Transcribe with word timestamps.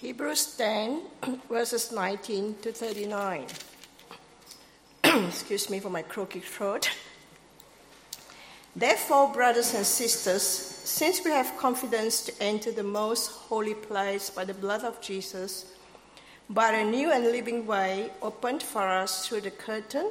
Hebrews 0.00 0.56
10, 0.56 1.02
verses 1.50 1.92
19 1.92 2.54
to 2.62 2.72
39. 2.72 3.44
Excuse 5.04 5.68
me 5.68 5.78
for 5.78 5.90
my 5.90 6.00
croaky 6.00 6.40
throat. 6.40 6.88
Therefore, 8.74 9.30
brothers 9.30 9.74
and 9.74 9.84
sisters, 9.84 10.42
since 10.42 11.22
we 11.22 11.30
have 11.32 11.54
confidence 11.58 12.22
to 12.22 12.42
enter 12.42 12.72
the 12.72 12.82
most 12.82 13.30
holy 13.30 13.74
place 13.74 14.30
by 14.30 14.46
the 14.46 14.54
blood 14.54 14.84
of 14.84 15.02
Jesus, 15.02 15.66
by 16.48 16.70
a 16.70 16.90
new 16.90 17.12
and 17.12 17.24
living 17.24 17.66
way 17.66 18.10
opened 18.22 18.62
for 18.62 18.88
us 18.88 19.28
through 19.28 19.42
the 19.42 19.50
curtain 19.50 20.10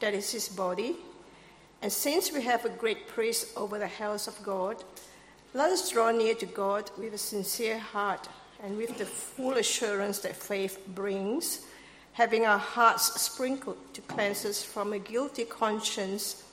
that 0.00 0.12
is 0.12 0.30
his 0.30 0.50
body, 0.50 0.96
and 1.80 1.90
since 1.90 2.30
we 2.30 2.42
have 2.42 2.66
a 2.66 2.76
great 2.76 3.08
priest 3.08 3.56
over 3.56 3.78
the 3.78 3.88
house 3.88 4.28
of 4.28 4.42
God, 4.42 4.84
let 5.54 5.70
us 5.70 5.90
draw 5.90 6.10
near 6.10 6.34
to 6.34 6.44
God 6.44 6.90
with 6.98 7.14
a 7.14 7.18
sincere 7.18 7.78
heart 7.78 8.28
and 8.62 8.76
with 8.76 8.96
the 8.96 9.04
full 9.04 9.54
assurance 9.54 10.20
that 10.20 10.36
faith 10.36 10.78
brings, 10.94 11.66
having 12.12 12.46
our 12.46 12.58
hearts 12.58 13.20
sprinkled 13.20 13.76
to 13.92 14.00
cleanse 14.02 14.44
us 14.44 14.62
from 14.62 14.92
a 14.92 14.98
guilty 14.98 15.44
conscience 15.44 16.44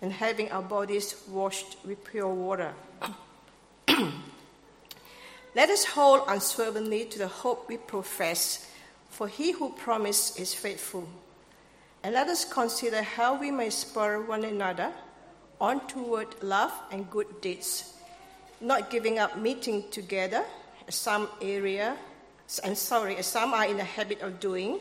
and 0.00 0.12
having 0.12 0.50
our 0.50 0.62
bodies 0.62 1.22
washed 1.28 1.76
with 1.84 2.02
pure 2.04 2.32
water. 2.32 2.72
Let 5.54 5.70
us 5.70 5.84
hold 5.84 6.22
unswervingly 6.28 7.06
to 7.06 7.18
the 7.18 7.28
hope 7.28 7.68
we 7.68 7.76
profess, 7.76 8.70
for 9.10 9.28
he 9.28 9.52
who 9.52 9.70
promised 9.70 10.38
is 10.38 10.54
faithful. 10.54 11.08
And 12.04 12.14
let 12.14 12.28
us 12.28 12.44
consider 12.44 13.02
how 13.02 13.34
we 13.40 13.50
may 13.50 13.70
spur 13.70 14.20
one 14.20 14.44
another 14.44 14.92
on 15.60 15.84
toward 15.88 16.40
love 16.44 16.72
and 16.92 17.10
good 17.10 17.40
deeds, 17.40 17.94
not 18.60 18.88
giving 18.88 19.18
up 19.18 19.36
meeting 19.36 19.82
together 19.90 20.44
some 20.88 21.28
area, 21.40 21.96
and 22.64 22.76
sorry, 22.76 23.22
some 23.22 23.52
are 23.52 23.66
in 23.66 23.76
the 23.76 23.84
habit 23.84 24.20
of 24.22 24.40
doing, 24.40 24.80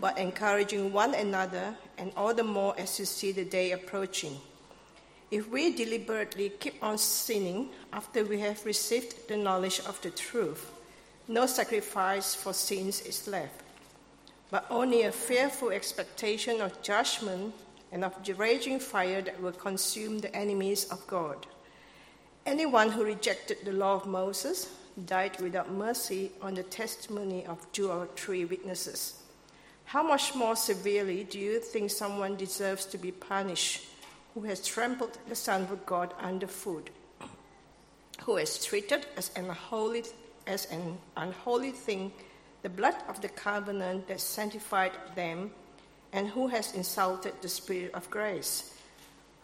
but 0.00 0.18
encouraging 0.18 0.92
one 0.92 1.14
another, 1.14 1.74
and 1.98 2.12
all 2.16 2.34
the 2.34 2.44
more 2.44 2.74
as 2.78 2.98
you 2.98 3.04
see 3.04 3.32
the 3.32 3.44
day 3.44 3.72
approaching. 3.72 4.36
If 5.30 5.48
we 5.48 5.74
deliberately 5.74 6.50
keep 6.58 6.82
on 6.82 6.98
sinning 6.98 7.70
after 7.92 8.24
we 8.24 8.40
have 8.40 8.64
received 8.66 9.28
the 9.28 9.36
knowledge 9.36 9.80
of 9.80 10.00
the 10.02 10.10
truth, 10.10 10.72
no 11.28 11.46
sacrifice 11.46 12.34
for 12.34 12.52
sins 12.52 13.02
is 13.02 13.28
left, 13.28 13.62
but 14.50 14.66
only 14.70 15.02
a 15.02 15.12
fearful 15.12 15.70
expectation 15.70 16.60
of 16.60 16.82
judgment 16.82 17.54
and 17.92 18.04
of 18.04 18.24
the 18.24 18.34
raging 18.34 18.80
fire 18.80 19.22
that 19.22 19.40
will 19.40 19.52
consume 19.52 20.18
the 20.18 20.34
enemies 20.34 20.86
of 20.86 21.06
God. 21.06 21.46
Anyone 22.46 22.90
who 22.90 23.04
rejected 23.04 23.58
the 23.64 23.72
law 23.72 23.94
of 23.94 24.06
Moses 24.06 24.68
died 25.06 25.40
without 25.40 25.72
mercy 25.72 26.32
on 26.42 26.54
the 26.54 26.62
testimony 26.62 27.46
of 27.46 27.70
two 27.72 27.90
or 27.90 28.08
three 28.16 28.44
witnesses. 28.44 29.22
How 29.84 30.02
much 30.02 30.34
more 30.34 30.54
severely 30.54 31.24
do 31.24 31.38
you 31.38 31.58
think 31.60 31.90
someone 31.90 32.36
deserves 32.36 32.86
to 32.86 32.98
be 32.98 33.10
punished 33.10 33.84
who 34.34 34.42
has 34.42 34.66
trampled 34.66 35.18
the 35.28 35.34
Son 35.34 35.62
of 35.62 35.84
God 35.84 36.14
underfoot, 36.20 36.90
who 38.22 38.36
has 38.36 38.64
treated 38.64 39.06
as 39.16 39.30
an 39.34 39.46
unholy, 39.46 40.04
as 40.46 40.66
an 40.66 40.96
unholy 41.16 41.72
thing 41.72 42.12
the 42.62 42.68
blood 42.68 42.94
of 43.08 43.20
the 43.20 43.28
covenant 43.28 44.06
that 44.08 44.20
sanctified 44.20 44.92
them, 45.14 45.50
and 46.12 46.28
who 46.28 46.46
has 46.48 46.74
insulted 46.74 47.34
the 47.40 47.48
Spirit 47.48 47.92
of 47.94 48.10
grace? 48.10 48.74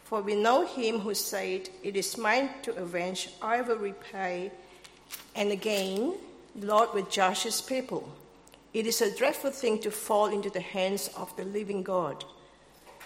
For 0.05 0.21
we 0.21 0.37
know 0.37 0.65
him 0.65 1.01
who 1.01 1.15
said, 1.15 1.69
It 1.83 1.97
is 1.97 2.17
mine 2.17 2.51
to 2.63 2.77
avenge, 2.77 3.31
I 3.43 3.63
will 3.63 3.79
repay 3.79 4.53
and 5.35 5.53
again, 5.53 6.15
Lord 6.55 7.11
judge 7.11 7.43
his 7.43 7.61
people. 7.61 8.09
It 8.73 8.87
is 8.87 9.01
a 9.01 9.15
dreadful 9.17 9.51
thing 9.51 9.79
to 9.81 9.91
fall 9.91 10.27
into 10.27 10.51
the 10.51 10.61
hands 10.61 11.09
of 11.17 11.35
the 11.37 11.45
living 11.45 11.83
God. 11.83 12.25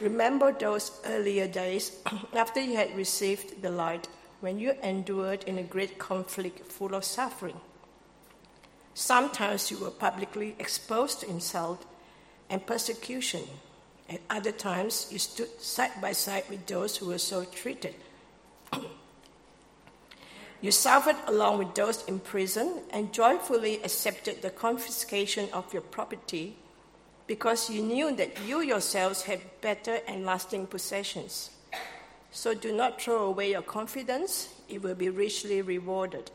Remember 0.00 0.52
those 0.52 1.00
earlier 1.04 1.46
days 1.46 1.98
after 2.34 2.60
you 2.60 2.76
had 2.76 2.96
received 2.96 3.62
the 3.62 3.70
light, 3.70 4.08
when 4.40 4.58
you 4.58 4.74
endured 4.82 5.44
in 5.44 5.58
a 5.58 5.62
great 5.62 5.98
conflict 5.98 6.66
full 6.72 6.94
of 6.94 7.04
suffering. 7.04 7.60
Sometimes 8.94 9.70
you 9.70 9.78
were 9.78 9.90
publicly 9.90 10.56
exposed 10.58 11.20
to 11.20 11.28
insult 11.28 11.84
and 12.48 12.66
persecution. 12.66 13.42
At 14.08 14.20
other 14.28 14.52
times, 14.52 15.08
you 15.10 15.18
stood 15.18 15.60
side 15.60 16.00
by 16.00 16.12
side 16.12 16.44
with 16.50 16.66
those 16.66 16.96
who 16.96 17.06
were 17.06 17.18
so 17.18 17.44
treated. 17.44 17.94
You 20.60 20.70
suffered 20.70 21.16
along 21.26 21.58
with 21.58 21.74
those 21.74 22.04
in 22.04 22.20
prison 22.20 22.82
and 22.90 23.12
joyfully 23.12 23.82
accepted 23.82 24.42
the 24.42 24.50
confiscation 24.50 25.48
of 25.52 25.72
your 25.72 25.82
property 25.82 26.56
because 27.26 27.70
you 27.70 27.82
knew 27.82 28.14
that 28.16 28.44
you 28.46 28.60
yourselves 28.60 29.22
had 29.22 29.40
better 29.60 30.00
and 30.06 30.26
lasting 30.26 30.66
possessions. 30.66 31.50
So 32.30 32.54
do 32.54 32.72
not 32.72 33.00
throw 33.00 33.24
away 33.24 33.52
your 33.52 33.62
confidence, 33.62 34.48
it 34.68 34.82
will 34.82 34.94
be 34.94 35.08
richly 35.08 35.62
rewarded. 35.62 36.30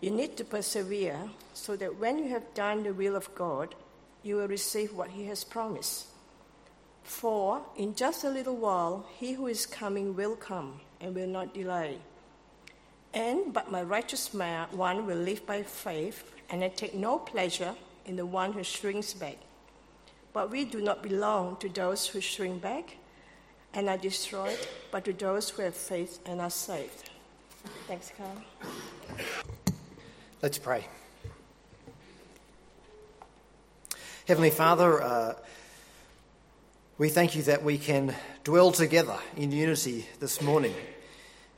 You 0.00 0.10
need 0.10 0.36
to 0.36 0.44
persevere 0.44 1.30
so 1.54 1.76
that 1.76 1.98
when 1.98 2.18
you 2.18 2.28
have 2.28 2.54
done 2.54 2.82
the 2.82 2.92
will 2.92 3.16
of 3.16 3.34
God, 3.34 3.74
you 4.22 4.36
will 4.36 4.48
receive 4.48 4.92
what 4.92 5.10
He 5.10 5.26
has 5.26 5.44
promised. 5.44 6.06
For 7.02 7.62
in 7.76 7.94
just 7.94 8.24
a 8.24 8.30
little 8.30 8.56
while, 8.56 9.06
He 9.18 9.32
who 9.32 9.46
is 9.46 9.64
coming 9.64 10.14
will 10.14 10.36
come 10.36 10.80
and 11.00 11.14
will 11.14 11.26
not 11.26 11.54
delay. 11.54 11.98
And 13.12 13.52
but 13.52 13.70
my 13.70 13.82
righteous 13.82 14.32
man, 14.32 14.68
one 14.70 15.06
will 15.06 15.18
live 15.18 15.44
by 15.46 15.62
faith, 15.62 16.24
and 16.48 16.62
I 16.62 16.68
take 16.68 16.94
no 16.94 17.18
pleasure 17.18 17.74
in 18.06 18.16
the 18.16 18.26
one 18.26 18.52
who 18.52 18.62
shrinks 18.62 19.12
back. 19.12 19.36
But 20.32 20.50
we 20.50 20.64
do 20.64 20.80
not 20.80 21.02
belong 21.02 21.56
to 21.56 21.68
those 21.68 22.06
who 22.06 22.20
shrink 22.20 22.62
back 22.62 22.96
and 23.74 23.88
are 23.88 23.98
destroyed, 23.98 24.58
but 24.90 25.04
to 25.04 25.12
those 25.12 25.50
who 25.50 25.62
have 25.62 25.74
faith 25.74 26.20
and 26.24 26.40
are 26.40 26.50
saved. 26.50 27.10
Thanks, 27.86 28.12
Carl. 28.16 28.36
Let's 30.42 30.58
pray. 30.58 30.86
Heavenly 34.26 34.50
Father, 34.50 35.02
uh, 35.02 35.34
we 36.98 37.08
thank 37.08 37.34
you 37.34 37.42
that 37.42 37.64
we 37.64 37.78
can 37.78 38.14
dwell 38.44 38.70
together 38.70 39.18
in 39.36 39.50
unity 39.50 40.06
this 40.20 40.40
morning. 40.40 40.74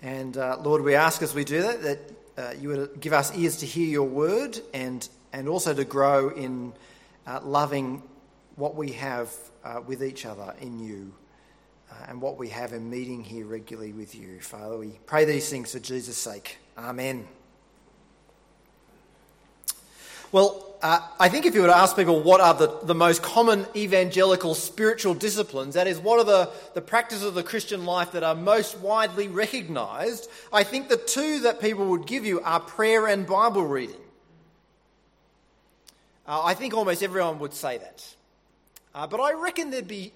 And 0.03 0.37
uh, 0.37 0.59
Lord, 0.61 0.83
we 0.83 0.95
ask 0.97 1.23
as 1.23 1.33
we 1.33 1.45
do 1.45 1.63
that 1.63 1.83
that 1.83 1.99
uh, 2.37 2.55
you 2.61 2.69
would 2.69 3.01
give 3.01 3.13
us 3.13 3.37
ears 3.37 3.59
to 3.59 3.67
hear 3.67 3.87
your 3.87 4.09
word 4.09 4.59
and, 4.75 5.09
and 5.33 5.49
also 5.49 5.73
to 5.73 5.85
grow 5.85 6.31
in 6.31 6.73
uh, 7.27 7.41
loving 7.43 8.03
what 8.57 8.75
we 8.75 8.93
have 8.93 9.33
uh, 9.65 9.81
with 9.87 10.03
each 10.03 10.27
other 10.27 10.55
in 10.61 10.81
you 10.81 11.15
uh, 11.91 12.07
and 12.09 12.21
what 12.21 12.37
we 12.37 12.49
have 12.49 12.73
in 12.73 12.91
meeting 12.91 13.23
here 13.23 13.47
regularly 13.47 13.93
with 13.93 14.15
you. 14.15 14.41
Father, 14.41 14.77
we 14.77 14.99
pray 15.07 15.25
these 15.25 15.49
things 15.49 15.73
for 15.73 15.79
Jesus' 15.79 16.17
sake. 16.17 16.59
Amen. 16.77 17.29
Well, 20.33 20.72
uh, 20.83 21.01
I 21.21 21.29
think 21.29 21.47
if 21.47 21.55
you 21.55 21.61
were 21.61 21.69
to 21.69 21.77
ask 21.77 21.95
people 21.95 22.21
what 22.21 22.41
are 22.41 22.55
the, 22.55 22.81
the 22.83 22.95
most 22.95 23.23
common 23.23 23.67
evangelical 23.77 24.57
spiritual 24.57 25.15
disciplines, 25.15 25.75
that 25.75 25.87
is, 25.87 26.01
what 26.01 26.19
are 26.19 26.25
the, 26.25 26.51
the 26.75 26.81
practices 26.81 27.23
of 27.23 27.35
the 27.35 27.45
Christian 27.45 27.87
life 27.87 28.11
that 28.13 28.25
are 28.25 28.35
most 28.35 28.77
widely 28.79 29.29
recognised, 29.29 30.29
I 30.53 30.65
think 30.65 30.89
the 30.89 30.97
two 30.97 31.41
that 31.41 31.61
people 31.61 31.87
would 31.91 32.07
give 32.07 32.27
you 32.27 32.41
are 32.41 32.59
prayer 32.59 33.07
and 33.07 33.25
Bible 33.25 33.65
reading. 33.65 33.95
Uh, 36.27 36.43
I 36.43 36.55
think 36.55 36.75
almost 36.75 37.01
everyone 37.01 37.39
would 37.39 37.55
say 37.55 37.79
that. 37.79 38.17
Uh, 38.93 39.07
but 39.07 39.21
I 39.21 39.35
reckon 39.35 39.71
there'd 39.71 39.87
be, 39.87 40.13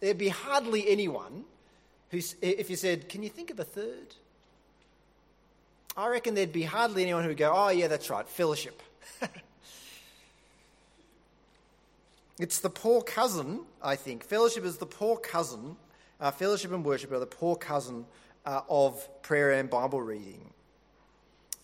there'd 0.00 0.16
be 0.16 0.28
hardly 0.28 0.88
anyone 0.88 1.44
who, 2.10 2.20
if 2.40 2.70
you 2.70 2.76
said, 2.76 3.10
Can 3.10 3.22
you 3.22 3.28
think 3.28 3.50
of 3.50 3.60
a 3.60 3.64
third? 3.64 4.14
I 5.98 6.08
reckon 6.08 6.34
there'd 6.34 6.52
be 6.52 6.62
hardly 6.62 7.02
anyone 7.02 7.24
who 7.24 7.28
would 7.28 7.36
go, 7.36 7.52
Oh, 7.54 7.68
yeah, 7.68 7.88
that's 7.88 8.08
right, 8.08 8.26
fellowship. 8.26 8.82
It's 12.42 12.58
the 12.58 12.70
poor 12.70 13.02
cousin, 13.02 13.60
I 13.80 13.94
think. 13.94 14.24
Fellowship 14.24 14.64
is 14.64 14.76
the 14.76 14.84
poor 14.84 15.16
cousin. 15.16 15.76
Uh, 16.18 16.32
fellowship 16.32 16.72
and 16.72 16.84
worship 16.84 17.12
are 17.12 17.20
the 17.20 17.24
poor 17.24 17.54
cousin 17.54 18.04
uh, 18.44 18.62
of 18.68 19.08
prayer 19.22 19.52
and 19.52 19.70
Bible 19.70 20.02
reading. 20.02 20.50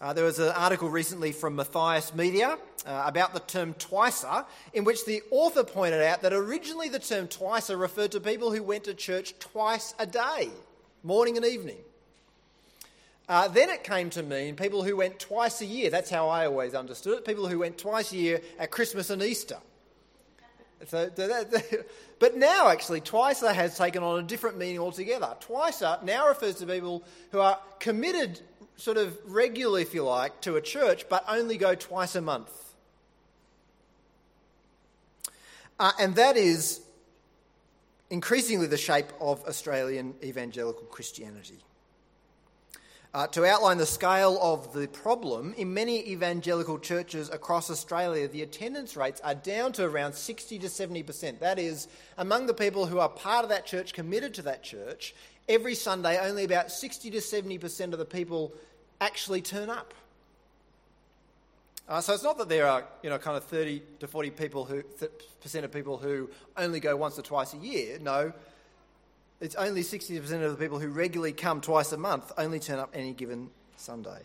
Uh, 0.01 0.13
there 0.13 0.25
was 0.25 0.39
an 0.39 0.53
article 0.55 0.89
recently 0.89 1.33
from 1.33 1.57
Matthias 1.57 2.15
Media 2.15 2.59
uh, 2.87 3.03
about 3.05 3.35
the 3.35 3.41
term 3.41 3.75
twicer, 3.75 4.47
in 4.73 4.85
which 4.85 5.05
the 5.05 5.21
author 5.33 5.65
pointed 5.65 6.01
out 6.01 6.23
that 6.23 6.33
originally 6.33 6.89
the 6.89 7.01
term 7.01 7.27
twicer 7.27 7.77
referred 7.77 8.13
to 8.13 8.21
people 8.21 8.53
who 8.53 8.63
went 8.63 8.85
to 8.85 8.95
church 8.95 9.37
twice 9.41 9.95
a 9.99 10.07
day, 10.07 10.49
morning 11.03 11.37
and 11.37 11.45
evening. 11.45 11.79
Uh, 13.29 13.49
then 13.49 13.69
it 13.69 13.83
came 13.83 14.11
to 14.11 14.23
mean 14.23 14.55
people 14.55 14.85
who 14.85 14.97
went 14.97 15.19
twice 15.19 15.61
a 15.61 15.67
year. 15.67 15.91
That's 15.91 16.09
how 16.09 16.29
I 16.29 16.47
always 16.47 16.73
understood 16.73 17.19
it. 17.19 17.25
People 17.25 17.49
who 17.49 17.59
went 17.59 17.79
twice 17.79 18.13
a 18.13 18.17
year 18.17 18.41
at 18.61 18.71
Christmas 18.71 19.11
and 19.11 19.21
Easter. 19.25 19.59
So, 20.87 21.11
but 22.19 22.37
now, 22.37 22.69
actually, 22.69 23.01
twicer 23.01 23.53
has 23.53 23.77
taken 23.77 24.03
on 24.03 24.21
a 24.21 24.23
different 24.23 24.59
meaning 24.59 24.79
altogether. 24.79 25.35
Twicer 25.41 26.03
now 26.05 26.29
refers 26.29 26.57
to 26.57 26.67
people 26.67 27.03
who 27.33 27.41
are 27.41 27.59
committed, 27.81 28.41
sort 28.77 28.97
of 28.97 29.19
regularly, 29.25 29.83
if 29.83 29.93
you 29.93 30.05
like, 30.05 30.41
to 30.43 30.57
a 30.57 30.61
church, 30.61 31.09
but 31.09 31.25
only 31.29 31.57
go 31.57 31.75
twice 31.75 32.15
a 32.15 32.21
month. 32.21 32.51
Uh, 35.81 35.93
and 35.99 36.15
that 36.17 36.37
is 36.37 36.81
increasingly 38.11 38.67
the 38.67 38.77
shape 38.77 39.13
of 39.21 39.45
Australian 39.45 40.15
evangelical 40.23 40.85
Christianity. 40.85 41.59
Uh, 43.15 43.27
to 43.27 43.47
outline 43.47 43.79
the 43.79 43.87
scale 43.87 44.39
of 44.43 44.75
the 44.75 44.87
problem, 44.89 45.55
in 45.57 45.73
many 45.73 46.07
evangelical 46.11 46.79
churches 46.79 47.31
across 47.31 47.71
Australia, 47.71 48.29
the 48.29 48.43
attendance 48.43 48.99
rates 48.99 49.19
are 49.23 49.35
down 49.35 49.73
to 49.73 49.83
around 49.83 50.13
60 50.13 50.59
to 50.59 50.67
70%. 50.67 51.39
That 51.39 51.59
is, 51.59 51.89
among 52.19 52.47
the 52.47 52.55
people 52.55 52.85
who 52.85 52.99
are 52.99 53.09
part 53.09 53.45
of 53.45 53.49
that 53.49 53.65
church, 53.65 53.95
committed 53.95 54.35
to 54.35 54.43
that 54.43 54.63
church, 54.63 55.15
every 55.49 55.75
Sunday, 55.75 56.19
only 56.19 56.45
about 56.45 56.71
60 56.71 57.11
to 57.13 57.19
70% 57.19 57.95
of 57.95 57.99
the 57.99 58.05
people 58.05 58.53
actually 59.01 59.41
turn 59.41 59.71
up. 59.71 59.95
Uh, 61.89 62.03
so 62.03 62.13
it's 62.13 62.23
not 62.23 62.37
that 62.37 62.51
there 62.51 62.67
are, 62.67 62.85
you 63.03 63.09
know, 63.09 63.17
kind 63.17 63.39
of 63.39 63.45
30 63.45 63.83
to 64.01 64.07
40 64.07 64.31
people 64.33 64.67
who, 64.67 64.83
percent 65.41 65.65
of 65.65 65.73
people 65.73 65.97
who 65.97 66.29
only 66.59 66.81
go 66.81 66.95
once 66.95 67.19
or 67.19 67.23
twice 67.23 67.55
a 67.55 67.57
year. 67.57 67.99
No, 67.99 68.35
it's 69.41 69.55
only 69.55 69.83
60% 69.83 70.19
of 70.43 70.51
the 70.51 70.63
people 70.63 70.79
who 70.79 70.89
regularly 70.89 71.33
come 71.33 71.61
twice 71.61 71.93
a 71.93 71.97
month 71.97 72.33
only 72.37 72.59
turn 72.59 72.79
up 72.79 72.91
any 72.95 73.13
given 73.13 73.51
Sunday. 73.77 74.23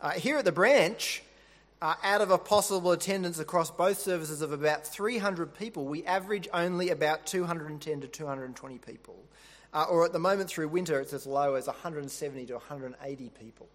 Uh, 0.00 0.10
here 0.10 0.38
at 0.38 0.44
the 0.44 0.52
branch, 0.52 1.22
uh, 1.82 1.94
out 2.02 2.20
of 2.20 2.30
a 2.30 2.38
possible 2.38 2.92
attendance 2.92 3.38
across 3.38 3.70
both 3.70 3.98
services 3.98 4.40
of 4.40 4.52
about 4.52 4.86
300 4.86 5.54
people, 5.54 5.84
we 5.84 6.04
average 6.04 6.48
only 6.52 6.90
about 6.90 7.26
210 7.26 8.00
to 8.00 8.06
220 8.06 8.78
people. 8.78 9.16
Uh, 9.72 9.84
or 9.90 10.04
at 10.04 10.12
the 10.12 10.18
moment 10.18 10.48
through 10.48 10.68
winter, 10.68 11.00
it's 11.00 11.12
as 11.12 11.26
low 11.26 11.54
as 11.54 11.66
170 11.66 12.46
to 12.46 12.52
180 12.54 13.30
people. 13.30 13.68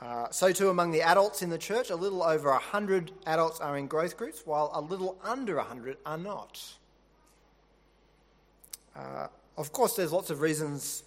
Uh, 0.00 0.28
so, 0.30 0.52
too, 0.52 0.68
among 0.68 0.90
the 0.90 1.02
adults 1.02 1.42
in 1.42 1.50
the 1.50 1.58
church, 1.58 1.90
a 1.90 1.96
little 1.96 2.22
over 2.22 2.50
100 2.50 3.12
adults 3.26 3.60
are 3.60 3.76
in 3.76 3.86
growth 3.86 4.16
groups, 4.16 4.42
while 4.44 4.70
a 4.74 4.80
little 4.80 5.18
under 5.24 5.56
100 5.56 5.96
are 6.06 6.18
not. 6.18 6.60
Uh, 8.96 9.28
of 9.56 9.72
course, 9.72 9.94
there's 9.94 10.12
lots 10.12 10.30
of 10.30 10.40
reasons, 10.40 11.04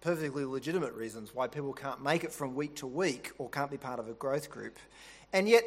perfectly 0.00 0.44
legitimate 0.44 0.94
reasons, 0.94 1.34
why 1.34 1.46
people 1.46 1.72
can't 1.72 2.02
make 2.02 2.24
it 2.24 2.32
from 2.32 2.54
week 2.54 2.76
to 2.76 2.86
week 2.86 3.32
or 3.38 3.48
can't 3.48 3.70
be 3.70 3.76
part 3.76 3.98
of 3.98 4.08
a 4.08 4.12
growth 4.12 4.50
group. 4.50 4.78
And 5.32 5.48
yet, 5.48 5.64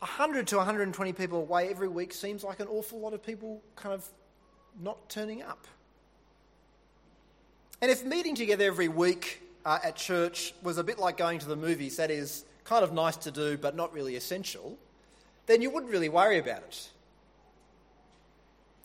100 0.00 0.46
to 0.48 0.56
120 0.56 1.12
people 1.12 1.38
away 1.38 1.68
every 1.68 1.88
week 1.88 2.12
seems 2.12 2.42
like 2.42 2.60
an 2.60 2.68
awful 2.68 2.98
lot 2.98 3.12
of 3.12 3.24
people 3.24 3.62
kind 3.76 3.94
of 3.94 4.06
not 4.80 5.08
turning 5.08 5.42
up. 5.42 5.66
And 7.80 7.90
if 7.90 8.04
meeting 8.04 8.34
together 8.34 8.64
every 8.64 8.88
week 8.88 9.42
uh, 9.64 9.78
at 9.82 9.96
church 9.96 10.54
was 10.62 10.78
a 10.78 10.84
bit 10.84 10.98
like 10.98 11.16
going 11.16 11.38
to 11.40 11.46
the 11.46 11.56
movies, 11.56 11.96
that 11.96 12.10
is, 12.10 12.44
kind 12.64 12.84
of 12.84 12.92
nice 12.92 13.16
to 13.16 13.30
do 13.30 13.56
but 13.56 13.74
not 13.74 13.92
really 13.92 14.16
essential, 14.16 14.78
then 15.46 15.62
you 15.62 15.70
wouldn't 15.70 15.90
really 15.90 16.08
worry 16.08 16.38
about 16.38 16.62
it. 16.62 16.88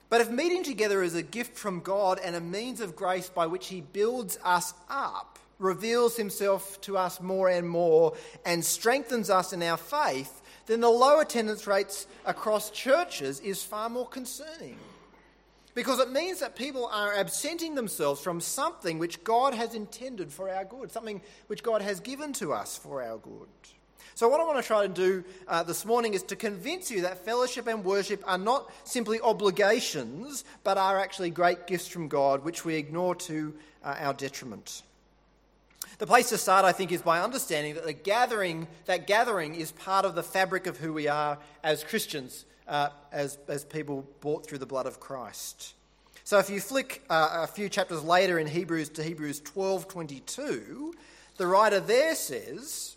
But 0.09 0.21
if 0.21 0.30
meeting 0.30 0.63
together 0.63 1.04
is 1.04 1.15
a 1.15 1.24
gift 1.24 1.57
from 1.57 1.81
God 1.81 2.19
and 2.24 2.36
a 2.36 2.42
means 2.42 2.80
of 2.81 2.95
grace 2.95 3.30
by 3.30 3.48
which 3.48 3.68
He 3.68 3.81
builds 3.81 4.38
us 4.44 4.74
up, 4.89 5.39
reveals 5.59 6.15
Himself 6.15 6.80
to 6.81 6.98
us 6.98 7.19
more 7.19 7.50
and 7.50 7.69
more, 7.69 8.15
and 8.45 8.63
strengthens 8.63 9.30
us 9.30 9.54
in 9.54 9.62
our 9.63 9.77
faith, 9.77 10.42
then 10.68 10.81
the 10.81 10.89
low 10.89 11.19
attendance 11.19 11.68
rates 11.68 12.07
across 12.25 12.69
churches 12.71 13.39
is 13.42 13.63
far 13.63 13.89
more 13.89 14.07
concerning 14.07 14.77
because 15.77 16.00
it 16.00 16.09
means 16.09 16.39
that 16.39 16.56
people 16.56 16.88
are 16.88 17.13
absenting 17.13 17.75
themselves 17.75 18.19
from 18.19 18.42
something 18.42 18.98
which 18.98 19.24
God 19.24 19.54
has 19.54 19.75
intended 19.75 20.33
for 20.33 20.50
our 20.50 20.65
good, 20.65 20.92
something 20.92 21.21
which 21.45 21.62
God 21.62 21.83
has 21.83 22.00
given 22.00 22.33
to 22.33 22.51
us 22.51 22.75
for 22.75 23.04
our 23.04 23.19
good. 23.19 23.48
So, 24.15 24.27
what 24.27 24.39
I 24.39 24.44
want 24.45 24.57
to 24.57 24.63
try 24.63 24.83
and 24.83 24.94
do 24.94 25.23
uh, 25.47 25.63
this 25.63 25.85
morning 25.85 26.13
is 26.13 26.23
to 26.23 26.35
convince 26.35 26.89
you 26.89 27.01
that 27.01 27.23
fellowship 27.23 27.67
and 27.67 27.83
worship 27.85 28.23
are 28.25 28.38
not 28.38 28.71
simply 28.83 29.21
obligations, 29.21 30.44
but 30.63 30.77
are 30.77 30.99
actually 30.99 31.29
great 31.29 31.67
gifts 31.67 31.88
from 31.88 32.07
God, 32.07 32.44
which 32.44 32.65
we 32.65 32.75
ignore 32.75 33.15
to 33.15 33.53
uh, 33.83 33.95
our 33.99 34.13
detriment. 34.13 34.81
The 35.99 36.07
place 36.07 36.29
to 36.29 36.38
start, 36.38 36.65
I 36.65 36.73
think, 36.73 36.91
is 36.91 37.01
by 37.01 37.21
understanding 37.21 37.73
that 37.75 37.85
the 37.85 37.94
gathering, 37.94 38.67
that 38.85 39.07
gathering 39.07 39.55
is 39.55 39.71
part 39.71 40.05
of 40.05 40.13
the 40.13 40.23
fabric 40.23 40.67
of 40.67 40.77
who 40.77 40.94
we 40.94 41.07
are 41.07 41.39
as 41.63 41.83
Christians 41.83 42.45
uh, 42.67 42.89
as, 43.11 43.38
as 43.47 43.65
people 43.65 44.07
bought 44.21 44.45
through 44.45 44.57
the 44.57 44.65
blood 44.65 44.85
of 44.85 44.99
Christ. 44.99 45.73
So 46.23 46.38
if 46.39 46.49
you 46.49 46.59
flick 46.59 47.03
uh, 47.09 47.44
a 47.44 47.47
few 47.47 47.69
chapters 47.69 48.03
later 48.03 48.38
in 48.38 48.47
Hebrews 48.47 48.89
to 48.89 49.03
Hebrews 49.03 49.41
12:22, 49.41 50.91
the 51.38 51.47
writer 51.47 51.79
there 51.79 52.15
says, 52.15 52.96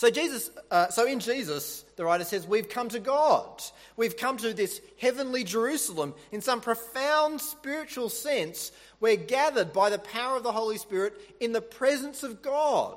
So 0.00 0.08
Jesus, 0.08 0.50
uh, 0.70 0.88
so 0.88 1.04
in 1.06 1.20
Jesus, 1.20 1.84
the 1.96 2.06
writer 2.06 2.24
says, 2.24 2.46
we've 2.46 2.70
come 2.70 2.88
to 2.88 3.00
God. 3.00 3.62
We've 3.98 4.16
come 4.16 4.38
to 4.38 4.54
this 4.54 4.80
heavenly 4.98 5.44
Jerusalem. 5.44 6.14
In 6.32 6.40
some 6.40 6.62
profound 6.62 7.38
spiritual 7.42 8.08
sense, 8.08 8.72
we're 8.98 9.16
gathered 9.16 9.74
by 9.74 9.90
the 9.90 9.98
power 9.98 10.38
of 10.38 10.42
the 10.42 10.52
Holy 10.52 10.78
Spirit 10.78 11.20
in 11.38 11.52
the 11.52 11.60
presence 11.60 12.22
of 12.22 12.40
God. 12.40 12.96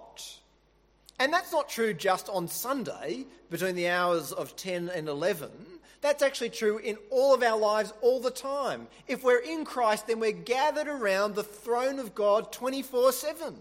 And 1.19 1.33
that's 1.33 1.51
not 1.51 1.67
true 1.67 1.93
just 1.93 2.29
on 2.29 2.47
Sunday 2.47 3.25
between 3.49 3.75
the 3.75 3.89
hours 3.89 4.31
of 4.31 4.55
10 4.55 4.87
and 4.87 5.09
11. 5.09 5.51
That's 5.99 6.23
actually 6.23 6.51
true 6.51 6.77
in 6.77 6.95
all 7.09 7.33
of 7.33 7.43
our 7.43 7.59
lives 7.59 7.91
all 7.99 8.21
the 8.21 8.31
time. 8.31 8.87
If 9.09 9.25
we're 9.25 9.39
in 9.39 9.65
Christ, 9.65 10.07
then 10.07 10.21
we're 10.21 10.31
gathered 10.31 10.87
around 10.87 11.35
the 11.35 11.43
throne 11.43 11.99
of 11.99 12.15
God 12.15 12.53
24 12.53 13.11
7. 13.11 13.55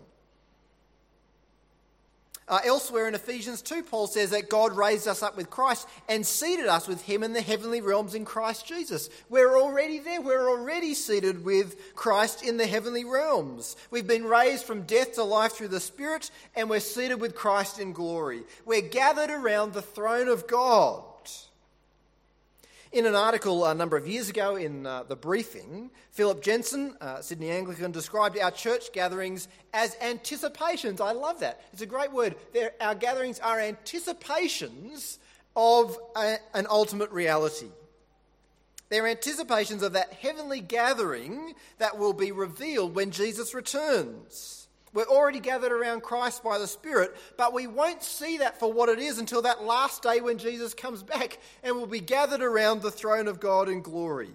Uh, 2.48 2.58
elsewhere 2.64 3.06
in 3.06 3.14
Ephesians 3.14 3.62
2, 3.62 3.84
Paul 3.84 4.08
says 4.08 4.30
that 4.30 4.50
God 4.50 4.76
raised 4.76 5.06
us 5.06 5.22
up 5.22 5.36
with 5.36 5.48
Christ 5.48 5.88
and 6.08 6.26
seated 6.26 6.66
us 6.66 6.88
with 6.88 7.00
him 7.02 7.22
in 7.22 7.32
the 7.32 7.40
heavenly 7.40 7.80
realms 7.80 8.14
in 8.14 8.24
Christ 8.24 8.66
Jesus. 8.66 9.08
We're 9.28 9.56
already 9.56 10.00
there. 10.00 10.20
We're 10.20 10.50
already 10.50 10.94
seated 10.94 11.44
with 11.44 11.94
Christ 11.94 12.42
in 12.42 12.56
the 12.56 12.66
heavenly 12.66 13.04
realms. 13.04 13.76
We've 13.90 14.06
been 14.06 14.24
raised 14.24 14.64
from 14.64 14.82
death 14.82 15.14
to 15.14 15.24
life 15.24 15.52
through 15.52 15.68
the 15.68 15.80
Spirit, 15.80 16.30
and 16.56 16.68
we're 16.68 16.80
seated 16.80 17.20
with 17.20 17.36
Christ 17.36 17.78
in 17.78 17.92
glory. 17.92 18.42
We're 18.66 18.82
gathered 18.82 19.30
around 19.30 19.72
the 19.72 19.82
throne 19.82 20.28
of 20.28 20.48
God. 20.48 21.04
In 22.92 23.06
an 23.06 23.14
article 23.14 23.64
a 23.64 23.74
number 23.74 23.96
of 23.96 24.06
years 24.06 24.28
ago 24.28 24.56
in 24.56 24.84
uh, 24.84 25.04
The 25.04 25.16
Briefing, 25.16 25.90
Phillip 26.10 26.42
Jensen, 26.42 26.94
uh, 27.00 27.22
Sydney 27.22 27.48
Anglican, 27.48 27.90
described 27.90 28.38
our 28.38 28.50
church 28.50 28.92
gatherings 28.92 29.48
as 29.72 29.96
anticipations. 30.02 31.00
I 31.00 31.12
love 31.12 31.40
that. 31.40 31.62
It's 31.72 31.80
a 31.80 31.86
great 31.86 32.12
word. 32.12 32.36
They're, 32.52 32.72
our 32.82 32.94
gatherings 32.94 33.40
are 33.40 33.58
anticipations 33.58 35.18
of 35.56 35.98
a, 36.14 36.36
an 36.52 36.66
ultimate 36.68 37.10
reality. 37.12 37.70
They're 38.90 39.06
anticipations 39.06 39.82
of 39.82 39.94
that 39.94 40.12
heavenly 40.12 40.60
gathering 40.60 41.54
that 41.78 41.96
will 41.96 42.12
be 42.12 42.30
revealed 42.30 42.94
when 42.94 43.10
Jesus 43.10 43.54
returns. 43.54 44.61
We're 44.94 45.04
already 45.04 45.40
gathered 45.40 45.72
around 45.72 46.02
Christ 46.02 46.44
by 46.44 46.58
the 46.58 46.66
Spirit, 46.66 47.16
but 47.38 47.54
we 47.54 47.66
won't 47.66 48.02
see 48.02 48.38
that 48.38 48.60
for 48.60 48.70
what 48.70 48.90
it 48.90 48.98
is 48.98 49.18
until 49.18 49.42
that 49.42 49.64
last 49.64 50.02
day 50.02 50.20
when 50.20 50.36
Jesus 50.36 50.74
comes 50.74 51.02
back 51.02 51.38
and 51.62 51.76
we'll 51.76 51.86
be 51.86 52.00
gathered 52.00 52.42
around 52.42 52.82
the 52.82 52.90
throne 52.90 53.26
of 53.26 53.40
God 53.40 53.68
in 53.70 53.80
glory. 53.80 54.30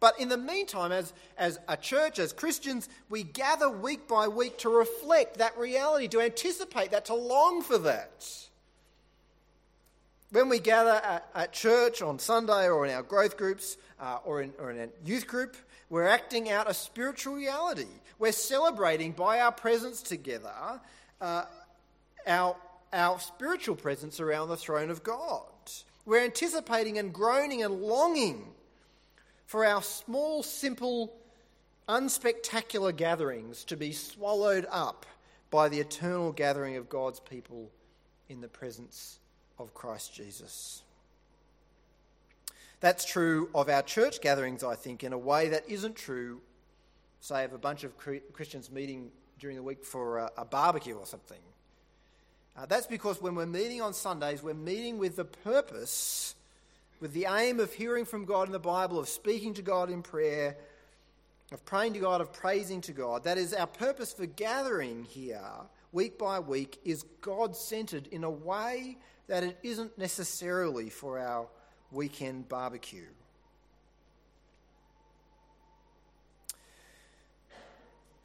But 0.00 0.18
in 0.18 0.28
the 0.28 0.38
meantime, 0.38 0.92
as, 0.92 1.12
as 1.38 1.58
a 1.68 1.76
church, 1.76 2.18
as 2.18 2.32
Christians, 2.32 2.88
we 3.08 3.22
gather 3.22 3.70
week 3.70 4.08
by 4.08 4.28
week 4.28 4.58
to 4.58 4.68
reflect 4.68 5.38
that 5.38 5.56
reality, 5.56 6.08
to 6.08 6.20
anticipate 6.20 6.90
that, 6.90 7.06
to 7.06 7.14
long 7.14 7.62
for 7.62 7.78
that. 7.78 8.26
When 10.30 10.48
we 10.48 10.58
gather 10.58 10.90
at, 10.90 11.28
at 11.34 11.52
church 11.52 12.02
on 12.02 12.18
Sunday 12.18 12.68
or 12.68 12.86
in 12.86 12.92
our 12.92 13.02
growth 13.02 13.36
groups 13.36 13.76
uh, 14.00 14.18
or, 14.24 14.42
in, 14.42 14.52
or 14.58 14.70
in 14.70 14.80
a 14.80 14.88
youth 15.06 15.26
group, 15.26 15.56
we're 15.88 16.06
acting 16.06 16.50
out 16.50 16.68
a 16.68 16.74
spiritual 16.74 17.34
reality. 17.34 17.86
We're 18.18 18.32
celebrating 18.32 19.12
by 19.12 19.40
our 19.40 19.52
presence 19.52 20.02
together 20.02 20.52
uh, 21.20 21.44
our, 22.26 22.56
our 22.92 23.18
spiritual 23.18 23.76
presence 23.76 24.20
around 24.20 24.48
the 24.48 24.56
throne 24.56 24.90
of 24.90 25.02
God. 25.02 25.42
We're 26.06 26.24
anticipating 26.24 26.98
and 26.98 27.12
groaning 27.12 27.62
and 27.62 27.80
longing 27.80 28.44
for 29.46 29.64
our 29.64 29.82
small, 29.82 30.42
simple, 30.42 31.14
unspectacular 31.88 32.94
gatherings 32.94 33.64
to 33.64 33.76
be 33.76 33.92
swallowed 33.92 34.66
up 34.70 35.06
by 35.50 35.68
the 35.68 35.80
eternal 35.80 36.32
gathering 36.32 36.76
of 36.76 36.88
God's 36.88 37.20
people 37.20 37.70
in 38.28 38.40
the 38.40 38.48
presence 38.48 39.18
of 39.58 39.74
Christ 39.74 40.14
Jesus. 40.14 40.82
That's 42.80 43.04
true 43.04 43.48
of 43.54 43.68
our 43.68 43.82
church 43.82 44.20
gatherings, 44.20 44.62
I 44.62 44.74
think, 44.74 45.04
in 45.04 45.12
a 45.12 45.18
way 45.18 45.48
that 45.48 45.68
isn't 45.68 45.96
true 45.96 46.40
say, 47.24 47.42
of 47.44 47.54
a 47.54 47.58
bunch 47.58 47.84
of 47.84 47.96
Christians 48.34 48.70
meeting 48.70 49.10
during 49.38 49.56
the 49.56 49.62
week 49.62 49.82
for 49.82 50.18
a, 50.18 50.30
a 50.36 50.44
barbecue 50.44 50.94
or 50.94 51.06
something. 51.06 51.38
Uh, 52.54 52.66
that's 52.66 52.86
because 52.86 53.20
when 53.22 53.34
we're 53.34 53.46
meeting 53.46 53.80
on 53.80 53.94
Sundays, 53.94 54.42
we're 54.42 54.52
meeting 54.52 54.98
with 54.98 55.16
the 55.16 55.24
purpose, 55.24 56.34
with 57.00 57.14
the 57.14 57.24
aim 57.24 57.60
of 57.60 57.72
hearing 57.72 58.04
from 58.04 58.26
God 58.26 58.46
in 58.46 58.52
the 58.52 58.58
Bible, 58.58 58.98
of 58.98 59.08
speaking 59.08 59.54
to 59.54 59.62
God 59.62 59.88
in 59.88 60.02
prayer, 60.02 60.54
of 61.50 61.64
praying 61.64 61.94
to 61.94 61.98
God, 61.98 62.20
of 62.20 62.30
praising 62.30 62.82
to 62.82 62.92
God. 62.92 63.24
That 63.24 63.38
is, 63.38 63.54
our 63.54 63.66
purpose 63.66 64.12
for 64.12 64.26
gathering 64.26 65.04
here 65.04 65.40
week 65.92 66.18
by 66.18 66.40
week 66.40 66.78
is 66.84 67.04
God 67.22 67.56
centered 67.56 68.06
in 68.08 68.22
a 68.24 68.30
way 68.30 68.98
that 69.28 69.42
it 69.42 69.58
isn't 69.62 69.96
necessarily 69.96 70.90
for 70.90 71.18
our 71.18 71.48
weekend 71.90 72.50
barbecue. 72.50 73.06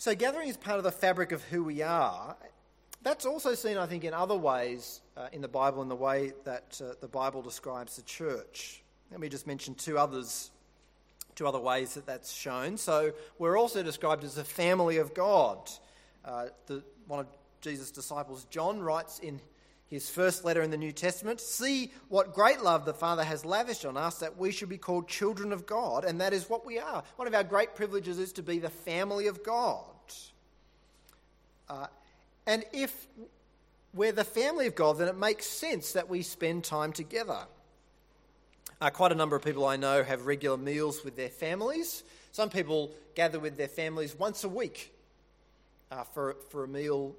So, 0.02 0.16
gathering 0.16 0.48
is 0.48 0.56
part 0.56 0.78
of 0.78 0.86
the 0.86 0.94
fabric 0.94 1.34
of 1.34 1.44
who 1.44 1.62
we 1.62 1.82
are. 1.82 2.38
That's 3.02 3.26
also 3.26 3.54
seen, 3.54 3.76
I 3.76 3.86
think, 3.86 4.06
in 4.06 4.14
other 4.14 4.38
ways 4.38 5.02
uh, 5.18 5.28
in 5.34 5.42
the 5.42 5.50
Bible, 5.50 5.82
in 5.82 5.90
the 5.90 5.96
way 5.96 6.32
that 6.46 6.80
uh, 6.82 6.94
the 7.02 7.10
Bible 7.10 7.42
describes 7.42 7.98
the 7.98 8.04
church. 8.04 8.82
Let 9.12 9.20
me 9.20 9.28
just 9.28 9.46
mention 9.46 9.76
two 9.76 9.98
others, 9.98 10.52
two 11.36 11.46
other 11.46 11.60
ways 11.60 11.96
that 11.96 12.06
that's 12.06 12.32
shown. 12.32 12.78
So, 12.78 13.12
we're 13.40 13.60
also 13.60 13.84
described 13.84 14.24
as 14.24 14.38
a 14.38 14.46
family 14.46 15.00
of 15.00 15.14
God. 15.14 15.70
Uh, 16.24 16.46
the, 16.68 16.82
one 17.08 17.20
of 17.20 17.28
Jesus' 17.60 17.92
disciples, 17.92 18.46
John, 18.50 18.80
writes 18.80 19.20
in 19.20 19.42
his 19.90 20.10
first 20.10 20.46
letter 20.46 20.62
in 20.62 20.70
the 20.70 20.78
New 20.78 20.92
Testament, 20.92 21.42
see 21.42 21.92
what 22.10 22.34
great 22.34 22.62
love 22.62 22.86
the 22.86 22.94
Father 22.94 23.24
has 23.24 23.44
lavished 23.44 23.86
on 23.86 23.98
us 23.98 24.20
that 24.20 24.38
we 24.38 24.52
should 24.52 24.70
be 24.70 24.78
called 24.78 25.08
children 25.08 25.52
of 25.52 25.66
God, 25.66 26.06
and 26.06 26.22
that 26.22 26.32
is 26.32 26.50
what 26.50 26.66
we 26.66 26.78
are. 26.78 27.04
One 27.16 27.28
of 27.28 27.34
our 27.34 27.44
great 27.44 27.76
privileges 27.76 28.20
is 28.20 28.32
to 28.34 28.44
be 28.44 28.60
the 28.60 28.70
family 28.70 29.28
of 29.28 29.44
God. 29.44 29.84
Uh, 31.68 31.88
and 32.46 32.64
if 32.72 33.08
we're 33.94 34.12
the 34.12 34.24
family 34.24 34.68
of 34.68 34.76
God, 34.76 35.00
then 35.00 35.08
it 35.08 35.18
makes 35.18 35.46
sense 35.46 35.94
that 35.94 36.08
we 36.08 36.22
spend 36.22 36.64
time 36.64 36.94
together. 36.94 37.40
Uh, 38.82 38.90
quite 38.92 39.12
a 39.12 39.16
number 39.16 39.36
of 39.36 39.44
people 39.44 39.66
I 39.66 39.76
know 39.76 40.04
have 40.04 40.26
regular 40.26 40.58
meals 40.58 41.04
with 41.04 41.16
their 41.16 41.30
families. 41.30 42.04
Some 42.32 42.50
people 42.50 42.92
gather 43.16 43.40
with 43.40 43.58
their 43.58 43.68
families 43.68 44.18
once 44.18 44.44
a 44.44 44.50
week 44.50 44.94
uh, 45.92 46.04
for, 46.04 46.38
for 46.50 46.64
a 46.64 46.68
meal 46.68 47.16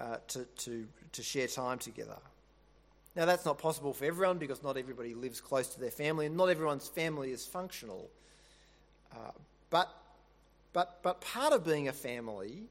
uh, 0.00 0.16
to, 0.28 0.44
to, 0.44 0.86
to 1.12 1.22
share 1.22 1.46
time 1.46 1.78
together. 1.78 2.16
Now, 3.16 3.24
that's 3.24 3.44
not 3.44 3.58
possible 3.58 3.92
for 3.92 4.04
everyone 4.04 4.38
because 4.38 4.62
not 4.62 4.76
everybody 4.76 5.14
lives 5.14 5.40
close 5.40 5.68
to 5.68 5.80
their 5.80 5.90
family 5.90 6.26
and 6.26 6.36
not 6.36 6.50
everyone's 6.50 6.86
family 6.86 7.32
is 7.32 7.44
functional. 7.44 8.08
Uh, 9.12 9.32
but, 9.70 9.88
but, 10.72 11.00
but 11.02 11.20
part 11.20 11.52
of 11.52 11.64
being 11.64 11.88
a 11.88 11.92
family 11.92 12.62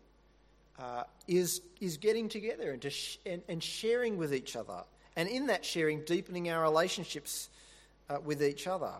uh, 0.80 1.04
is, 1.28 1.62
is 1.82 1.98
getting 1.98 2.30
together 2.30 2.72
and, 2.72 2.82
to 2.82 2.90
sh- 2.90 3.18
and, 3.26 3.42
and, 3.50 3.62
sharing 3.62 4.18
with 4.18 4.34
each 4.34 4.56
other. 4.56 4.84
And 5.16 5.28
in 5.28 5.48
that 5.48 5.66
sharing, 5.66 6.02
deepening 6.02 6.50
our 6.50 6.62
relationships 6.62 7.50
uh, 8.10 8.18
with 8.24 8.44
each 8.44 8.68
other. 8.68 8.94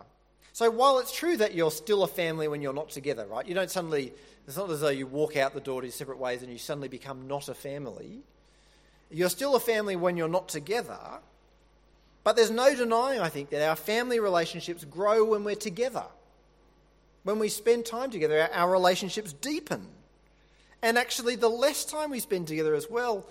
So 0.52 0.70
while 0.70 0.98
it's 0.98 1.12
true 1.12 1.36
that 1.36 1.54
you're 1.54 1.70
still 1.70 2.02
a 2.02 2.08
family 2.08 2.48
when 2.48 2.62
you're 2.62 2.72
not 2.72 2.90
together, 2.90 3.26
right? 3.26 3.46
You 3.46 3.54
don't 3.54 3.70
suddenly 3.70 4.12
it's 4.48 4.56
not 4.56 4.70
as 4.70 4.80
though 4.80 4.88
you 4.88 5.06
walk 5.06 5.36
out 5.36 5.52
the 5.52 5.60
door 5.60 5.82
to 5.82 5.92
separate 5.92 6.18
ways 6.18 6.42
and 6.42 6.50
you 6.50 6.58
suddenly 6.58 6.88
become 6.88 7.28
not 7.28 7.50
a 7.50 7.54
family. 7.54 8.20
You're 9.10 9.28
still 9.28 9.54
a 9.54 9.60
family 9.60 9.94
when 9.94 10.16
you're 10.16 10.26
not 10.26 10.48
together. 10.48 10.98
But 12.24 12.34
there's 12.36 12.50
no 12.50 12.74
denying, 12.74 13.20
I 13.20 13.28
think, 13.28 13.50
that 13.50 13.68
our 13.68 13.76
family 13.76 14.20
relationships 14.20 14.84
grow 14.84 15.22
when 15.22 15.44
we're 15.44 15.54
together. 15.54 16.06
When 17.24 17.38
we 17.38 17.50
spend 17.50 17.84
time 17.84 18.10
together, 18.10 18.48
our 18.52 18.70
relationships 18.70 19.34
deepen. 19.34 19.86
And 20.80 20.96
actually, 20.96 21.36
the 21.36 21.48
less 21.50 21.84
time 21.84 22.10
we 22.10 22.20
spend 22.20 22.48
together 22.48 22.74
as 22.74 22.88
well, 22.88 23.26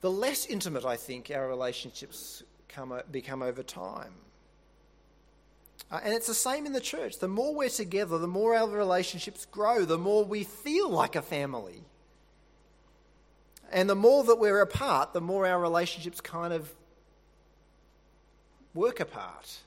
the 0.00 0.10
less 0.10 0.46
intimate 0.46 0.86
I 0.86 0.96
think 0.96 1.30
our 1.30 1.46
relationships 1.46 2.42
come, 2.68 2.98
become 3.10 3.42
over 3.42 3.62
time. 3.62 4.14
Uh, 5.90 6.00
and 6.02 6.14
it's 6.14 6.26
the 6.26 6.34
same 6.34 6.66
in 6.66 6.72
the 6.72 6.80
church. 6.80 7.18
The 7.18 7.28
more 7.28 7.54
we're 7.54 7.68
together, 7.68 8.18
the 8.18 8.26
more 8.26 8.54
our 8.56 8.68
relationships 8.68 9.46
grow, 9.46 9.84
the 9.84 9.98
more 9.98 10.24
we 10.24 10.44
feel 10.44 10.88
like 10.88 11.16
a 11.16 11.22
family. 11.22 11.82
And 13.70 13.88
the 13.88 13.94
more 13.94 14.24
that 14.24 14.36
we're 14.36 14.60
apart, 14.60 15.12
the 15.12 15.20
more 15.20 15.46
our 15.46 15.60
relationships 15.60 16.20
kind 16.20 16.52
of 16.52 16.72
work 18.74 19.00
apart. 19.00 19.58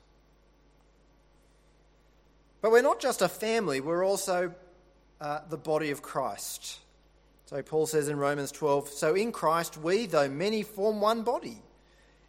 But 2.61 2.71
we're 2.71 2.81
not 2.81 2.99
just 2.99 3.21
a 3.21 3.29
family, 3.29 3.79
we're 3.79 4.05
also 4.05 4.53
uh, 5.21 5.39
the 5.49 5.57
body 5.57 5.91
of 5.91 6.01
Christ. 6.01 6.79
So 7.45 7.61
Paul 7.61 7.85
says 7.85 8.09
in 8.09 8.17
Romans 8.17 8.51
12 8.51 8.89
So 8.89 9.15
in 9.15 9.31
Christ, 9.31 9.77
we, 9.77 10.05
though 10.05 10.27
many, 10.27 10.63
form 10.63 10.99
one 10.99 11.23
body, 11.23 11.61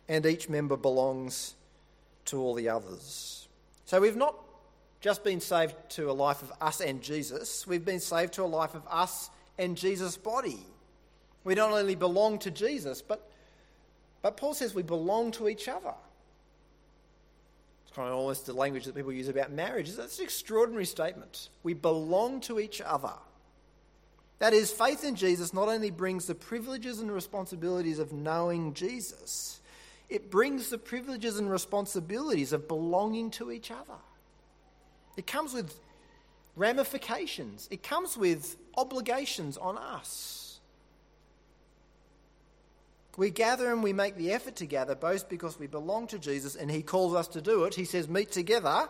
and 0.09 0.25
each 0.25 0.49
member 0.49 0.77
belongs 0.77 1.55
to 2.27 2.41
all 2.41 2.55
the 2.55 2.69
others. 2.69 3.48
So 3.89 4.03
we've 4.03 4.17
not 4.17 4.37
just 5.01 5.25
been 5.25 5.41
saved 5.41 5.75
to 5.93 6.11
a 6.11 6.13
life 6.13 6.43
of 6.43 6.53
us 6.61 6.83
and 6.83 7.01
Jesus, 7.01 7.67
we've 7.67 7.87
been 7.87 8.01
saved 8.01 8.35
to 8.35 8.43
a 8.43 8.45
life 8.45 8.75
of 8.75 8.83
us 8.87 9.31
and 9.57 9.79
Jesus' 9.79 10.15
body. 10.15 10.59
We 11.43 11.55
not 11.55 11.71
only 11.71 11.95
belong 11.95 12.39
to 12.41 12.51
Jesus, 12.51 13.01
but, 13.01 13.27
but 14.21 14.37
Paul 14.37 14.53
says 14.53 14.75
we 14.75 14.83
belong 14.83 15.31
to 15.33 15.49
each 15.49 15.69
other. 15.69 15.95
It's 17.87 17.97
kind 17.97 18.11
of 18.11 18.17
almost 18.17 18.45
the 18.45 18.53
language 18.53 18.85
that 18.85 18.95
people 18.95 19.11
use 19.11 19.29
about 19.29 19.53
marriage. 19.53 19.91
That's 19.93 20.19
an 20.19 20.25
extraordinary 20.25 20.85
statement. 20.85 21.49
We 21.63 21.73
belong 21.73 22.43
to 22.43 22.61
each 22.61 22.83
other. 22.83 23.15
That 24.39 24.53
is, 24.53 24.71
faith 24.71 25.03
in 25.03 25.15
Jesus 25.15 25.55
not 25.55 25.69
only 25.69 25.91
brings 25.91 26.27
the 26.27 26.35
privileges 26.35 27.01
and 27.01 27.11
responsibilities 27.11 28.01
of 28.01 28.13
knowing 28.13 28.75
Jesus, 28.75 29.63
it 30.09 30.31
brings 30.31 30.71
the 30.71 30.79
privileges 30.79 31.39
and 31.39 31.51
responsibilities 31.51 32.53
of 32.53 32.67
belonging 32.67 33.31
to 33.33 33.51
each 33.51 33.71
other. 33.71 33.99
It 35.17 35.27
comes 35.27 35.53
with 35.53 35.79
ramifications, 36.57 37.69
it 37.71 37.83
comes 37.83 38.17
with 38.17 38.57
obligations 38.77 39.57
on 39.57 39.77
us. 39.77 40.61
We 43.17 43.31
gather 43.31 43.73
and 43.73 43.83
we 43.83 43.93
make 43.93 44.15
the 44.15 44.31
effort 44.31 44.55
to 44.57 44.67
gather 44.67 44.95
both 44.95 45.29
because 45.29 45.59
we 45.59 45.67
belong 45.67 46.07
to 46.09 46.21
Jesus 46.21 46.55
and 46.55 46.71
He 46.71 46.83
calls 46.83 47.15
us 47.17 47.27
to 47.29 47.41
do 47.41 47.65
it. 47.65 47.75
He 47.75 47.85
says, 47.85 48.09
meet 48.09 48.31
together. 48.31 48.89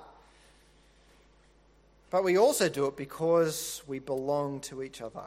But 2.11 2.25
we 2.25 2.37
also 2.37 2.69
do 2.69 2.87
it 2.87 2.97
because 2.97 3.83
we 3.87 4.01
belong 4.01 4.61
to 4.61 4.83
each 4.83 5.01
other. 5.01 5.25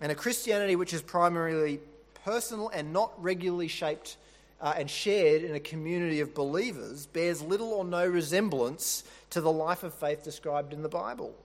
And 0.00 0.10
a 0.10 0.14
Christianity 0.14 0.76
which 0.76 0.94
is 0.94 1.02
primarily 1.02 1.78
personal 2.24 2.70
and 2.70 2.90
not 2.90 3.12
regularly 3.22 3.68
shaped 3.68 4.16
uh, 4.64 4.72
and 4.78 4.90
shared 4.90 5.44
in 5.44 5.54
a 5.54 5.60
community 5.60 6.20
of 6.20 6.34
believers 6.34 7.04
bears 7.04 7.42
little 7.42 7.74
or 7.74 7.84
no 7.84 8.06
resemblance 8.06 9.04
to 9.28 9.42
the 9.42 9.52
life 9.52 9.82
of 9.82 9.92
faith 9.92 10.24
described 10.24 10.72
in 10.72 10.82
the 10.82 10.88
Bible. 10.88 11.36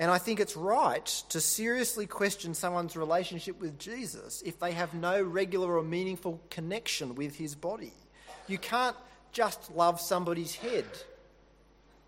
And 0.00 0.10
I 0.10 0.18
think 0.18 0.40
it's 0.40 0.56
right 0.56 1.06
to 1.28 1.40
seriously 1.40 2.06
question 2.08 2.54
someone's 2.54 2.96
relationship 2.96 3.60
with 3.60 3.78
Jesus 3.78 4.42
if 4.44 4.58
they 4.58 4.72
have 4.72 4.92
no 4.94 5.22
regular 5.22 5.76
or 5.78 5.84
meaningful 5.84 6.40
connection 6.50 7.14
with 7.14 7.36
his 7.36 7.54
body. 7.54 7.92
You 8.48 8.58
can't 8.58 8.96
just 9.30 9.70
love 9.70 10.00
somebody's 10.00 10.56
head, 10.56 10.84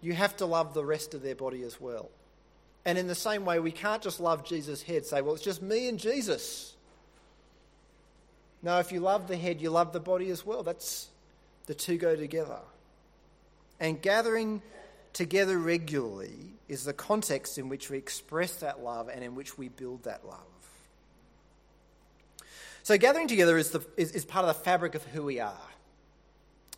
you 0.00 0.12
have 0.12 0.36
to 0.38 0.46
love 0.46 0.74
the 0.74 0.84
rest 0.84 1.14
of 1.14 1.22
their 1.22 1.36
body 1.36 1.62
as 1.62 1.80
well. 1.80 2.10
And 2.84 2.98
in 2.98 3.06
the 3.06 3.14
same 3.14 3.44
way, 3.44 3.60
we 3.60 3.72
can't 3.72 4.02
just 4.02 4.18
love 4.18 4.44
Jesus' 4.44 4.82
head, 4.82 5.06
say, 5.06 5.22
well, 5.22 5.34
it's 5.34 5.44
just 5.44 5.62
me 5.62 5.88
and 5.88 6.00
Jesus. 6.00 6.75
No, 8.62 8.78
if 8.78 8.92
you 8.92 9.00
love 9.00 9.28
the 9.28 9.36
head, 9.36 9.60
you 9.60 9.70
love 9.70 9.92
the 9.92 10.00
body 10.00 10.30
as 10.30 10.44
well. 10.44 10.62
That's 10.62 11.08
the 11.66 11.74
two 11.74 11.98
go 11.98 12.16
together. 12.16 12.58
And 13.78 14.00
gathering 14.00 14.62
together 15.12 15.58
regularly 15.58 16.54
is 16.68 16.84
the 16.84 16.92
context 16.92 17.58
in 17.58 17.68
which 17.68 17.90
we 17.90 17.98
express 17.98 18.56
that 18.56 18.82
love 18.82 19.08
and 19.08 19.22
in 19.22 19.34
which 19.34 19.56
we 19.56 19.68
build 19.68 20.04
that 20.04 20.26
love. 20.26 20.40
So, 22.82 22.96
gathering 22.96 23.26
together 23.26 23.58
is, 23.58 23.70
the, 23.70 23.84
is, 23.96 24.12
is 24.12 24.24
part 24.24 24.44
of 24.44 24.54
the 24.54 24.62
fabric 24.62 24.94
of 24.94 25.04
who 25.06 25.24
we 25.24 25.40
are. 25.40 25.68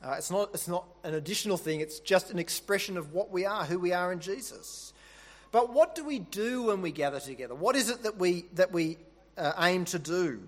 Uh, 0.02 0.14
it's, 0.16 0.30
not, 0.30 0.50
it's 0.54 0.68
not 0.68 0.87
an 1.04 1.14
additional 1.14 1.56
thing, 1.56 1.80
it's 1.80 2.00
just 2.00 2.30
an 2.30 2.38
expression 2.38 2.97
of 2.97 3.12
what 3.12 3.30
we 3.30 3.44
are, 3.44 3.64
who 3.64 3.78
we 3.78 3.92
are 3.92 4.12
in 4.12 4.20
Jesus. 4.20 4.92
But 5.50 5.73
what 5.73 5.94
do 5.94 6.04
we 6.04 6.18
do 6.18 6.64
when 6.64 6.82
we 6.82 6.92
gather 6.92 7.20
together? 7.20 7.54
What 7.54 7.76
is 7.76 7.90
it 7.90 8.04
that 8.04 8.16
we, 8.16 8.44
that 8.54 8.73
we 8.73 8.99
uh, 9.37 9.52
aim 9.58 9.85
to 9.87 9.99
do? 9.99 10.40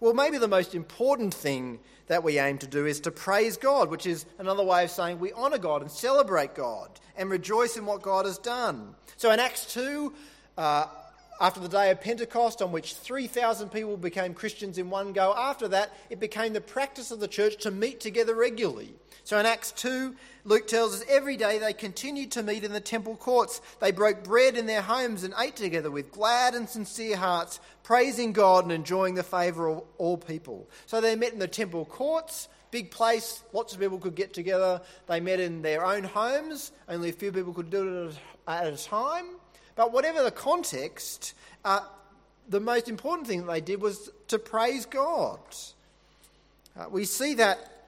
Well, 0.00 0.14
maybe 0.14 0.38
the 0.38 0.48
most 0.48 0.74
important 0.74 1.34
thing 1.34 1.78
that 2.06 2.24
we 2.24 2.38
aim 2.38 2.56
to 2.58 2.66
do 2.66 2.86
is 2.86 3.00
to 3.00 3.10
praise 3.10 3.58
God, 3.58 3.90
which 3.90 4.06
is 4.06 4.24
another 4.38 4.64
way 4.64 4.84
of 4.84 4.90
saying 4.90 5.20
we 5.20 5.30
honour 5.34 5.58
God 5.58 5.82
and 5.82 5.90
celebrate 5.90 6.54
God 6.54 6.88
and 7.16 7.28
rejoice 7.28 7.76
in 7.76 7.84
what 7.84 8.00
God 8.00 8.24
has 8.24 8.38
done. 8.38 8.94
So 9.18 9.30
in 9.30 9.38
Acts 9.38 9.72
2, 9.74 10.12
uh, 10.56 10.86
after 11.40 11.58
the 11.58 11.68
day 11.68 11.90
of 11.90 12.00
Pentecost, 12.02 12.60
on 12.60 12.70
which 12.70 12.94
3,000 12.94 13.70
people 13.70 13.96
became 13.96 14.34
Christians 14.34 14.76
in 14.76 14.90
one 14.90 15.14
go, 15.14 15.34
after 15.36 15.68
that, 15.68 15.96
it 16.10 16.20
became 16.20 16.52
the 16.52 16.60
practice 16.60 17.10
of 17.10 17.18
the 17.18 17.28
church 17.28 17.56
to 17.62 17.70
meet 17.70 17.98
together 17.98 18.34
regularly. 18.34 18.94
So 19.24 19.38
in 19.38 19.46
Acts 19.46 19.72
2, 19.72 20.14
Luke 20.44 20.66
tells 20.66 20.94
us 20.94 21.06
every 21.08 21.36
day 21.36 21.58
they 21.58 21.72
continued 21.72 22.30
to 22.32 22.42
meet 22.42 22.64
in 22.64 22.72
the 22.72 22.80
temple 22.80 23.16
courts. 23.16 23.62
They 23.80 23.90
broke 23.90 24.22
bread 24.22 24.56
in 24.56 24.66
their 24.66 24.82
homes 24.82 25.24
and 25.24 25.32
ate 25.38 25.56
together 25.56 25.90
with 25.90 26.12
glad 26.12 26.54
and 26.54 26.68
sincere 26.68 27.16
hearts, 27.16 27.60
praising 27.82 28.32
God 28.32 28.64
and 28.64 28.72
enjoying 28.72 29.14
the 29.14 29.22
favour 29.22 29.68
of 29.68 29.82
all 29.98 30.18
people. 30.18 30.68
So 30.86 31.00
they 31.00 31.16
met 31.16 31.32
in 31.32 31.38
the 31.38 31.48
temple 31.48 31.86
courts, 31.86 32.48
big 32.70 32.90
place, 32.90 33.42
lots 33.52 33.72
of 33.72 33.80
people 33.80 33.98
could 33.98 34.14
get 34.14 34.34
together. 34.34 34.80
They 35.06 35.20
met 35.20 35.40
in 35.40 35.62
their 35.62 35.86
own 35.86 36.04
homes, 36.04 36.72
only 36.88 37.08
a 37.08 37.12
few 37.12 37.32
people 37.32 37.54
could 37.54 37.70
do 37.70 38.08
it 38.08 38.14
at 38.46 38.66
a 38.66 38.76
time. 38.76 39.26
But 39.80 39.94
whatever 39.94 40.22
the 40.22 40.30
context, 40.30 41.32
uh, 41.64 41.80
the 42.50 42.60
most 42.60 42.86
important 42.86 43.26
thing 43.26 43.46
that 43.46 43.50
they 43.50 43.62
did 43.62 43.80
was 43.80 44.10
to 44.28 44.38
praise 44.38 44.84
God. 44.84 45.38
Uh, 46.78 46.84
we 46.90 47.06
see 47.06 47.32
that 47.36 47.86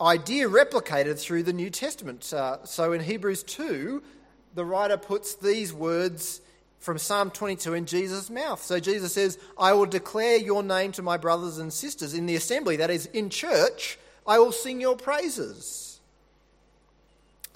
idea 0.00 0.48
replicated 0.48 1.20
through 1.20 1.44
the 1.44 1.52
New 1.52 1.70
Testament. 1.70 2.32
Uh, 2.32 2.64
so 2.64 2.92
in 2.92 3.00
Hebrews 3.00 3.44
2, 3.44 4.02
the 4.56 4.64
writer 4.64 4.96
puts 4.96 5.36
these 5.36 5.72
words 5.72 6.40
from 6.80 6.98
Psalm 6.98 7.30
22 7.30 7.74
in 7.74 7.86
Jesus' 7.86 8.28
mouth. 8.28 8.60
So 8.60 8.80
Jesus 8.80 9.14
says, 9.14 9.38
I 9.56 9.74
will 9.74 9.86
declare 9.86 10.38
your 10.38 10.64
name 10.64 10.90
to 10.90 11.02
my 11.02 11.18
brothers 11.18 11.58
and 11.58 11.72
sisters 11.72 12.14
in 12.14 12.26
the 12.26 12.34
assembly, 12.34 12.78
that 12.78 12.90
is, 12.90 13.06
in 13.06 13.30
church, 13.30 13.96
I 14.26 14.40
will 14.40 14.50
sing 14.50 14.80
your 14.80 14.96
praises. 14.96 15.95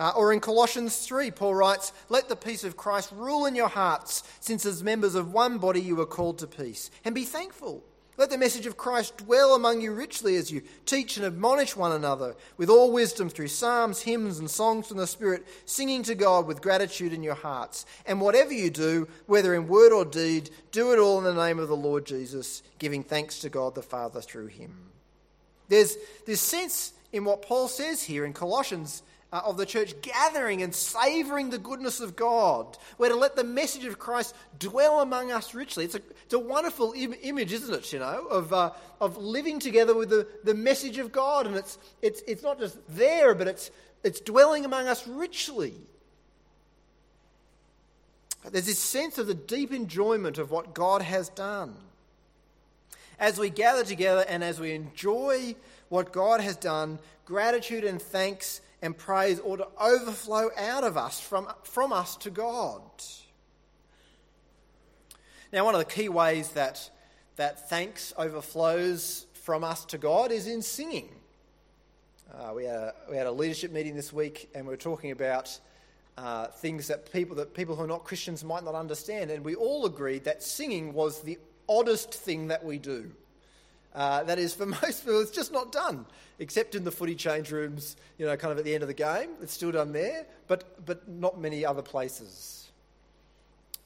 Uh, 0.00 0.12
or 0.16 0.33
in 0.33 0.40
Colossians 0.40 0.97
3, 1.07 1.30
Paul 1.30 1.54
writes, 1.54 1.92
Let 2.09 2.30
the 2.30 2.35
peace 2.35 2.64
of 2.64 2.75
Christ 2.75 3.12
rule 3.14 3.45
in 3.45 3.54
your 3.54 3.69
hearts, 3.69 4.23
since 4.40 4.64
as 4.64 4.83
members 4.83 5.14
of 5.14 5.35
one 5.35 5.59
body 5.59 5.83
you 5.83 6.00
are 6.00 6.07
called 6.07 6.38
to 6.38 6.47
peace, 6.47 6.90
and 7.04 7.14
be 7.14 7.26
thankful. 7.26 7.85
Let 8.16 8.30
the 8.30 8.38
message 8.38 8.64
of 8.64 8.78
Christ 8.78 9.19
dwell 9.19 9.54
among 9.54 9.83
you 9.83 9.92
richly 9.92 10.37
as 10.37 10.50
you 10.50 10.62
teach 10.87 11.19
and 11.19 11.26
admonish 11.26 11.76
one 11.76 11.92
another 11.92 12.35
with 12.57 12.71
all 12.71 12.90
wisdom 12.92 13.28
through 13.28 13.49
psalms, 13.49 14.00
hymns, 14.00 14.38
and 14.38 14.50
songs 14.50 14.88
from 14.88 14.97
the 14.97 15.07
Spirit, 15.07 15.47
singing 15.66 16.02
to 16.04 16.14
God 16.14 16.47
with 16.47 16.62
gratitude 16.62 17.12
in 17.12 17.23
your 17.23 17.35
hearts. 17.35 17.85
And 18.07 18.23
whatever 18.23 18.54
you 18.54 18.71
do, 18.71 19.07
whether 19.26 19.54
in 19.54 19.69
word 19.69 19.92
or 19.92 20.07
deed, 20.07 20.49
do 20.73 20.92
it 20.92 20.99
all 20.99 21.19
in 21.19 21.25
the 21.25 21.35
name 21.35 21.59
of 21.59 21.69
the 21.69 21.76
Lord 21.76 22.07
Jesus, 22.07 22.62
giving 22.78 23.02
thanks 23.02 23.40
to 23.40 23.50
God 23.50 23.75
the 23.75 23.83
Father 23.83 24.23
through 24.23 24.47
him. 24.47 24.75
There's 25.69 25.97
this 26.26 26.40
sense 26.40 26.95
in 27.12 27.25
what 27.26 27.42
Paul 27.42 27.69
says 27.69 28.02
here 28.02 28.25
in 28.25 28.33
Colossians 28.33 29.02
uh, 29.32 29.42
of 29.44 29.56
the 29.56 29.66
church 29.66 29.94
gathering 30.02 30.62
and 30.62 30.75
savouring 30.75 31.50
the 31.50 31.58
goodness 31.58 32.00
of 32.00 32.16
God. 32.16 32.76
We're 32.99 33.10
to 33.10 33.16
let 33.16 33.37
the 33.37 33.44
message 33.44 33.84
of 33.84 33.99
Christ 33.99 34.34
dwell 34.58 35.00
among 35.00 35.30
us 35.30 35.54
richly. 35.54 35.84
It's 35.84 35.94
a, 35.94 36.02
it's 36.25 36.34
a 36.34 36.38
wonderful 36.38 36.92
Im- 36.96 37.14
image, 37.22 37.52
isn't 37.52 37.72
it, 37.72 37.92
you 37.92 38.00
know, 38.00 38.26
of, 38.26 38.52
uh, 38.52 38.72
of 39.00 39.16
living 39.16 39.60
together 39.60 39.94
with 39.94 40.10
the, 40.10 40.26
the 40.44 40.54
message 40.54 40.99
of 40.99 41.12
God. 41.12 41.46
And 41.46 41.56
it's, 41.56 41.78
it's, 42.02 42.22
it's 42.26 42.42
not 42.42 42.58
just 42.58 42.76
there, 42.88 43.34
but 43.34 43.46
it's, 43.46 43.70
it's 44.02 44.20
dwelling 44.20 44.64
among 44.64 44.88
us 44.88 45.06
richly. 45.06 45.75
There's 48.50 48.66
this 48.66 48.78
sense 48.78 49.18
of 49.18 49.26
the 49.26 49.34
deep 49.34 49.72
enjoyment 49.72 50.38
of 50.38 50.50
what 50.50 50.75
God 50.75 51.02
has 51.02 51.28
done. 51.28 51.76
As 53.18 53.38
we 53.38 53.50
gather 53.50 53.84
together 53.84 54.25
and 54.26 54.42
as 54.42 54.58
we 54.58 54.72
enjoy 54.72 55.54
what 55.90 56.10
God 56.10 56.40
has 56.40 56.56
done, 56.56 56.99
gratitude 57.26 57.84
and 57.84 58.00
thanks 58.00 58.62
and 58.82 58.96
praise 58.96 59.40
ought 59.40 59.56
to 59.56 59.68
overflow 59.80 60.50
out 60.56 60.84
of 60.84 60.96
us 60.96 61.20
from, 61.20 61.49
from 61.62 61.92
us 61.92 62.16
to 62.16 62.30
God. 62.30 62.80
Now, 65.52 65.64
one 65.64 65.75
of 65.75 65.80
the 65.80 65.92
key 65.92 66.08
ways 66.08 66.50
that, 66.50 66.90
that 67.37 67.68
thanks 67.68 68.12
overflows 68.16 69.26
from 69.34 69.64
us 69.64 69.84
to 69.87 69.99
God 69.99 70.30
is 70.32 70.46
in 70.46 70.62
singing. 70.62 71.08
Uh, 72.32 72.52
we, 72.54 72.64
had 72.64 72.76
a, 72.76 72.94
we 73.10 73.16
had 73.16 73.26
a 73.26 73.32
leadership 73.32 73.72
meeting 73.72 73.96
this 73.96 74.12
week 74.12 74.49
and 74.54 74.64
we 74.64 74.70
were 74.70 74.76
talking 74.76 75.10
about 75.10 75.58
uh, 76.16 76.46
things 76.46 76.87
that 76.88 77.12
people, 77.12 77.34
that 77.37 77.54
people 77.54 77.75
who 77.75 77.82
are 77.82 77.87
not 77.87 78.04
Christians 78.04 78.45
might 78.45 78.62
not 78.62 78.75
understand, 78.75 79.30
and 79.30 79.45
we 79.45 79.54
all 79.54 79.86
agreed 79.86 80.25
that 80.25 80.43
singing 80.43 80.93
was 80.93 81.23
the 81.23 81.38
oddest 81.69 82.12
thing 82.12 82.49
that 82.49 82.64
we 82.64 82.78
do. 82.78 83.10
Uh, 83.94 84.22
that 84.24 84.38
is, 84.38 84.54
for 84.54 84.66
most 84.82 85.04
people, 85.04 85.20
it's 85.20 85.30
just 85.30 85.52
not 85.52 85.72
done, 85.72 86.06
except 86.38 86.74
in 86.74 86.84
the 86.84 86.92
footy 86.92 87.14
change 87.14 87.50
rooms, 87.50 87.96
you 88.18 88.26
know, 88.26 88.36
kind 88.36 88.52
of 88.52 88.58
at 88.58 88.64
the 88.64 88.74
end 88.74 88.82
of 88.82 88.88
the 88.88 88.94
game. 88.94 89.30
It's 89.42 89.52
still 89.52 89.72
done 89.72 89.92
there, 89.92 90.26
but, 90.46 90.84
but 90.84 91.08
not 91.08 91.40
many 91.40 91.64
other 91.64 91.82
places. 91.82 92.70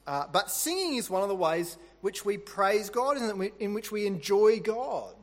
Uh, 0.07 0.25
but 0.31 0.51
singing 0.51 0.95
is 0.95 1.09
one 1.09 1.23
of 1.23 1.29
the 1.29 1.35
ways 1.35 1.77
which 2.01 2.23
we 2.23 2.37
praise 2.37 2.89
God, 2.89 3.17
and 3.17 3.51
in 3.59 3.73
which 3.73 3.91
we 3.91 4.05
enjoy 4.05 4.59
God. 4.59 5.15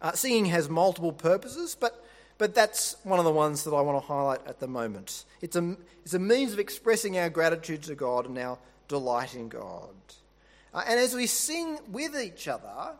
Uh, 0.00 0.12
singing 0.12 0.46
has 0.46 0.68
multiple 0.68 1.12
purposes, 1.12 1.76
but, 1.78 2.04
but 2.36 2.54
that's 2.54 2.96
one 3.02 3.18
of 3.18 3.24
the 3.24 3.32
ones 3.32 3.64
that 3.64 3.72
I 3.72 3.80
want 3.80 4.00
to 4.00 4.06
highlight 4.06 4.46
at 4.46 4.60
the 4.60 4.68
moment. 4.68 5.24
It's 5.40 5.56
a, 5.56 5.76
it's 6.04 6.14
a 6.14 6.18
means 6.18 6.52
of 6.52 6.58
expressing 6.58 7.18
our 7.18 7.30
gratitude 7.30 7.82
to 7.84 7.94
God 7.94 8.26
and 8.26 8.38
our 8.38 8.58
delight 8.86 9.34
in 9.34 9.48
God. 9.48 9.94
Uh, 10.74 10.84
and 10.86 11.00
as 11.00 11.14
we 11.14 11.26
sing 11.26 11.78
with 11.90 12.16
each 12.16 12.48
other, 12.48 12.94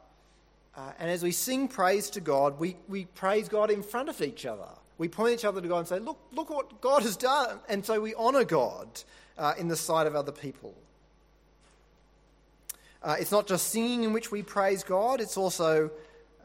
uh, 0.76 0.92
and 0.98 1.10
as 1.10 1.22
we 1.22 1.32
sing 1.32 1.68
praise 1.68 2.08
to 2.10 2.20
God, 2.20 2.58
we, 2.58 2.76
we 2.88 3.04
praise 3.06 3.48
God 3.48 3.70
in 3.70 3.82
front 3.82 4.08
of 4.08 4.22
each 4.22 4.46
other. 4.46 4.68
We 4.96 5.08
point 5.08 5.34
each 5.34 5.44
other 5.44 5.60
to 5.60 5.68
God 5.68 5.78
and 5.78 5.88
say, 5.88 5.98
Look, 5.98 6.18
look 6.32 6.50
what 6.50 6.80
God 6.80 7.02
has 7.02 7.16
done. 7.16 7.58
And 7.68 7.84
so 7.84 8.00
we 8.00 8.14
honour 8.14 8.44
God 8.44 8.88
uh, 9.36 9.54
in 9.58 9.68
the 9.68 9.76
sight 9.76 10.06
of 10.06 10.14
other 10.14 10.32
people. 10.32 10.74
Uh, 13.02 13.16
it's 13.18 13.30
not 13.30 13.46
just 13.46 13.68
singing 13.68 14.02
in 14.02 14.12
which 14.12 14.32
we 14.32 14.42
praise 14.42 14.82
God, 14.82 15.20
it's 15.20 15.36
also, 15.36 15.90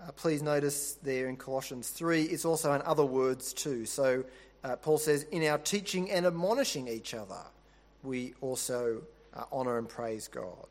uh, 0.01 0.11
please 0.11 0.43
notice 0.43 0.97
there 1.01 1.27
in 1.27 1.35
Colossians 1.35 1.89
3, 1.89 2.23
it's 2.23 2.45
also 2.45 2.73
in 2.73 2.81
other 2.83 3.05
words 3.05 3.53
too. 3.53 3.85
So 3.85 4.23
uh, 4.63 4.75
Paul 4.75 4.99
says, 4.99 5.23
In 5.31 5.43
our 5.45 5.57
teaching 5.57 6.11
and 6.11 6.27
admonishing 6.27 6.87
each 6.87 7.15
other, 7.15 7.41
we 8.03 8.35
also 8.41 9.01
honour 9.51 9.79
and 9.79 9.89
praise 9.89 10.27
God. 10.27 10.67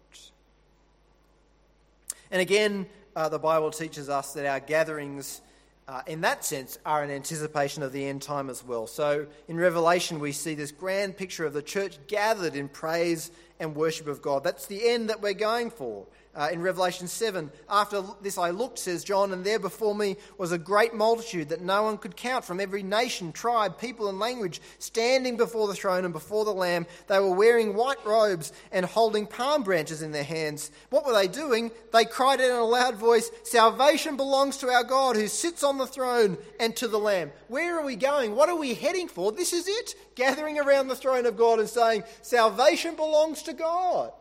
And 2.32 2.40
again, 2.40 2.86
uh, 3.14 3.28
the 3.28 3.38
Bible 3.38 3.70
teaches 3.70 4.08
us 4.08 4.32
that 4.32 4.46
our 4.46 4.58
gatherings, 4.58 5.42
uh, 5.86 6.00
in 6.06 6.22
that 6.22 6.46
sense, 6.46 6.78
are 6.86 7.02
an 7.02 7.10
anticipation 7.10 7.82
of 7.82 7.92
the 7.92 8.06
end 8.06 8.22
time 8.22 8.48
as 8.48 8.64
well. 8.64 8.86
So 8.86 9.26
in 9.48 9.58
Revelation, 9.58 10.18
we 10.18 10.32
see 10.32 10.54
this 10.54 10.72
grand 10.72 11.18
picture 11.18 11.44
of 11.44 11.52
the 11.52 11.60
church 11.60 11.98
gathered 12.06 12.56
in 12.56 12.70
praise 12.70 13.30
and 13.62 13.74
worship 13.76 14.08
of 14.08 14.20
God. 14.20 14.44
That's 14.44 14.66
the 14.66 14.88
end 14.88 15.08
that 15.08 15.22
we're 15.22 15.32
going 15.32 15.70
for. 15.70 16.06
Uh, 16.34 16.48
in 16.50 16.62
Revelation 16.62 17.08
7, 17.08 17.50
after 17.68 18.02
this 18.22 18.38
I 18.38 18.50
looked, 18.50 18.78
says 18.78 19.04
John, 19.04 19.34
and 19.34 19.44
there 19.44 19.58
before 19.58 19.94
me 19.94 20.16
was 20.38 20.50
a 20.50 20.56
great 20.56 20.94
multitude 20.94 21.50
that 21.50 21.60
no 21.60 21.82
one 21.82 21.98
could 21.98 22.16
count 22.16 22.42
from 22.42 22.58
every 22.58 22.82
nation, 22.82 23.32
tribe, 23.32 23.78
people, 23.78 24.08
and 24.08 24.18
language, 24.18 24.62
standing 24.78 25.36
before 25.36 25.68
the 25.68 25.74
throne 25.74 26.06
and 26.06 26.12
before 26.14 26.46
the 26.46 26.54
Lamb. 26.54 26.86
They 27.06 27.20
were 27.20 27.34
wearing 27.34 27.74
white 27.74 28.02
robes 28.06 28.54
and 28.70 28.86
holding 28.86 29.26
palm 29.26 29.62
branches 29.62 30.00
in 30.00 30.12
their 30.12 30.24
hands. 30.24 30.70
What 30.88 31.04
were 31.04 31.12
they 31.12 31.28
doing? 31.28 31.70
They 31.92 32.06
cried 32.06 32.40
out 32.40 32.48
in 32.48 32.56
a 32.56 32.64
loud 32.64 32.96
voice, 32.96 33.30
Salvation 33.42 34.16
belongs 34.16 34.56
to 34.58 34.70
our 34.70 34.84
God 34.84 35.16
who 35.16 35.28
sits 35.28 35.62
on 35.62 35.76
the 35.76 35.86
throne 35.86 36.38
and 36.58 36.74
to 36.76 36.88
the 36.88 36.98
Lamb. 36.98 37.30
Where 37.48 37.78
are 37.78 37.84
we 37.84 37.96
going? 37.96 38.34
What 38.34 38.48
are 38.48 38.56
we 38.56 38.72
heading 38.72 39.08
for? 39.08 39.32
This 39.32 39.52
is 39.52 39.68
it. 39.68 39.94
Gathering 40.14 40.58
around 40.58 40.88
the 40.88 40.96
throne 40.96 41.26
of 41.26 41.36
God 41.36 41.58
and 41.58 41.68
saying, 41.68 42.04
Salvation 42.22 42.96
belongs 42.96 43.42
to 43.42 43.51
God 43.52 44.12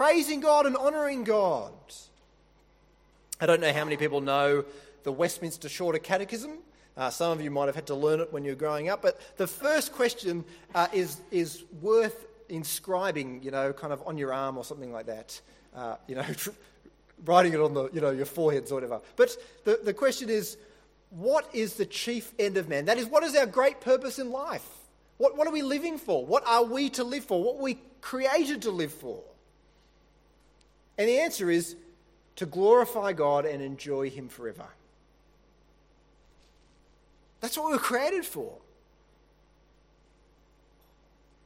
praising 0.00 0.40
God 0.40 0.64
and 0.64 0.78
honouring 0.78 1.24
God. 1.24 1.74
I 3.38 3.44
don't 3.44 3.60
know 3.60 3.70
how 3.70 3.84
many 3.84 3.98
people 3.98 4.22
know 4.22 4.64
the 5.02 5.12
Westminster 5.12 5.68
Shorter 5.68 5.98
Catechism. 5.98 6.52
Uh, 6.96 7.10
some 7.10 7.32
of 7.32 7.42
you 7.42 7.50
might 7.50 7.66
have 7.66 7.74
had 7.74 7.86
to 7.88 7.94
learn 7.94 8.20
it 8.20 8.32
when 8.32 8.42
you 8.42 8.52
were 8.52 8.56
growing 8.56 8.88
up, 8.88 9.02
but 9.02 9.20
the 9.36 9.46
first 9.46 9.92
question 9.92 10.42
uh, 10.74 10.86
is, 10.94 11.20
is 11.30 11.64
worth 11.82 12.26
inscribing, 12.48 13.42
you 13.42 13.50
know, 13.50 13.74
kind 13.74 13.92
of 13.92 14.02
on 14.06 14.16
your 14.16 14.32
arm 14.32 14.56
or 14.56 14.64
something 14.64 14.90
like 14.90 15.04
that. 15.04 15.38
Uh, 15.76 15.96
you 16.06 16.14
know, 16.14 16.24
writing 17.26 17.52
it 17.52 17.60
on 17.60 17.74
the, 17.74 17.90
you 17.92 18.00
know, 18.00 18.10
your 18.10 18.24
foreheads 18.24 18.72
or 18.72 18.76
whatever. 18.76 19.02
But 19.16 19.36
the, 19.64 19.80
the 19.84 19.92
question 19.92 20.30
is, 20.30 20.56
what 21.10 21.46
is 21.52 21.74
the 21.74 21.84
chief 21.84 22.32
end 22.38 22.56
of 22.56 22.70
man? 22.70 22.86
That 22.86 22.96
is, 22.96 23.04
what 23.04 23.22
is 23.22 23.36
our 23.36 23.44
great 23.44 23.82
purpose 23.82 24.18
in 24.18 24.30
life? 24.30 24.66
What, 25.20 25.36
what 25.36 25.46
are 25.46 25.52
we 25.52 25.60
living 25.60 25.98
for? 25.98 26.24
What 26.24 26.46
are 26.46 26.64
we 26.64 26.88
to 26.90 27.04
live 27.04 27.24
for? 27.24 27.44
What 27.44 27.58
we 27.58 27.78
created 28.00 28.62
to 28.62 28.70
live 28.70 28.90
for? 28.90 29.22
And 30.96 31.06
the 31.06 31.18
answer 31.20 31.50
is 31.50 31.76
to 32.36 32.46
glorify 32.46 33.12
God 33.12 33.44
and 33.44 33.62
enjoy 33.62 34.08
Him 34.08 34.30
forever. 34.30 34.64
That's 37.42 37.58
what 37.58 37.66
we 37.66 37.72
were 37.74 37.78
created 37.78 38.24
for. 38.24 38.50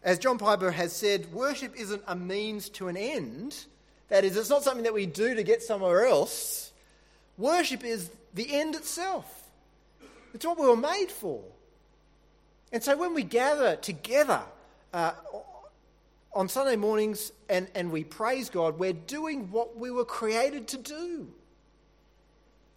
As 0.04 0.20
John 0.20 0.38
Piper 0.38 0.70
has 0.70 0.92
said, 0.92 1.32
worship 1.32 1.74
isn't 1.76 2.04
a 2.06 2.14
means 2.14 2.68
to 2.68 2.87
an 2.87 2.96
end. 2.96 3.56
That 4.08 4.22
is, 4.24 4.37
it's 4.37 4.50
not 4.50 4.62
something 4.62 4.84
that 4.84 4.94
we 4.94 5.06
do 5.06 5.34
to 5.34 5.42
get 5.42 5.64
somewhere 5.64 6.06
else. 6.06 6.70
Worship 7.37 7.82
is 7.82 8.08
the 8.34 8.54
end 8.54 8.76
itself. 8.76 9.50
It's 10.32 10.46
what 10.46 10.60
we 10.60 10.68
were 10.68 10.76
made 10.76 11.10
for. 11.10 11.42
And 12.74 12.82
so 12.82 12.96
when 12.96 13.14
we 13.14 13.22
gather 13.22 13.76
together 13.76 14.42
uh, 14.92 15.12
on 16.32 16.48
Sunday 16.48 16.74
mornings 16.74 17.30
and, 17.48 17.68
and 17.72 17.92
we 17.92 18.02
praise 18.02 18.50
God, 18.50 18.80
we're 18.80 18.92
doing 18.92 19.52
what 19.52 19.76
we 19.76 19.92
were 19.92 20.04
created 20.04 20.66
to 20.68 20.78
do. 20.78 21.28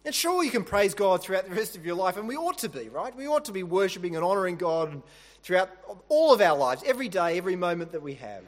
And 0.04 0.14
sure, 0.14 0.44
you 0.44 0.52
can 0.52 0.62
praise 0.62 0.94
God 0.94 1.20
throughout 1.20 1.48
the 1.48 1.54
rest 1.54 1.76
of 1.76 1.84
your 1.84 1.96
life, 1.96 2.16
and 2.16 2.28
we 2.28 2.36
ought 2.36 2.58
to 2.58 2.68
be, 2.68 2.88
right? 2.88 3.14
We 3.14 3.26
ought 3.26 3.46
to 3.46 3.52
be 3.52 3.64
worshipping 3.64 4.14
and 4.14 4.24
honouring 4.24 4.54
God 4.54 5.02
throughout 5.42 5.68
all 6.08 6.32
of 6.32 6.40
our 6.40 6.56
lives, 6.56 6.84
every 6.86 7.08
day, 7.08 7.36
every 7.36 7.56
moment 7.56 7.90
that 7.90 8.00
we 8.00 8.14
have. 8.14 8.44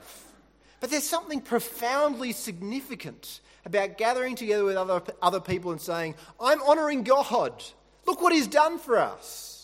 But 0.78 0.90
there's 0.90 1.02
something 1.02 1.40
profoundly 1.40 2.30
significant 2.30 3.40
about 3.64 3.98
gathering 3.98 4.36
together 4.36 4.64
with 4.64 4.76
other, 4.76 5.02
other 5.20 5.40
people 5.40 5.72
and 5.72 5.80
saying, 5.80 6.14
I'm 6.40 6.62
honouring 6.62 7.02
God. 7.02 7.64
Look 8.06 8.22
what 8.22 8.32
He's 8.32 8.46
done 8.46 8.78
for 8.78 8.98
us. 8.98 9.59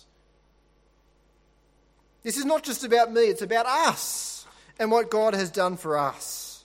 This 2.27 2.39
is 2.39 2.45
not 2.45 2.65
just 2.65 2.83
about 2.83 3.13
me, 3.13 3.21
it's 3.21 3.43
about 3.43 3.67
us 3.67 4.47
and 4.81 4.91
what 4.91 5.13
God 5.13 5.33
has 5.33 5.49
done 5.49 5.77
for 5.77 5.97
us. 5.97 6.65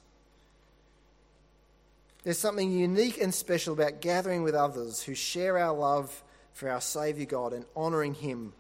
There's 2.24 2.39
something 2.39 2.71
unique 2.71 3.21
and 3.21 3.32
special 3.32 3.76
about 3.76 4.02
gathering 4.02 4.41
with 4.41 4.56
others 4.56 5.04
who 5.04 5.13
share 5.13 5.60
our 5.60 5.71
love 5.71 6.24
for 6.54 6.67
our 6.67 6.82
Saviour 6.82 7.28
God 7.28 7.54
and 7.54 7.65
honouring 7.78 8.15
Him 8.15 8.54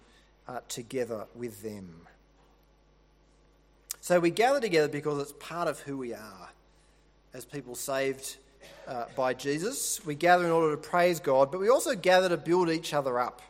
uh, 0.47 0.59
together 0.67 1.25
with 1.33 1.63
them. 1.63 2.01
So 3.99 4.19
we 4.19 4.29
gather 4.29 4.59
together 4.59 4.87
because 4.87 5.19
it's 5.23 5.33
part 5.39 5.67
of 5.67 5.79
who 5.79 5.97
we 5.97 6.13
are 6.13 6.49
as 7.33 7.45
people 7.45 7.73
saved 7.73 8.37
uh, 8.87 9.05
by 9.15 9.33
Jesus. 9.33 10.05
We 10.05 10.13
gather 10.13 10.45
in 10.45 10.51
order 10.51 10.75
to 10.75 10.77
praise 10.89 11.19
God, 11.19 11.51
but 11.51 11.61
we 11.61 11.69
also 11.69 11.95
gather 11.95 12.29
to 12.29 12.37
build 12.37 12.69
each 12.69 12.93
other 12.93 13.19
up. 13.19 13.41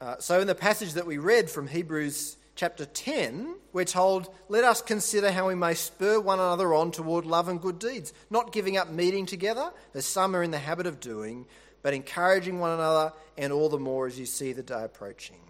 Uh, 0.00 0.14
so 0.20 0.40
in 0.40 0.46
the 0.46 0.54
passage 0.54 0.92
that 0.92 1.06
we 1.06 1.18
read 1.18 1.50
from 1.50 1.66
Hebrews 1.66 2.36
chapter 2.54 2.84
10, 2.84 3.56
we're 3.72 3.84
told, 3.84 4.32
Let 4.48 4.62
us 4.62 4.80
consider 4.80 5.32
how 5.32 5.48
we 5.48 5.56
may 5.56 5.74
spur 5.74 6.20
one 6.20 6.38
another 6.38 6.72
on 6.72 6.92
toward 6.92 7.26
love 7.26 7.48
and 7.48 7.60
good 7.60 7.80
deeds, 7.80 8.12
not 8.30 8.52
giving 8.52 8.76
up 8.76 8.90
meeting 8.90 9.26
together, 9.26 9.72
as 9.94 10.06
some 10.06 10.36
are 10.36 10.42
in 10.44 10.52
the 10.52 10.58
habit 10.58 10.86
of 10.86 11.00
doing, 11.00 11.46
but 11.82 11.94
encouraging 11.94 12.60
one 12.60 12.70
another, 12.70 13.12
and 13.36 13.52
all 13.52 13.68
the 13.68 13.78
more 13.78 14.06
as 14.06 14.16
you 14.20 14.26
see 14.26 14.52
the 14.52 14.62
day 14.62 14.84
approaching. 14.84 15.40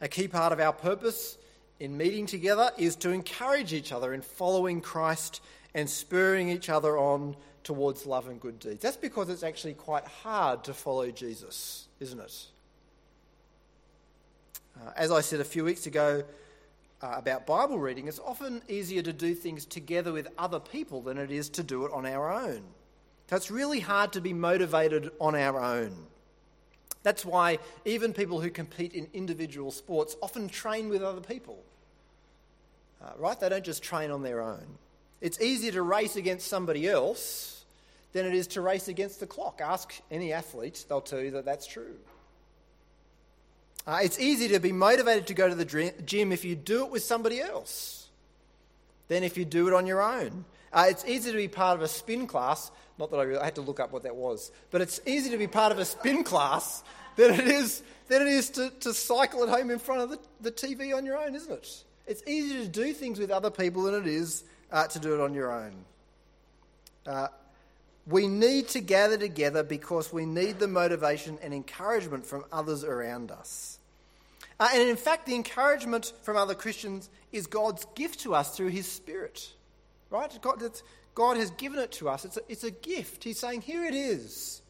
A 0.00 0.08
key 0.08 0.26
part 0.26 0.52
of 0.52 0.58
our 0.58 0.72
purpose 0.72 1.38
in 1.78 1.96
meeting 1.96 2.26
together 2.26 2.72
is 2.76 2.96
to 2.96 3.10
encourage 3.10 3.72
each 3.72 3.92
other 3.92 4.12
in 4.12 4.22
following 4.22 4.80
Christ 4.80 5.40
and 5.74 5.88
spurring 5.88 6.48
each 6.48 6.68
other 6.68 6.98
on 6.98 7.36
towards 7.62 8.06
love 8.06 8.28
and 8.28 8.40
good 8.40 8.58
deeds. 8.58 8.82
That's 8.82 8.96
because 8.96 9.28
it's 9.28 9.42
actually 9.42 9.74
quite 9.74 10.04
hard 10.04 10.64
to 10.64 10.74
follow 10.74 11.10
Jesus, 11.10 11.88
isn't 12.00 12.20
it? 12.20 12.46
Uh, 14.76 14.90
as 14.96 15.10
I 15.10 15.20
said 15.20 15.40
a 15.40 15.44
few 15.44 15.64
weeks 15.64 15.86
ago 15.86 16.22
uh, 17.02 17.14
about 17.16 17.46
Bible 17.46 17.78
reading, 17.78 18.08
it's 18.08 18.18
often 18.18 18.62
easier 18.68 19.02
to 19.02 19.12
do 19.12 19.34
things 19.34 19.64
together 19.64 20.12
with 20.12 20.28
other 20.38 20.60
people 20.60 21.02
than 21.02 21.18
it 21.18 21.30
is 21.30 21.48
to 21.50 21.62
do 21.62 21.84
it 21.84 21.92
on 21.92 22.06
our 22.06 22.32
own. 22.32 22.62
So 23.28 23.36
it's 23.36 23.50
really 23.50 23.80
hard 23.80 24.12
to 24.14 24.20
be 24.20 24.32
motivated 24.32 25.10
on 25.20 25.34
our 25.34 25.60
own. 25.60 25.94
That's 27.02 27.24
why 27.24 27.58
even 27.84 28.12
people 28.12 28.40
who 28.40 28.50
compete 28.50 28.92
in 28.92 29.08
individual 29.14 29.70
sports 29.70 30.16
often 30.20 30.48
train 30.48 30.88
with 30.88 31.02
other 31.02 31.20
people. 31.20 31.62
Uh, 33.02 33.12
right? 33.16 33.38
They 33.38 33.48
don't 33.48 33.64
just 33.64 33.82
train 33.82 34.10
on 34.10 34.22
their 34.22 34.42
own. 34.42 34.66
It's 35.20 35.40
easier 35.40 35.72
to 35.72 35.82
race 35.82 36.16
against 36.16 36.48
somebody 36.48 36.88
else 36.88 37.64
than 38.12 38.26
it 38.26 38.34
is 38.34 38.48
to 38.48 38.60
race 38.60 38.88
against 38.88 39.20
the 39.20 39.26
clock. 39.26 39.60
Ask 39.62 39.94
any 40.10 40.32
athlete, 40.32 40.84
they'll 40.88 41.00
tell 41.00 41.20
you 41.20 41.32
that 41.32 41.44
that's 41.44 41.66
true. 41.66 41.96
Uh, 43.86 44.00
it's 44.02 44.18
easy 44.18 44.48
to 44.48 44.60
be 44.60 44.72
motivated 44.72 45.26
to 45.28 45.34
go 45.34 45.48
to 45.48 45.54
the 45.54 45.92
gym 46.04 46.32
if 46.32 46.44
you 46.44 46.54
do 46.54 46.84
it 46.84 46.90
with 46.90 47.02
somebody 47.02 47.40
else 47.40 48.08
than 49.08 49.24
if 49.24 49.36
you 49.36 49.44
do 49.44 49.68
it 49.68 49.74
on 49.74 49.86
your 49.86 50.02
own. 50.02 50.44
Uh, 50.72 50.86
it's 50.88 51.04
easy 51.04 51.32
to 51.32 51.36
be 51.36 51.48
part 51.48 51.76
of 51.76 51.82
a 51.82 51.88
spin 51.88 52.26
class. 52.26 52.70
Not 52.98 53.10
that 53.10 53.16
I, 53.16 53.22
really, 53.22 53.40
I 53.40 53.44
had 53.46 53.54
to 53.56 53.62
look 53.62 53.80
up 53.80 53.92
what 53.92 54.02
that 54.04 54.14
was, 54.14 54.52
but 54.70 54.80
it's 54.80 55.00
easy 55.06 55.30
to 55.30 55.38
be 55.38 55.46
part 55.46 55.72
of 55.72 55.78
a 55.78 55.84
spin 55.84 56.22
class 56.24 56.84
than 57.16 57.32
it 57.32 57.48
is, 57.48 57.82
than 58.08 58.22
it 58.22 58.28
is 58.28 58.50
to, 58.50 58.70
to 58.80 58.94
cycle 58.94 59.42
at 59.42 59.48
home 59.48 59.70
in 59.70 59.78
front 59.78 60.02
of 60.02 60.10
the, 60.10 60.18
the 60.40 60.52
TV 60.52 60.94
on 60.94 61.04
your 61.04 61.16
own, 61.16 61.34
isn't 61.34 61.52
it? 61.52 61.84
It's 62.06 62.22
easier 62.26 62.62
to 62.62 62.68
do 62.68 62.92
things 62.92 63.18
with 63.18 63.30
other 63.30 63.50
people 63.50 63.84
than 63.84 63.94
it 63.94 64.06
is 64.06 64.44
uh, 64.72 64.86
to 64.88 64.98
do 64.98 65.14
it 65.14 65.20
on 65.20 65.34
your 65.34 65.52
own. 65.52 65.72
Uh, 67.06 67.28
we 68.06 68.26
need 68.26 68.68
to 68.68 68.80
gather 68.80 69.16
together 69.16 69.62
because 69.62 70.12
we 70.12 70.26
need 70.26 70.58
the 70.58 70.68
motivation 70.68 71.38
and 71.42 71.54
encouragement 71.54 72.26
from 72.26 72.44
others 72.50 72.84
around 72.84 73.30
us. 73.30 73.78
Uh, 74.58 74.68
and 74.74 74.88
in 74.88 74.96
fact, 74.96 75.26
the 75.26 75.34
encouragement 75.34 76.12
from 76.22 76.36
other 76.36 76.54
Christians 76.54 77.08
is 77.32 77.46
God's 77.46 77.86
gift 77.94 78.20
to 78.20 78.34
us 78.34 78.56
through 78.56 78.68
His 78.68 78.90
Spirit. 78.90 79.52
Right? 80.10 80.36
God, 80.42 80.62
God 81.14 81.36
has 81.36 81.50
given 81.52 81.78
it 81.78 81.92
to 81.92 82.08
us. 82.08 82.24
It's 82.24 82.36
a, 82.36 82.40
it's 82.48 82.64
a 82.64 82.70
gift. 82.70 83.24
He's 83.24 83.38
saying, 83.38 83.62
Here 83.62 83.84
it 83.84 83.94
is. 83.94 84.60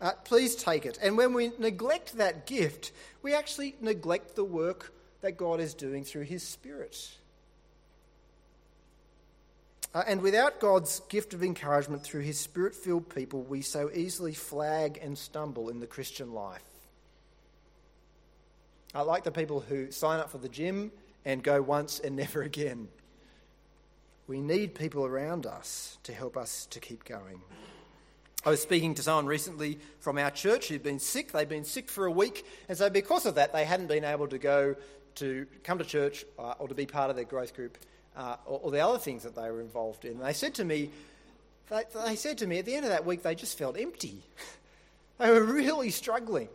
Uh, 0.00 0.12
please 0.24 0.56
take 0.56 0.86
it. 0.86 0.98
And 1.02 1.16
when 1.16 1.34
we 1.34 1.52
neglect 1.58 2.16
that 2.16 2.46
gift, 2.46 2.92
we 3.22 3.34
actually 3.34 3.76
neglect 3.80 4.34
the 4.34 4.44
work 4.44 4.94
that 5.20 5.36
God 5.36 5.60
is 5.60 5.74
doing 5.74 6.04
through 6.04 6.22
His 6.22 6.42
Spirit. 6.42 7.10
Uh, 9.92 10.04
and 10.06 10.22
without 10.22 10.60
God's 10.60 11.00
gift 11.08 11.34
of 11.34 11.42
encouragement 11.42 12.02
through 12.04 12.20
his 12.20 12.38
spirit 12.38 12.74
filled 12.74 13.12
people, 13.12 13.42
we 13.42 13.60
so 13.60 13.90
easily 13.92 14.34
flag 14.34 15.00
and 15.02 15.18
stumble 15.18 15.68
in 15.68 15.80
the 15.80 15.86
Christian 15.86 16.32
life. 16.32 16.62
I 18.94 19.02
like 19.02 19.24
the 19.24 19.32
people 19.32 19.60
who 19.60 19.90
sign 19.90 20.20
up 20.20 20.30
for 20.30 20.38
the 20.38 20.48
gym 20.48 20.92
and 21.24 21.42
go 21.42 21.60
once 21.60 21.98
and 21.98 22.16
never 22.16 22.42
again. 22.42 22.88
We 24.28 24.40
need 24.40 24.76
people 24.76 25.04
around 25.04 25.44
us 25.44 25.98
to 26.04 26.12
help 26.12 26.36
us 26.36 26.66
to 26.66 26.78
keep 26.78 27.04
going. 27.04 27.40
I 28.46 28.50
was 28.50 28.62
speaking 28.62 28.94
to 28.94 29.02
someone 29.02 29.26
recently 29.26 29.80
from 29.98 30.18
our 30.18 30.30
church 30.30 30.68
who'd 30.68 30.84
been 30.84 31.00
sick. 31.00 31.32
They'd 31.32 31.48
been 31.48 31.64
sick 31.64 31.90
for 31.90 32.06
a 32.06 32.10
week, 32.10 32.46
and 32.68 32.78
so 32.78 32.88
because 32.88 33.26
of 33.26 33.34
that, 33.34 33.52
they 33.52 33.64
hadn't 33.64 33.88
been 33.88 34.04
able 34.04 34.28
to 34.28 34.38
go 34.38 34.76
to 35.16 35.46
come 35.64 35.78
to 35.78 35.84
church 35.84 36.24
uh, 36.38 36.54
or 36.58 36.68
to 36.68 36.74
be 36.74 36.86
part 36.86 37.10
of 37.10 37.16
their 37.16 37.24
growth 37.24 37.54
group 37.54 37.76
uh, 38.16 38.36
or, 38.46 38.60
or, 38.64 38.70
the 38.70 38.80
other 38.80 38.98
things 38.98 39.22
that 39.22 39.34
they 39.34 39.50
were 39.50 39.60
involved 39.60 40.04
in. 40.04 40.12
And 40.12 40.22
they 40.22 40.32
said 40.32 40.54
to 40.54 40.64
me, 40.64 40.90
they, 41.68 41.82
they 42.04 42.16
said 42.16 42.38
to 42.38 42.46
me 42.46 42.58
at 42.58 42.64
the 42.64 42.74
end 42.74 42.84
of 42.84 42.90
that 42.90 43.06
week, 43.06 43.22
they 43.22 43.34
just 43.34 43.56
felt 43.56 43.78
empty. 43.78 44.22
they 45.18 45.30
were 45.30 45.44
really 45.44 45.90
struggling. 45.90 46.48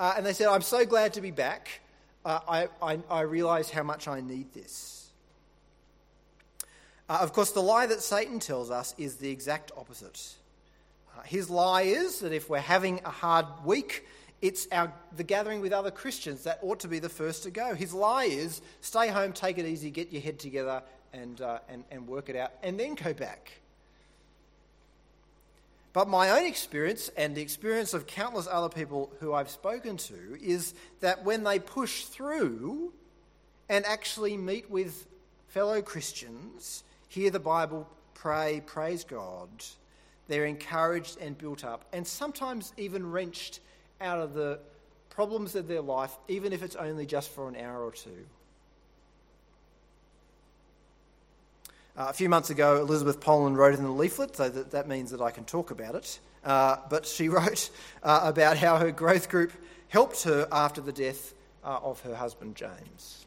Uh, 0.00 0.14
and 0.16 0.24
they 0.24 0.32
said, 0.32 0.48
I'm 0.48 0.62
so 0.62 0.86
glad 0.86 1.14
to 1.14 1.20
be 1.20 1.30
back. 1.30 1.80
Uh, 2.24 2.40
I, 2.48 2.68
I, 2.82 2.98
I 3.10 3.20
realise 3.22 3.70
how 3.70 3.82
much 3.82 4.08
I 4.08 4.20
need 4.20 4.52
this. 4.54 5.08
Uh, 7.08 7.18
of 7.20 7.32
course, 7.32 7.52
the 7.52 7.62
lie 7.62 7.86
that 7.86 8.02
Satan 8.02 8.38
tells 8.38 8.70
us 8.70 8.94
is 8.98 9.16
the 9.16 9.30
exact 9.30 9.72
opposite. 9.76 10.34
Uh, 11.16 11.22
his 11.22 11.48
lie 11.48 11.82
is 11.82 12.20
that 12.20 12.32
if 12.32 12.50
we're 12.50 12.58
having 12.58 13.00
a 13.04 13.10
hard 13.10 13.46
week, 13.64 14.06
it's 14.40 14.68
our, 14.70 14.92
the 15.16 15.24
gathering 15.24 15.60
with 15.60 15.72
other 15.72 15.90
Christians 15.90 16.44
that 16.44 16.60
ought 16.62 16.80
to 16.80 16.88
be 16.88 16.98
the 16.98 17.08
first 17.08 17.42
to 17.42 17.50
go. 17.50 17.74
His 17.74 17.92
lie 17.92 18.24
is 18.24 18.60
stay 18.80 19.08
home, 19.08 19.32
take 19.32 19.58
it 19.58 19.66
easy, 19.66 19.90
get 19.90 20.12
your 20.12 20.22
head 20.22 20.38
together, 20.38 20.82
and, 21.12 21.40
uh, 21.40 21.58
and, 21.68 21.84
and 21.90 22.06
work 22.06 22.28
it 22.28 22.36
out, 22.36 22.52
and 22.62 22.78
then 22.78 22.94
go 22.94 23.12
back. 23.12 23.52
But 25.92 26.08
my 26.08 26.30
own 26.30 26.46
experience 26.46 27.10
and 27.16 27.34
the 27.34 27.42
experience 27.42 27.94
of 27.94 28.06
countless 28.06 28.46
other 28.48 28.68
people 28.68 29.10
who 29.20 29.32
I've 29.32 29.50
spoken 29.50 29.96
to 29.96 30.38
is 30.40 30.74
that 31.00 31.24
when 31.24 31.42
they 31.42 31.58
push 31.58 32.04
through 32.04 32.92
and 33.68 33.84
actually 33.84 34.36
meet 34.36 34.70
with 34.70 35.06
fellow 35.48 35.82
Christians, 35.82 36.84
hear 37.08 37.30
the 37.30 37.40
Bible, 37.40 37.88
pray, 38.14 38.62
praise 38.64 39.02
God, 39.02 39.48
they're 40.28 40.44
encouraged 40.44 41.18
and 41.20 41.36
built 41.36 41.64
up, 41.64 41.86
and 41.92 42.06
sometimes 42.06 42.72
even 42.76 43.10
wrenched 43.10 43.60
out 44.00 44.20
of 44.20 44.34
the 44.34 44.58
problems 45.10 45.54
of 45.54 45.66
their 45.68 45.80
life, 45.80 46.16
even 46.28 46.52
if 46.52 46.62
it's 46.62 46.76
only 46.76 47.06
just 47.06 47.30
for 47.30 47.48
an 47.48 47.56
hour 47.56 47.84
or 47.84 47.92
two. 47.92 48.26
Uh, 51.96 52.06
a 52.08 52.12
few 52.12 52.28
months 52.28 52.50
ago, 52.50 52.76
Elizabeth 52.76 53.20
Poland 53.20 53.58
wrote 53.58 53.74
in 53.74 53.82
the 53.82 53.90
leaflet, 53.90 54.36
so 54.36 54.48
that, 54.48 54.70
that 54.70 54.86
means 54.86 55.10
that 55.10 55.20
I 55.20 55.32
can 55.32 55.44
talk 55.44 55.72
about 55.72 55.96
it. 55.96 56.20
Uh, 56.44 56.76
but 56.88 57.04
she 57.04 57.28
wrote 57.28 57.70
uh, 58.04 58.20
about 58.22 58.56
how 58.56 58.76
her 58.76 58.92
growth 58.92 59.28
group 59.28 59.52
helped 59.88 60.22
her 60.22 60.46
after 60.52 60.80
the 60.80 60.92
death 60.92 61.34
uh, 61.64 61.80
of 61.82 62.00
her 62.02 62.14
husband, 62.14 62.54
James. 62.54 63.26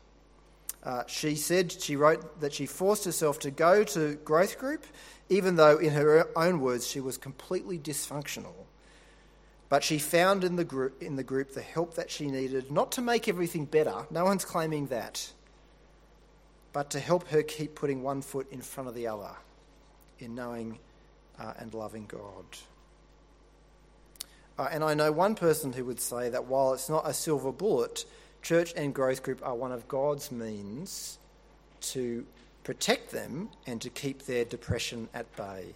Uh, 0.84 1.03
she 1.05 1.36
said, 1.36 1.71
she 1.71 1.97
wrote 1.97 2.39
that 2.39 2.53
she 2.53 2.65
forced 2.65 3.03
herself 3.03 3.39
to 3.39 3.51
go 3.51 3.84
to 3.84 4.15
growth 4.23 4.57
group, 4.57 4.86
even 5.27 5.57
though, 5.57 5.77
in 5.77 5.91
her 5.91 6.29
own 6.38 6.62
words, 6.62 6.88
she 6.88 7.01
was 7.01 7.17
completely 7.17 7.77
dysfunctional. 7.77 8.53
But 9.71 9.86
she 9.86 9.99
found 9.99 10.43
in 10.43 10.57
the, 10.57 10.65
group, 10.65 11.01
in 11.01 11.15
the 11.15 11.23
group 11.23 11.53
the 11.53 11.62
help 11.62 11.95
that 11.95 12.12
she 12.12 12.27
needed, 12.27 12.69
not 12.69 12.91
to 12.91 13.01
make 13.01 13.29
everything 13.29 13.63
better, 13.63 14.05
no 14.12 14.25
one's 14.25 14.43
claiming 14.43 14.88
that, 14.88 15.31
but 16.73 16.89
to 16.89 16.99
help 16.99 17.29
her 17.29 17.41
keep 17.41 17.73
putting 17.73 18.03
one 18.03 18.21
foot 18.21 18.51
in 18.51 18.60
front 18.60 18.89
of 18.89 18.95
the 18.95 19.07
other 19.07 19.31
in 20.19 20.36
knowing 20.36 20.77
uh, 21.39 21.53
and 21.57 21.73
loving 21.73 22.05
God. 22.05 22.43
Uh, 24.60 24.67
and 24.69 24.84
I 24.84 24.93
know 24.93 25.10
one 25.13 25.36
person 25.36 25.71
who 25.71 25.86
would 25.86 26.01
say 26.01 26.27
that 26.27 26.47
while 26.47 26.73
it's 26.73 26.89
not 26.89 27.07
a 27.07 27.13
silver 27.13 27.53
bullet, 27.53 28.03
church 28.41 28.73
and 28.75 28.93
growth 28.93 29.23
group 29.23 29.39
are 29.41 29.55
one 29.55 29.71
of 29.71 29.88
God's 29.88 30.34
means 30.34 31.17
to 31.79 32.25
protect 32.65 33.12
them 33.12 33.47
and 33.65 33.81
to 33.81 33.89
keep 33.89 34.25
their 34.25 34.43
depression 34.43 35.07
at 35.13 35.34
bay. 35.38 35.75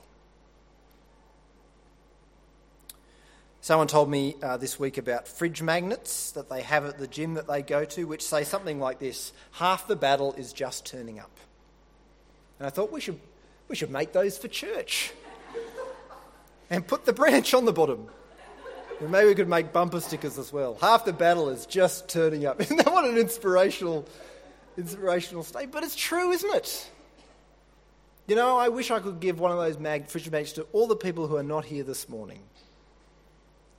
Someone 3.65 3.88
told 3.88 4.12
me 4.12 4.36
uh, 4.43 4.58
this 4.58 4.80
week 4.80 4.99
about 4.99 5.28
fridge 5.28 5.63
magnets 5.63 6.30
that 6.34 6.51
they 6.51 6.62
have 6.62 6.86
at 6.86 6.99
the 6.99 7.08
gym 7.08 7.34
that 7.34 7.47
they 7.47 7.63
go 7.63 7.84
to, 7.84 8.04
which 8.04 8.23
say 8.23 8.43
something 8.43 8.80
like 8.80 8.99
this 8.99 9.34
half 9.54 9.88
the 9.88 9.95
battle 9.95 10.34
is 10.34 10.54
just 10.54 10.86
turning 10.86 11.17
up. 11.17 11.32
And 12.60 12.67
I 12.67 12.69
thought 12.69 12.91
we 12.91 13.01
should, 13.01 13.19
we 13.67 13.75
should 13.75 13.89
make 13.89 14.13
those 14.13 14.38
for 14.38 14.47
church 14.49 15.13
and 16.69 16.86
put 16.86 17.06
the 17.06 17.12
branch 17.13 17.56
on 17.56 17.65
the 17.65 17.73
bottom. 17.73 18.08
And 18.99 19.10
maybe 19.10 19.30
we 19.30 19.34
could 19.34 19.49
make 19.49 19.73
bumper 19.73 19.99
stickers 19.99 20.38
as 20.38 20.54
well. 20.54 20.78
Half 20.80 21.06
the 21.06 21.13
battle 21.13 21.49
is 21.49 21.65
just 21.65 22.08
turning 22.08 22.45
up. 22.45 22.62
Isn't 22.62 22.78
that 22.78 22.93
what 22.93 23.06
an 23.06 23.17
inspirational, 23.17 24.08
inspirational 24.78 25.41
statement? 25.41 25.71
But 25.71 25.84
it's 25.84 25.95
true, 25.95 26.30
isn't 26.30 26.54
it? 26.54 26.91
You 28.28 28.36
know, 28.36 28.60
I 28.60 28.69
wish 28.69 28.91
I 28.91 28.99
could 28.99 29.19
give 29.19 29.39
one 29.39 29.51
of 29.51 29.58
those 29.58 29.80
mag 29.80 30.06
fridge 30.06 30.30
magnets 30.30 30.54
to 30.54 30.67
all 30.71 30.86
the 30.86 30.95
people 30.95 31.25
who 31.25 31.36
are 31.36 31.41
not 31.41 31.65
here 31.65 31.84
this 31.84 32.08
morning 32.08 32.43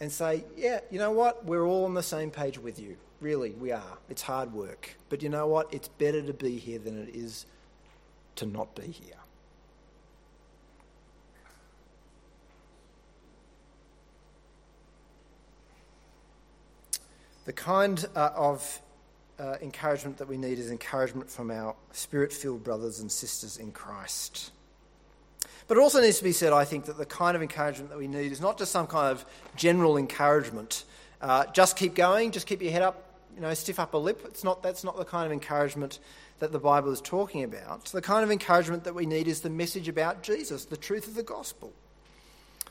and 0.01 0.13
say, 0.13 0.45
yeah, 0.57 0.81
you 0.91 0.99
know 0.99 1.11
what? 1.11 1.45
We're 1.45 1.65
all 1.65 1.85
on 1.85 1.95
the 1.95 2.03
same 2.03 2.31
page 2.31 2.59
with 2.59 2.79
you. 2.79 2.97
Really, 3.21 3.51
we 3.53 3.73
are. 3.73 3.99
It's 4.11 4.23
hard 4.23 4.53
work. 4.53 4.97
But 5.09 5.23
you 5.23 5.29
know 5.29 5.47
what? 5.47 5.73
It's 5.73 5.89
better 5.89 6.23
to 6.23 6.35
be 6.35 6.59
here 6.59 6.79
than 6.79 7.03
it 7.03 7.15
is 7.15 7.47
to 8.37 8.47
not 8.47 8.75
be 8.75 8.89
here. 8.89 9.15
The 17.47 17.53
kind 17.53 18.05
uh, 18.17 18.31
of 18.35 18.83
uh, 19.39 19.57
encouragement 19.63 20.19
that 20.19 20.29
we 20.29 20.37
need 20.37 20.59
is 20.59 20.71
encouragement 20.71 21.31
from 21.31 21.51
our 21.51 21.77
spirit 21.93 22.33
filled 22.33 22.65
brothers 22.65 23.01
and 23.01 23.11
sisters 23.11 23.57
in 23.57 23.71
Christ. 23.71 24.51
But 25.69 25.79
it 25.79 25.81
also 25.81 26.01
needs 26.01 26.19
to 26.19 26.25
be 26.25 26.33
said, 26.33 26.53
I 26.53 26.65
think, 26.65 26.85
that 26.85 26.97
the 26.97 27.07
kind 27.07 27.35
of 27.35 27.43
encouragement 27.43 27.91
that 27.91 27.99
we 27.99 28.07
need 28.07 28.31
is 28.31 28.41
not 28.41 28.59
just 28.59 28.71
some 28.71 28.87
kind 28.87 29.11
of 29.11 29.25
general 29.57 29.97
encouragement. 29.97 30.85
Uh, 31.21 31.47
just 31.47 31.77
keep 31.77 31.95
going, 31.95 32.31
just 32.31 32.47
keep 32.47 32.63
your 32.63 32.73
head 32.73 32.83
up, 32.83 33.03
you 33.35 33.41
know, 33.41 33.53
stiff 33.55 33.81
upper 33.81 33.99
lip. 33.99 34.23
It's 34.27 34.45
not, 34.45 34.63
that's 34.63 34.85
not 34.85 34.97
the 34.97 35.05
kind 35.05 35.27
of 35.27 35.33
encouragement 35.33 35.99
that 36.39 36.53
the 36.53 36.59
Bible 36.59 36.93
is 36.93 37.01
talking 37.01 37.43
about. 37.43 37.87
The 37.87 38.03
kind 38.03 38.23
of 38.23 38.31
encouragement 38.31 38.85
that 38.85 38.95
we 38.95 39.07
need 39.07 39.27
is 39.27 39.41
the 39.41 39.51
message 39.51 39.89
about 39.89 40.23
Jesus, 40.23 40.67
the 40.67 40.77
truth 40.77 41.09
of 41.09 41.15
the 41.15 41.23
gospel. 41.23 41.73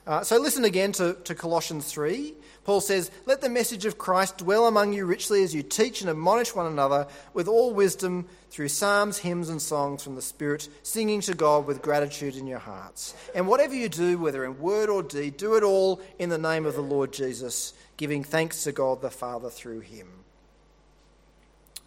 Uh, 0.08 0.24
so 0.24 0.38
listen 0.38 0.66
again 0.66 0.92
to, 0.92 1.16
to 1.24 1.34
Colossians 1.34 1.92
3. 1.92 2.34
Paul 2.64 2.80
says, 2.80 3.10
Let 3.26 3.42
the 3.42 3.50
message 3.50 3.86
of 3.86 3.98
Christ 3.98 4.38
dwell 4.38 4.68
among 4.68 4.94
you 4.94 5.06
richly 5.06 5.44
as 5.44 5.54
you 5.54 5.64
teach 5.64 6.02
and 6.02 6.10
admonish 6.10 6.54
one 6.54 6.68
another 6.68 7.08
with 7.34 7.48
all 7.48 7.74
wisdom 7.74 8.28
through 8.52 8.68
psalms, 8.68 9.18
hymns, 9.18 9.50
and 9.50 9.62
songs 9.62 10.04
from 10.04 10.16
the 10.16 10.22
Spirit, 10.22 10.70
singing 10.84 11.22
to 11.22 11.34
God 11.34 11.66
with 11.66 11.82
gratitude 11.82 12.36
in 12.36 12.46
your 12.46 12.60
hearts. 12.60 13.16
And 13.34 13.48
whatever 13.48 13.74
you 13.74 13.90
do, 13.90 14.20
whether 14.20 14.46
in 14.46 14.60
word 14.60 14.90
or 14.90 15.02
deed, 15.02 15.38
do 15.38 15.56
it 15.56 15.64
all 15.64 16.02
in 16.20 16.30
the 16.30 16.38
name 16.38 16.68
of 16.68 16.76
the 16.76 16.82
Lord 16.82 17.12
Jesus, 17.12 17.74
giving 17.98 18.24
thanks 18.24 18.64
to 18.64 18.72
God 18.72 19.02
the 19.02 19.10
Father 19.10 19.50
through 19.50 19.82
him. 19.82 20.08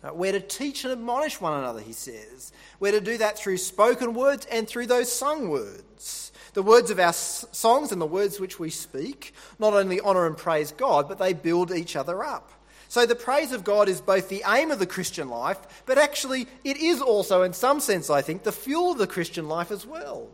Uh, 0.03 0.15
we're 0.15 0.33
to 0.33 0.41
teach 0.41 0.85
and 0.85 0.93
admonish 0.93 1.41
one 1.41 1.59
another, 1.59 1.81
he 1.81 1.93
says. 1.93 2.53
We're 2.79 2.93
to 2.93 3.01
do 3.01 3.19
that 3.19 3.37
through 3.37 3.57
spoken 3.57 4.15
words 4.15 4.47
and 4.47 4.69
through 4.69 4.87
those 4.87 5.11
sung 5.11 5.49
words. 5.49 6.28
The 6.59 6.65
words 6.65 6.91
of 6.91 6.99
our 6.99 7.13
songs 7.13 7.93
and 7.93 8.01
the 8.01 8.05
words 8.05 8.41
which 8.41 8.59
we 8.59 8.71
speak 8.71 9.33
not 9.61 9.75
only 9.75 10.01
honour 10.01 10.27
and 10.27 10.37
praise 10.37 10.73
God, 10.73 11.07
but 11.07 11.21
they 11.21 11.33
build 11.33 11.71
each 11.71 11.95
other 11.95 12.25
up. 12.25 12.51
So 12.89 13.07
the 13.07 13.15
praise 13.15 13.53
of 13.53 13.63
God 13.63 13.89
is 13.89 14.01
both 14.01 14.29
the 14.29 14.43
aim 14.45 14.73
of 14.73 14.81
the 14.81 14.85
Christian 14.85 15.29
life, 15.29 15.85
but 15.87 15.99
actually 15.99 16.49
it 16.65 16.77
is 16.79 17.01
also, 17.01 17.43
in 17.43 17.53
some 17.53 17.79
sense, 17.79 18.11
I 18.11 18.23
think, 18.23 18.43
the 18.43 18.51
fuel 18.51 18.91
of 18.91 18.99
the 18.99 19.07
Christian 19.07 19.47
life 19.47 19.71
as 19.71 19.87
well. 19.87 20.31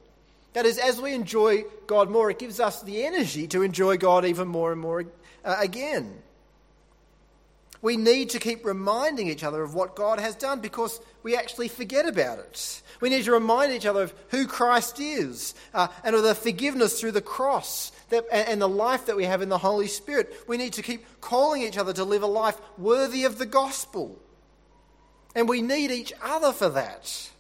That 0.55 0.65
is, 0.65 0.79
as 0.79 0.99
we 0.99 1.13
enjoy 1.13 1.65
God 1.87 2.09
more, 2.09 2.31
it 2.31 2.39
gives 2.39 2.59
us 2.59 2.81
the 2.81 3.05
energy 3.05 3.47
to 3.49 3.61
enjoy 3.61 3.99
God 3.99 4.25
even 4.25 4.49
more 4.49 4.73
and 4.73 4.81
more 4.81 5.05
uh, 5.45 5.57
again. 5.59 6.23
We 7.85 7.99
need 7.99 8.31
to 8.31 8.39
keep 8.39 8.65
reminding 8.65 9.29
each 9.29 9.45
other 9.45 9.63
of 9.63 9.75
what 9.75 9.95
God 9.95 10.19
has 10.19 10.35
done 10.35 10.61
because 10.61 11.03
we 11.23 11.37
actually 11.37 11.69
forget 11.69 12.09
about 12.09 12.39
it. 12.39 12.81
We 13.03 13.11
need 13.11 13.27
to 13.27 13.33
remind 13.33 13.75
each 13.75 13.85
other 13.85 14.05
of 14.05 14.15
who 14.31 14.47
Christ 14.47 15.01
is 15.01 15.55
uh, 15.75 15.89
and 16.03 16.17
of 16.17 16.23
the 16.23 16.35
forgiveness 16.35 16.99
through 16.99 17.13
the 17.13 17.21
cross 17.21 17.93
that, 18.09 18.25
and 18.33 18.59
the 18.59 18.67
life 18.71 19.05
that 19.05 19.17
we 19.17 19.27
have 19.27 19.43
in 19.43 19.51
the 19.51 19.59
Holy 19.59 19.87
Spirit. 19.87 20.33
We 20.49 20.57
need 20.57 20.73
to 20.73 20.83
keep 20.83 21.05
calling 21.21 21.61
each 21.61 21.77
other 21.77 21.93
to 21.93 22.05
live 22.05 22.23
a 22.23 22.27
life 22.27 22.59
worthy 22.79 23.25
of 23.25 23.37
the 23.37 23.45
gospel. 23.45 24.19
And 25.35 25.47
we 25.47 25.61
need 25.61 25.91
each 25.91 26.15
other 26.23 26.55
for 26.55 26.71
that. 26.71 27.31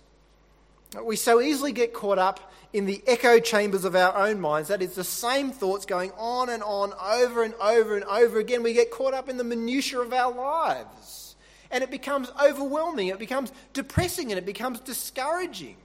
We 1.03 1.17
so 1.17 1.41
easily 1.41 1.73
get 1.73 1.93
caught 1.93 2.19
up 2.19 2.53
in 2.73 2.87
the 2.87 3.03
echo 3.07 3.39
chambers 3.41 3.85
of 3.85 3.95
our 3.95 4.17
own 4.17 4.41
minds. 4.41 4.69
That 4.69 4.83
is 4.83 4.95
the 4.95 5.05
same 5.05 5.51
thoughts 5.51 5.87
going 5.87 6.13
on 6.17 6.49
and 6.49 6.63
on 6.63 6.93
over 7.03 7.43
and 7.43 7.55
over 7.55 7.97
and 7.97 8.05
over 8.05 8.39
again. 8.39 8.63
We 8.63 8.73
get 8.73 8.91
caught 8.91 9.15
up 9.15 9.29
in 9.29 9.37
the 9.37 9.45
minutiae 9.45 10.01
of 10.01 10.13
our 10.13 10.33
lives 10.33 11.25
and 11.71 11.83
it 11.83 11.91
becomes 11.91 12.31
overwhelming, 12.41 13.09
it 13.09 13.19
becomes 13.19 13.53
depressing, 13.73 14.31
and 14.31 14.39
it 14.39 14.47
becomes 14.47 14.79
discouraging. 14.81 15.77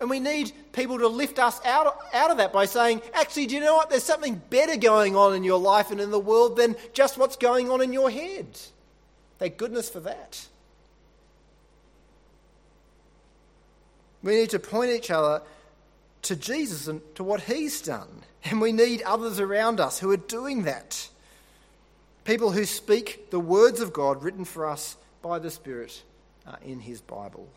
And 0.00 0.10
we 0.10 0.18
need 0.18 0.50
people 0.72 0.98
to 0.98 1.06
lift 1.06 1.38
us 1.38 1.64
out, 1.64 1.96
out 2.12 2.32
of 2.32 2.38
that 2.38 2.52
by 2.52 2.64
saying, 2.64 3.02
actually, 3.14 3.46
do 3.46 3.54
you 3.54 3.60
know 3.60 3.76
what? 3.76 3.88
There's 3.88 4.02
something 4.02 4.42
better 4.50 4.76
going 4.76 5.14
on 5.14 5.34
in 5.34 5.44
your 5.44 5.60
life 5.60 5.92
and 5.92 6.00
in 6.00 6.10
the 6.10 6.18
world 6.18 6.56
than 6.56 6.74
just 6.92 7.16
what's 7.16 7.36
going 7.36 7.70
on 7.70 7.80
in 7.80 7.92
your 7.92 8.10
head. 8.10 8.58
Thank 9.38 9.56
goodness 9.56 9.88
for 9.88 10.00
that. 10.00 10.48
We 14.22 14.36
need 14.36 14.50
to 14.50 14.58
point 14.58 14.90
each 14.90 15.10
other 15.10 15.42
to 16.22 16.36
Jesus 16.36 16.86
and 16.86 17.00
to 17.16 17.24
what 17.24 17.42
he's 17.42 17.80
done. 17.80 18.22
And 18.44 18.60
we 18.60 18.72
need 18.72 19.02
others 19.02 19.40
around 19.40 19.80
us 19.80 19.98
who 19.98 20.10
are 20.10 20.16
doing 20.16 20.64
that. 20.64 21.08
People 22.24 22.50
who 22.52 22.64
speak 22.64 23.30
the 23.30 23.40
words 23.40 23.80
of 23.80 23.92
God 23.92 24.22
written 24.22 24.44
for 24.44 24.66
us 24.66 24.96
by 25.22 25.38
the 25.38 25.50
Spirit 25.50 26.02
uh, 26.46 26.56
in 26.64 26.80
His 26.80 27.00
Bible. 27.00 27.48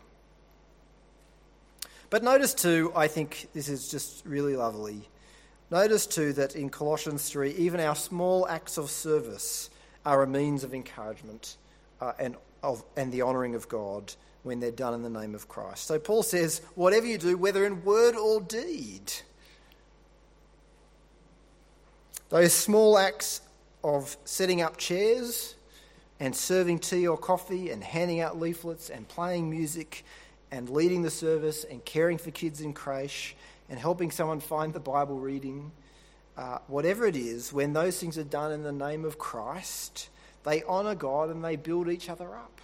But 2.10 2.22
notice 2.22 2.54
too, 2.54 2.92
I 2.94 3.08
think 3.08 3.48
this 3.52 3.68
is 3.68 3.88
just 3.88 4.24
really 4.24 4.56
lovely. 4.56 5.08
Notice 5.70 6.06
too 6.06 6.32
that 6.34 6.54
in 6.54 6.70
Colossians 6.70 7.28
3, 7.28 7.50
even 7.52 7.80
our 7.80 7.96
small 7.96 8.46
acts 8.46 8.78
of 8.78 8.90
service 8.90 9.70
are 10.04 10.22
a 10.22 10.26
means 10.26 10.62
of 10.62 10.72
encouragement 10.72 11.56
uh, 12.00 12.12
and, 12.18 12.36
of, 12.62 12.84
and 12.96 13.10
the 13.10 13.22
honouring 13.22 13.56
of 13.56 13.68
God 13.68 14.12
when 14.46 14.60
they're 14.60 14.70
done 14.70 14.94
in 14.94 15.02
the 15.02 15.10
name 15.10 15.34
of 15.34 15.48
Christ. 15.48 15.86
So 15.86 15.98
Paul 15.98 16.22
says, 16.22 16.62
whatever 16.76 17.04
you 17.04 17.18
do, 17.18 17.36
whether 17.36 17.66
in 17.66 17.84
word 17.84 18.14
or 18.14 18.40
deed, 18.40 19.12
those 22.28 22.52
small 22.52 22.96
acts 22.96 23.40
of 23.82 24.16
setting 24.24 24.62
up 24.62 24.76
chairs 24.76 25.56
and 26.20 26.34
serving 26.34 26.78
tea 26.78 27.06
or 27.06 27.18
coffee 27.18 27.70
and 27.70 27.82
handing 27.82 28.20
out 28.20 28.38
leaflets 28.38 28.88
and 28.88 29.06
playing 29.08 29.50
music 29.50 30.04
and 30.52 30.70
leading 30.70 31.02
the 31.02 31.10
service 31.10 31.64
and 31.64 31.84
caring 31.84 32.16
for 32.16 32.30
kids 32.30 32.60
in 32.60 32.72
creche 32.72 33.34
and 33.68 33.80
helping 33.80 34.12
someone 34.12 34.38
find 34.38 34.72
the 34.72 34.80
Bible 34.80 35.18
reading, 35.18 35.72
uh, 36.36 36.58
whatever 36.68 37.04
it 37.04 37.16
is, 37.16 37.52
when 37.52 37.72
those 37.72 37.98
things 37.98 38.16
are 38.16 38.24
done 38.24 38.52
in 38.52 38.62
the 38.62 38.72
name 38.72 39.04
of 39.04 39.18
Christ, 39.18 40.08
they 40.44 40.62
honour 40.62 40.94
God 40.94 41.30
and 41.30 41.44
they 41.44 41.56
build 41.56 41.88
each 41.88 42.08
other 42.08 42.36
up. 42.36 42.60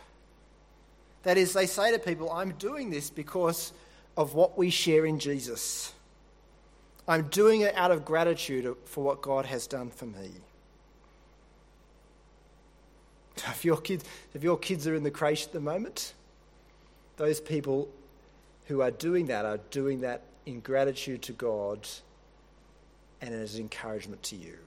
That 1.22 1.38
is, 1.38 1.52
they 1.52 1.66
say 1.66 1.92
to 1.92 1.98
people, 1.98 2.30
I'm 2.30 2.52
doing 2.52 2.90
this 2.90 3.10
because 3.10 3.72
of 4.16 4.34
what 4.34 4.58
we 4.58 4.70
share 4.70 5.06
in 5.06 5.18
Jesus. 5.18 5.92
I'm 7.06 7.28
doing 7.28 7.62
it 7.62 7.74
out 7.74 7.90
of 7.90 8.04
gratitude 8.04 8.76
for 8.84 9.04
what 9.04 9.22
God 9.22 9.46
has 9.46 9.66
done 9.66 9.90
for 9.90 10.06
me. 10.06 10.30
If 13.48 13.64
your 13.64 13.78
kids, 13.78 14.04
if 14.34 14.42
your 14.42 14.58
kids 14.58 14.86
are 14.86 14.94
in 14.94 15.02
the 15.02 15.10
creche 15.10 15.46
at 15.46 15.52
the 15.52 15.60
moment, 15.60 16.14
those 17.16 17.40
people 17.40 17.88
who 18.66 18.82
are 18.82 18.90
doing 18.90 19.26
that 19.26 19.44
are 19.44 19.58
doing 19.70 20.02
that 20.02 20.22
in 20.46 20.60
gratitude 20.60 21.22
to 21.22 21.32
God 21.32 21.88
and 23.20 23.34
as 23.34 23.58
encouragement 23.58 24.22
to 24.24 24.36
you. 24.36 24.58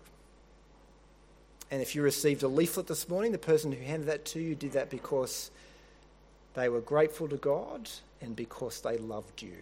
And 1.72 1.82
if 1.82 1.96
you 1.96 2.02
received 2.02 2.44
a 2.44 2.48
leaflet 2.48 2.88
this 2.88 3.10
morning, 3.10 3.32
the 3.32 3.38
person 3.38 3.72
who 3.72 3.84
handed 3.84 4.08
that 4.08 4.26
to 4.26 4.40
you 4.40 4.56
did 4.56 4.74
that 4.74 4.90
because 4.90 5.52
they 6.56 6.70
were 6.70 6.82
grateful 6.82 7.28
to 7.28 7.38
God 7.38 7.90
and 8.22 8.36
because 8.36 8.82
they 8.82 8.98
loved 8.98 9.42
you. 9.42 9.58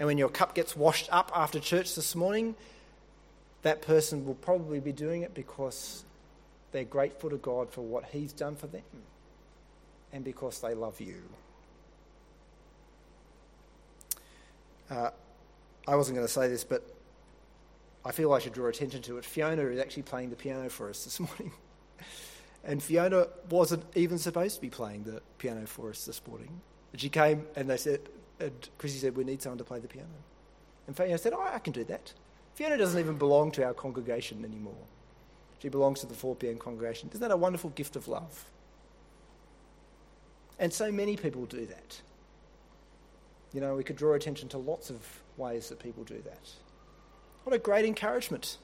And 0.00 0.06
when 0.08 0.18
your 0.18 0.28
cup 0.28 0.54
gets 0.54 0.76
washed 0.76 1.08
up 1.12 1.30
after 1.34 1.60
church 1.60 1.94
this 1.94 2.16
morning, 2.16 2.56
that 3.62 3.82
person 3.82 4.26
will 4.26 4.34
probably 4.34 4.80
be 4.80 4.92
doing 4.92 5.22
it 5.22 5.34
because 5.34 6.04
they're 6.72 6.84
grateful 6.84 7.30
to 7.30 7.36
God 7.36 7.70
for 7.70 7.82
what 7.82 8.06
He's 8.06 8.32
done 8.32 8.56
for 8.56 8.66
them 8.66 8.82
and 10.12 10.24
because 10.24 10.60
they 10.60 10.74
love 10.74 11.00
you. 11.00 11.22
Uh, 14.90 15.10
I 15.86 15.96
wasn't 15.96 16.16
going 16.16 16.26
to 16.26 16.32
say 16.32 16.48
this, 16.48 16.64
but 16.64 16.82
I 18.04 18.12
feel 18.12 18.32
I 18.32 18.38
should 18.38 18.52
draw 18.52 18.68
attention 18.68 19.02
to 19.02 19.18
it. 19.18 19.24
Fiona 19.24 19.62
is 19.66 19.78
actually 19.78 20.02
playing 20.02 20.30
the 20.30 20.36
piano 20.36 20.68
for 20.68 20.90
us 20.90 21.04
this 21.04 21.20
morning. 21.20 21.52
And 22.64 22.82
Fiona 22.82 23.26
wasn't 23.50 23.84
even 23.94 24.18
supposed 24.18 24.56
to 24.56 24.60
be 24.60 24.70
playing 24.70 25.04
the 25.04 25.20
piano 25.38 25.66
for 25.66 25.90
us 25.90 26.06
this 26.06 26.20
morning. 26.26 26.60
She 26.96 27.08
came 27.08 27.46
and 27.56 27.68
they 27.68 27.76
said, 27.76 28.00
and 28.40 28.52
Chrissy 28.78 28.98
said, 28.98 29.16
We 29.16 29.24
need 29.24 29.42
someone 29.42 29.58
to 29.58 29.64
play 29.64 29.80
the 29.80 29.88
piano. 29.88 30.08
And 30.86 30.96
Fiona 30.96 31.18
said, 31.18 31.32
Oh, 31.34 31.42
I 31.42 31.58
can 31.58 31.72
do 31.72 31.84
that. 31.84 32.12
Fiona 32.54 32.78
doesn't 32.78 32.98
even 32.98 33.18
belong 33.18 33.50
to 33.52 33.64
our 33.64 33.74
congregation 33.74 34.44
anymore. 34.44 34.74
She 35.58 35.68
belongs 35.68 36.00
to 36.00 36.06
the 36.06 36.14
4 36.14 36.36
p.m. 36.36 36.58
congregation. 36.58 37.08
Isn't 37.10 37.20
that 37.20 37.30
a 37.30 37.36
wonderful 37.36 37.70
gift 37.70 37.96
of 37.96 38.06
love? 38.06 38.50
And 40.58 40.72
so 40.72 40.92
many 40.92 41.16
people 41.16 41.46
do 41.46 41.66
that. 41.66 42.00
You 43.52 43.60
know, 43.60 43.74
we 43.74 43.84
could 43.84 43.96
draw 43.96 44.14
attention 44.14 44.48
to 44.50 44.58
lots 44.58 44.90
of 44.90 45.00
ways 45.36 45.68
that 45.68 45.78
people 45.78 46.04
do 46.04 46.20
that. 46.24 46.50
What 47.44 47.54
a 47.54 47.58
great 47.58 47.84
encouragement. 47.84 48.58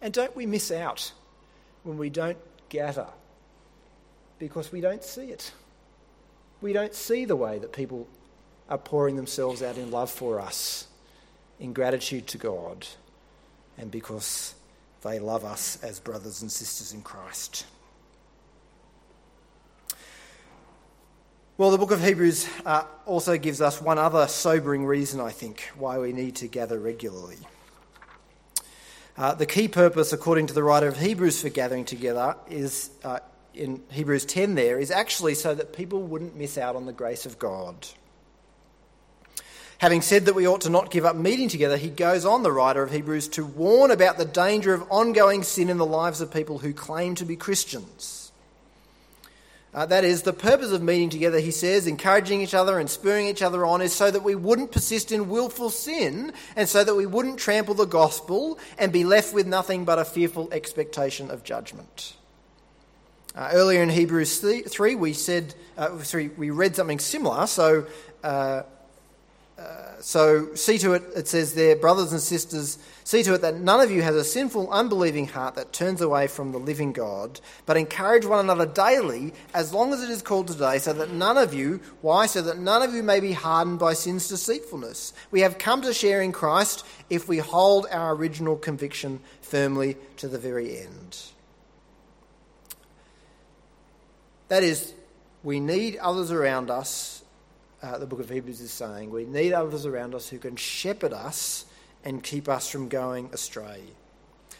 And 0.00 0.12
don't 0.12 0.34
we 0.34 0.46
miss 0.46 0.70
out 0.70 1.12
when 1.84 1.96
we 1.96 2.10
don't 2.10 2.38
gather 2.68 3.06
because 4.42 4.72
we 4.72 4.80
don't 4.80 5.04
see 5.04 5.26
it. 5.26 5.52
We 6.60 6.72
don't 6.72 6.96
see 6.96 7.26
the 7.26 7.36
way 7.36 7.60
that 7.60 7.72
people 7.72 8.08
are 8.68 8.76
pouring 8.76 9.14
themselves 9.14 9.62
out 9.62 9.78
in 9.78 9.92
love 9.92 10.10
for 10.10 10.40
us, 10.40 10.88
in 11.60 11.72
gratitude 11.72 12.26
to 12.26 12.38
God, 12.38 12.84
and 13.78 13.88
because 13.88 14.56
they 15.02 15.20
love 15.20 15.44
us 15.44 15.80
as 15.84 16.00
brothers 16.00 16.42
and 16.42 16.50
sisters 16.50 16.92
in 16.92 17.02
Christ. 17.02 17.66
Well, 21.56 21.70
the 21.70 21.78
book 21.78 21.92
of 21.92 22.02
Hebrews 22.02 22.48
uh, 22.66 22.82
also 23.06 23.38
gives 23.38 23.60
us 23.60 23.80
one 23.80 23.98
other 23.98 24.26
sobering 24.26 24.84
reason, 24.84 25.20
I 25.20 25.30
think, 25.30 25.70
why 25.78 25.98
we 25.98 26.12
need 26.12 26.34
to 26.36 26.48
gather 26.48 26.80
regularly. 26.80 27.38
Uh, 29.16 29.34
the 29.34 29.46
key 29.46 29.68
purpose, 29.68 30.12
according 30.12 30.48
to 30.48 30.54
the 30.54 30.64
writer 30.64 30.88
of 30.88 30.96
Hebrews, 30.96 31.42
for 31.42 31.48
gathering 31.48 31.84
together 31.84 32.34
is 32.50 32.90
uh, 33.04 33.20
in 33.54 33.82
Hebrews 33.90 34.24
10 34.24 34.54
there, 34.54 34.78
is 34.78 34.90
actually 34.90 35.34
so 35.34 35.54
that 35.54 35.72
people 35.72 36.02
wouldn't 36.02 36.36
miss 36.36 36.56
out 36.58 36.76
on 36.76 36.86
the 36.86 36.92
grace 36.92 37.26
of 37.26 37.38
God. 37.38 37.86
Having 39.78 40.02
said 40.02 40.26
that 40.26 40.34
we 40.34 40.46
ought 40.46 40.60
to 40.60 40.70
not 40.70 40.92
give 40.92 41.04
up 41.04 41.16
meeting 41.16 41.48
together, 41.48 41.76
he 41.76 41.90
goes 41.90 42.24
on, 42.24 42.44
the 42.44 42.52
writer 42.52 42.84
of 42.84 42.92
Hebrews, 42.92 43.26
to 43.30 43.44
warn 43.44 43.90
about 43.90 44.16
the 44.16 44.24
danger 44.24 44.72
of 44.72 44.86
ongoing 44.90 45.42
sin 45.42 45.68
in 45.68 45.76
the 45.76 45.84
lives 45.84 46.20
of 46.20 46.32
people 46.32 46.58
who 46.58 46.72
claim 46.72 47.16
to 47.16 47.24
be 47.24 47.34
Christians. 47.34 48.30
Uh, 49.74 49.86
that 49.86 50.04
is, 50.04 50.22
the 50.22 50.32
purpose 50.32 50.70
of 50.70 50.82
meeting 50.82 51.10
together, 51.10 51.40
he 51.40 51.50
says, 51.50 51.86
encouraging 51.86 52.42
each 52.42 52.54
other 52.54 52.78
and 52.78 52.88
spurring 52.88 53.26
each 53.26 53.42
other 53.42 53.66
on, 53.66 53.80
is 53.82 53.92
so 53.92 54.10
that 54.10 54.22
we 54.22 54.34
wouldn't 54.34 54.70
persist 54.70 55.10
in 55.10 55.28
willful 55.28 55.70
sin 55.70 56.32
and 56.54 56.68
so 56.68 56.84
that 56.84 56.94
we 56.94 57.06
wouldn't 57.06 57.38
trample 57.38 57.74
the 57.74 57.84
gospel 57.84 58.60
and 58.78 58.92
be 58.92 59.02
left 59.02 59.34
with 59.34 59.46
nothing 59.48 59.84
but 59.84 59.98
a 59.98 60.04
fearful 60.04 60.48
expectation 60.52 61.28
of 61.28 61.42
judgment. 61.42 62.14
Uh, 63.34 63.50
earlier 63.52 63.82
in 63.82 63.88
Hebrews 63.88 64.40
3, 64.40 64.94
we 64.94 65.12
said, 65.12 65.54
uh, 65.78 65.98
sorry, 66.02 66.28
we 66.36 66.50
read 66.50 66.76
something 66.76 66.98
similar. 66.98 67.46
So, 67.46 67.86
uh, 68.22 68.62
uh, 69.58 69.62
so 70.00 70.54
see 70.54 70.78
to 70.78 70.92
it, 70.92 71.02
it 71.16 71.28
says 71.28 71.54
there, 71.54 71.76
brothers 71.76 72.12
and 72.12 72.20
sisters, 72.20 72.78
See 73.04 73.24
to 73.24 73.34
it 73.34 73.40
that 73.42 73.60
none 73.60 73.80
of 73.80 73.90
you 73.90 74.00
has 74.02 74.14
a 74.14 74.22
sinful, 74.22 74.70
unbelieving 74.70 75.26
heart 75.26 75.56
that 75.56 75.72
turns 75.72 76.00
away 76.00 76.28
from 76.28 76.52
the 76.52 76.58
living 76.58 76.92
God, 76.92 77.40
but 77.66 77.76
encourage 77.76 78.24
one 78.24 78.38
another 78.38 78.66
daily, 78.66 79.34
as 79.52 79.74
long 79.74 79.92
as 79.92 80.02
it 80.02 80.10
is 80.10 80.22
called 80.22 80.46
today, 80.46 80.78
so 80.78 80.92
that 80.92 81.10
none 81.10 81.36
of 81.36 81.52
you, 81.52 81.80
why? 82.00 82.26
So 82.26 82.42
that 82.42 82.58
none 82.58 82.82
of 82.82 82.94
you 82.94 83.02
may 83.02 83.18
be 83.18 83.32
hardened 83.32 83.80
by 83.80 83.94
sin's 83.94 84.28
deceitfulness. 84.28 85.14
We 85.32 85.40
have 85.40 85.58
come 85.58 85.82
to 85.82 85.92
share 85.92 86.22
in 86.22 86.30
Christ 86.30 86.86
if 87.10 87.28
we 87.28 87.38
hold 87.38 87.86
our 87.90 88.14
original 88.14 88.56
conviction 88.56 89.18
firmly 89.40 89.96
to 90.18 90.28
the 90.28 90.38
very 90.38 90.78
end. 90.78 91.22
That 94.52 94.64
is, 94.64 94.92
we 95.42 95.60
need 95.60 95.96
others 95.96 96.30
around 96.30 96.70
us, 96.70 97.22
uh, 97.82 97.96
the 97.96 98.04
book 98.04 98.20
of 98.20 98.28
Hebrews 98.28 98.60
is 98.60 98.70
saying. 98.70 99.10
We 99.10 99.24
need 99.24 99.54
others 99.54 99.86
around 99.86 100.14
us 100.14 100.28
who 100.28 100.36
can 100.36 100.56
shepherd 100.56 101.14
us 101.14 101.64
and 102.04 102.22
keep 102.22 102.50
us 102.50 102.68
from 102.68 102.90
going 102.90 103.30
astray. 103.32 103.80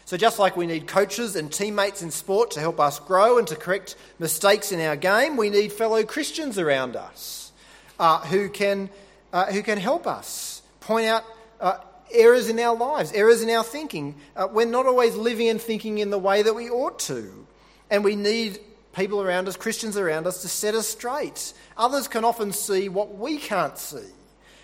So, 0.05 0.17
just 0.17 0.39
like 0.39 0.57
we 0.57 0.65
need 0.65 0.87
coaches 0.87 1.35
and 1.35 1.53
teammates 1.53 2.01
in 2.01 2.09
sport 2.09 2.49
to 2.51 2.59
help 2.59 2.79
us 2.79 2.97
grow 2.97 3.37
and 3.37 3.47
to 3.49 3.55
correct 3.55 3.95
mistakes 4.17 4.71
in 4.71 4.81
our 4.81 4.95
game, 4.95 5.37
we 5.37 5.51
need 5.51 5.71
fellow 5.71 6.03
Christians 6.03 6.57
around 6.57 6.95
us 6.95 7.51
uh, 7.99 8.17
who, 8.21 8.49
can, 8.49 8.89
uh, 9.31 9.51
who 9.51 9.61
can 9.61 9.77
help 9.77 10.07
us 10.07 10.63
point 10.79 11.05
out 11.05 11.23
uh, 11.61 11.77
errors 12.11 12.49
in 12.49 12.57
our 12.57 12.75
lives, 12.75 13.11
errors 13.11 13.43
in 13.43 13.49
our 13.51 13.63
thinking. 13.63 14.15
Uh, 14.35 14.47
we're 14.51 14.65
not 14.65 14.87
always 14.87 15.13
living 15.15 15.49
and 15.49 15.61
thinking 15.61 15.99
in 15.99 16.09
the 16.09 16.17
way 16.17 16.41
that 16.41 16.55
we 16.55 16.71
ought 16.71 16.97
to. 16.97 17.45
And 17.91 18.03
we 18.03 18.15
need 18.15 18.59
people 18.93 19.21
around 19.21 19.47
us, 19.47 19.57
Christians 19.57 19.97
around 19.97 20.27
us, 20.27 20.41
to 20.43 20.47
set 20.47 20.75
us 20.75 20.87
straight. 20.87 21.53
Others 21.77 22.07
can 22.07 22.23
often 22.23 22.51
see 22.51 22.89
what 22.89 23.17
we 23.17 23.37
can't 23.37 23.77
see, 23.77 24.07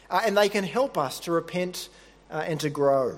uh, 0.10 0.22
and 0.26 0.38
they 0.38 0.50
can 0.50 0.64
help 0.64 0.98
us 0.98 1.20
to 1.22 1.32
repent 1.32 1.90
uh, 2.32 2.44
and 2.48 2.60
to 2.62 2.70
grow. 2.70 3.18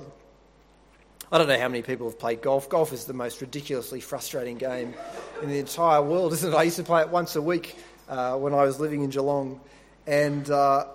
I 1.34 1.38
don't 1.38 1.48
know 1.48 1.58
how 1.58 1.70
many 1.70 1.82
people 1.82 2.10
have 2.10 2.20
played 2.20 2.42
golf. 2.42 2.68
Golf 2.68 2.92
is 2.92 3.06
the 3.06 3.14
most 3.14 3.40
ridiculously 3.40 4.02
frustrating 4.02 4.58
game 4.58 4.94
in 5.42 5.50
the 5.50 5.60
entire 5.60 6.02
world, 6.02 6.34
isn't 6.34 6.52
it? 6.52 6.56
I 6.56 6.64
used 6.64 6.76
to 6.78 6.84
play 6.84 7.02
it 7.02 7.10
once 7.10 7.36
a 7.36 7.42
week 7.42 7.78
uh, 8.10 8.36
when 8.36 8.54
I 8.54 8.64
was 8.64 8.80
living 8.82 9.04
in 9.04 9.10
Geelong. 9.10 9.62
And, 10.06 10.50
uh, 10.50 10.88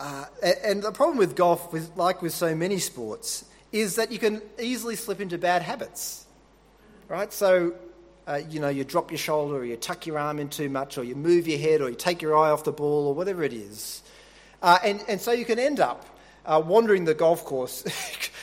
uh, 0.00 0.24
and 0.64 0.82
the 0.82 0.90
problem 0.90 1.18
with 1.18 1.36
golf, 1.36 1.72
with, 1.72 1.96
like 1.96 2.20
with 2.20 2.32
so 2.32 2.56
many 2.56 2.78
sports, 2.78 3.44
is 3.70 3.94
that 3.94 4.10
you 4.10 4.18
can 4.18 4.42
easily 4.60 4.96
slip 4.96 5.20
into 5.20 5.38
bad 5.38 5.62
habits. 5.62 6.26
Right? 7.08 7.32
So, 7.32 7.74
uh, 8.26 8.40
you 8.48 8.60
know, 8.60 8.68
you 8.68 8.84
drop 8.84 9.10
your 9.10 9.18
shoulder, 9.18 9.56
or 9.56 9.64
you 9.64 9.76
tuck 9.76 10.06
your 10.06 10.18
arm 10.18 10.38
in 10.38 10.48
too 10.48 10.68
much, 10.68 10.98
or 10.98 11.04
you 11.04 11.14
move 11.14 11.48
your 11.48 11.58
head, 11.58 11.80
or 11.80 11.88
you 11.88 11.96
take 11.96 12.22
your 12.22 12.36
eye 12.36 12.50
off 12.50 12.64
the 12.64 12.72
ball, 12.72 13.08
or 13.08 13.14
whatever 13.14 13.42
it 13.42 13.52
is. 13.52 14.02
Uh, 14.62 14.78
and, 14.84 15.02
and 15.08 15.20
so 15.20 15.32
you 15.32 15.44
can 15.44 15.58
end 15.58 15.80
up 15.80 16.06
uh, 16.46 16.62
wandering 16.64 17.04
the 17.04 17.14
golf 17.14 17.44
course 17.44 17.84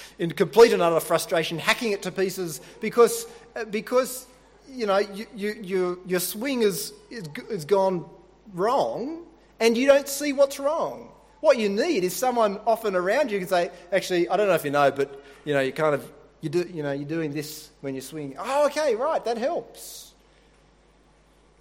in 0.20 0.32
complete 0.32 0.74
and 0.74 0.82
utter 0.82 1.00
frustration, 1.00 1.58
hacking 1.58 1.92
it 1.92 2.02
to 2.04 2.12
pieces 2.12 2.62
because, 2.82 3.26
uh, 3.56 3.66
because 3.66 4.28
you 4.72 4.86
know, 4.86 4.98
you, 4.98 5.26
you, 5.36 5.56
you, 5.62 6.02
your 6.06 6.20
swing 6.20 6.62
is, 6.62 6.94
is, 7.10 7.24
is 7.50 7.66
gone 7.66 8.06
wrong 8.54 9.26
and 9.60 9.78
you 9.78 9.88
don't 9.88 10.08
see 10.08 10.34
what's 10.34 10.60
wrong. 10.60 11.10
What 11.42 11.58
you 11.58 11.70
need 11.70 12.04
is 12.04 12.16
someone 12.16 12.60
often 12.68 12.96
around 12.96 13.32
you 13.32 13.40
can 13.40 13.48
say, 13.48 13.72
actually, 13.92 14.28
I 14.28 14.38
don't 14.38 14.48
know 14.48 14.56
if 14.56 14.66
you 14.66 14.72
know, 14.72 14.92
but 14.92 15.24
you 15.46 15.54
know, 15.54 15.62
you 15.62 15.72
kind 15.72 15.96
of, 15.96 16.10
you 16.42 16.50
do, 16.50 16.70
you 16.72 16.84
know, 16.84 16.92
you're 16.92 17.08
doing 17.08 17.34
this 17.34 17.70
when 17.82 17.96
you're 17.96 18.02
swinging. 18.02 18.36
Oh, 18.40 18.66
okay, 18.68 18.96
right, 18.96 19.24
that 19.26 19.38
helps. 19.38 20.14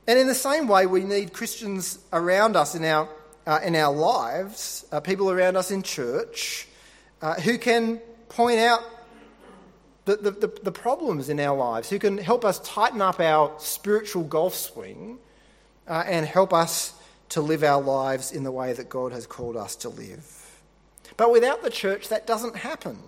And 0.07 0.19
in 0.19 0.27
the 0.27 0.35
same 0.35 0.69
way, 0.69 0.87
we 0.87 1.05
need 1.05 1.33
Christians 1.33 1.99
around 2.13 2.57
us 2.57 2.75
in 2.75 2.85
our 2.85 3.09
uh, 3.49 3.61
in 3.65 3.75
our 3.75 3.95
lives, 3.95 4.85
uh, 4.93 5.01
people 5.01 5.31
around 5.31 5.57
us 5.57 5.71
in 5.71 5.83
church, 5.83 6.69
uh, 7.23 7.33
who 7.35 7.57
can 7.57 7.97
point 8.29 8.59
out 8.59 8.83
the, 10.05 10.17
the, 10.17 10.31
the, 10.31 10.61
the, 10.65 10.73
problems 10.73 11.31
in 11.31 11.41
our 11.41 11.57
lives, 11.57 11.89
who 11.89 11.99
can 11.99 12.19
help 12.19 12.45
us 12.45 12.59
tighten 12.61 13.01
up 13.01 13.21
our 13.21 13.55
spiritual 13.59 14.23
golf 14.23 14.55
swing 14.55 15.19
uh, 15.87 16.05
and 16.07 16.27
help 16.27 16.53
us 16.53 16.93
to 17.31 17.41
live 17.41 17.63
our 17.63 17.81
lives 17.81 18.33
in 18.33 18.45
the 18.45 18.53
way 18.53 18.75
that 18.75 18.91
God 18.91 19.13
has 19.13 19.27
called 19.27 19.57
us 19.57 19.77
to 19.77 19.89
live. 19.89 20.61
But 21.17 21.33
without 21.33 21.63
the 21.63 21.71
church, 21.71 22.09
that 22.09 22.27
doesn't 22.27 22.57
happen. 22.57 22.99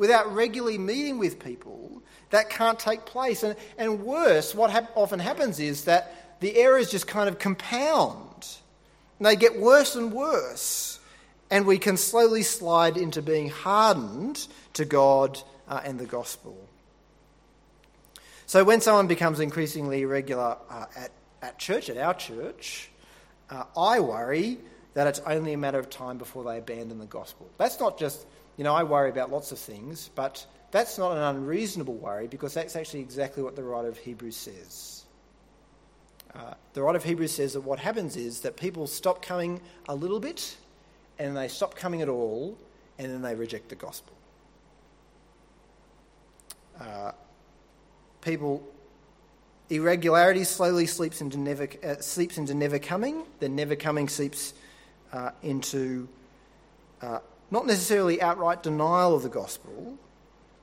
Without 0.00 0.34
regularly 0.34 0.78
meeting 0.78 1.18
with 1.18 1.38
people, 1.38 2.02
that 2.30 2.48
can't 2.48 2.78
take 2.78 3.04
place. 3.04 3.42
And, 3.42 3.54
and 3.76 4.02
worse, 4.02 4.54
what 4.54 4.70
ha- 4.70 4.88
often 4.94 5.20
happens 5.20 5.60
is 5.60 5.84
that 5.84 6.40
the 6.40 6.56
errors 6.56 6.90
just 6.90 7.06
kind 7.06 7.28
of 7.28 7.38
compound 7.38 8.56
and 9.18 9.26
they 9.26 9.36
get 9.36 9.60
worse 9.60 9.96
and 9.96 10.10
worse. 10.10 10.98
And 11.50 11.66
we 11.66 11.76
can 11.76 11.98
slowly 11.98 12.42
slide 12.44 12.96
into 12.96 13.20
being 13.20 13.50
hardened 13.50 14.48
to 14.72 14.86
God 14.86 15.38
uh, 15.68 15.82
and 15.84 15.98
the 15.98 16.06
gospel. 16.06 16.56
So 18.46 18.64
when 18.64 18.80
someone 18.80 19.06
becomes 19.06 19.38
increasingly 19.38 20.00
irregular 20.00 20.56
uh, 20.70 20.86
at, 20.96 21.10
at 21.42 21.58
church, 21.58 21.90
at 21.90 21.98
our 21.98 22.14
church, 22.14 22.90
uh, 23.50 23.64
I 23.76 24.00
worry 24.00 24.60
that 24.94 25.06
it's 25.06 25.20
only 25.26 25.52
a 25.52 25.58
matter 25.58 25.78
of 25.78 25.90
time 25.90 26.16
before 26.16 26.44
they 26.44 26.56
abandon 26.56 26.98
the 26.98 27.04
gospel. 27.04 27.50
That's 27.58 27.78
not 27.78 27.98
just, 27.98 28.24
you 28.60 28.64
know, 28.64 28.74
I 28.74 28.82
worry 28.82 29.08
about 29.08 29.30
lots 29.30 29.52
of 29.52 29.58
things, 29.58 30.10
but 30.14 30.44
that's 30.70 30.98
not 30.98 31.12
an 31.16 31.22
unreasonable 31.22 31.94
worry 31.94 32.26
because 32.26 32.52
that's 32.52 32.76
actually 32.76 33.00
exactly 33.00 33.42
what 33.42 33.56
the 33.56 33.62
writer 33.62 33.88
of 33.88 33.96
Hebrews 33.96 34.36
says. 34.36 35.04
Uh, 36.34 36.52
the 36.74 36.82
writer 36.82 36.98
of 36.98 37.04
Hebrews 37.04 37.32
says 37.32 37.54
that 37.54 37.62
what 37.62 37.78
happens 37.78 38.16
is 38.16 38.40
that 38.40 38.58
people 38.58 38.86
stop 38.86 39.22
coming 39.22 39.62
a 39.88 39.94
little 39.94 40.20
bit 40.20 40.58
and 41.18 41.34
they 41.34 41.48
stop 41.48 41.74
coming 41.74 42.02
at 42.02 42.10
all 42.10 42.58
and 42.98 43.10
then 43.10 43.22
they 43.22 43.34
reject 43.34 43.70
the 43.70 43.76
gospel. 43.76 44.12
Uh, 46.78 47.12
people, 48.20 48.62
irregularity 49.70 50.44
slowly 50.44 50.84
sleeps 50.84 51.22
into 51.22 51.38
never, 51.38 51.66
uh, 51.82 51.94
sleeps 52.00 52.36
into 52.36 52.52
never 52.52 52.78
coming, 52.78 53.24
then 53.38 53.56
never 53.56 53.74
coming 53.74 54.06
seeps 54.06 54.52
uh, 55.14 55.30
into 55.42 56.06
uh, 57.00 57.20
not 57.50 57.66
necessarily 57.66 58.20
outright 58.22 58.62
denial 58.62 59.14
of 59.14 59.22
the 59.22 59.28
gospel, 59.28 59.98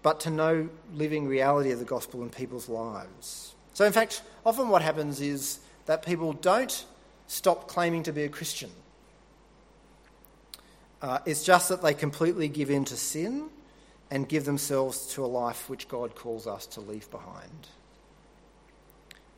but 0.02 0.20
to 0.22 0.30
no 0.30 0.70
living 0.94 1.28
reality 1.28 1.72
of 1.72 1.80
the 1.80 1.86
gospel 1.86 2.24
in 2.24 2.30
people's 2.30 2.70
lives. 2.70 3.56
So, 3.74 3.86
in 3.86 3.94
fact, 3.94 4.22
often 4.46 4.70
what 4.70 4.82
happens 4.82 5.22
is 5.22 5.60
that 5.86 6.06
people 6.06 6.34
don't 6.34 6.86
stop 7.28 7.68
claiming 7.68 8.04
to 8.04 8.14
be 8.14 8.24
a 8.24 8.30
Christian. 8.30 8.72
Uh, 11.02 11.20
it's 11.26 11.44
just 11.44 11.70
that 11.70 11.82
they 11.82 11.94
completely 11.94 12.48
give 12.48 12.70
in 12.70 12.86
to 12.86 12.98
sin 12.98 13.50
and 14.10 14.28
give 14.28 14.46
themselves 14.46 15.08
to 15.14 15.24
a 15.24 15.28
life 15.28 15.70
which 15.70 15.88
God 15.88 16.16
calls 16.16 16.48
us 16.48 16.66
to 16.68 16.82
leave 16.82 17.10
behind. 17.12 17.68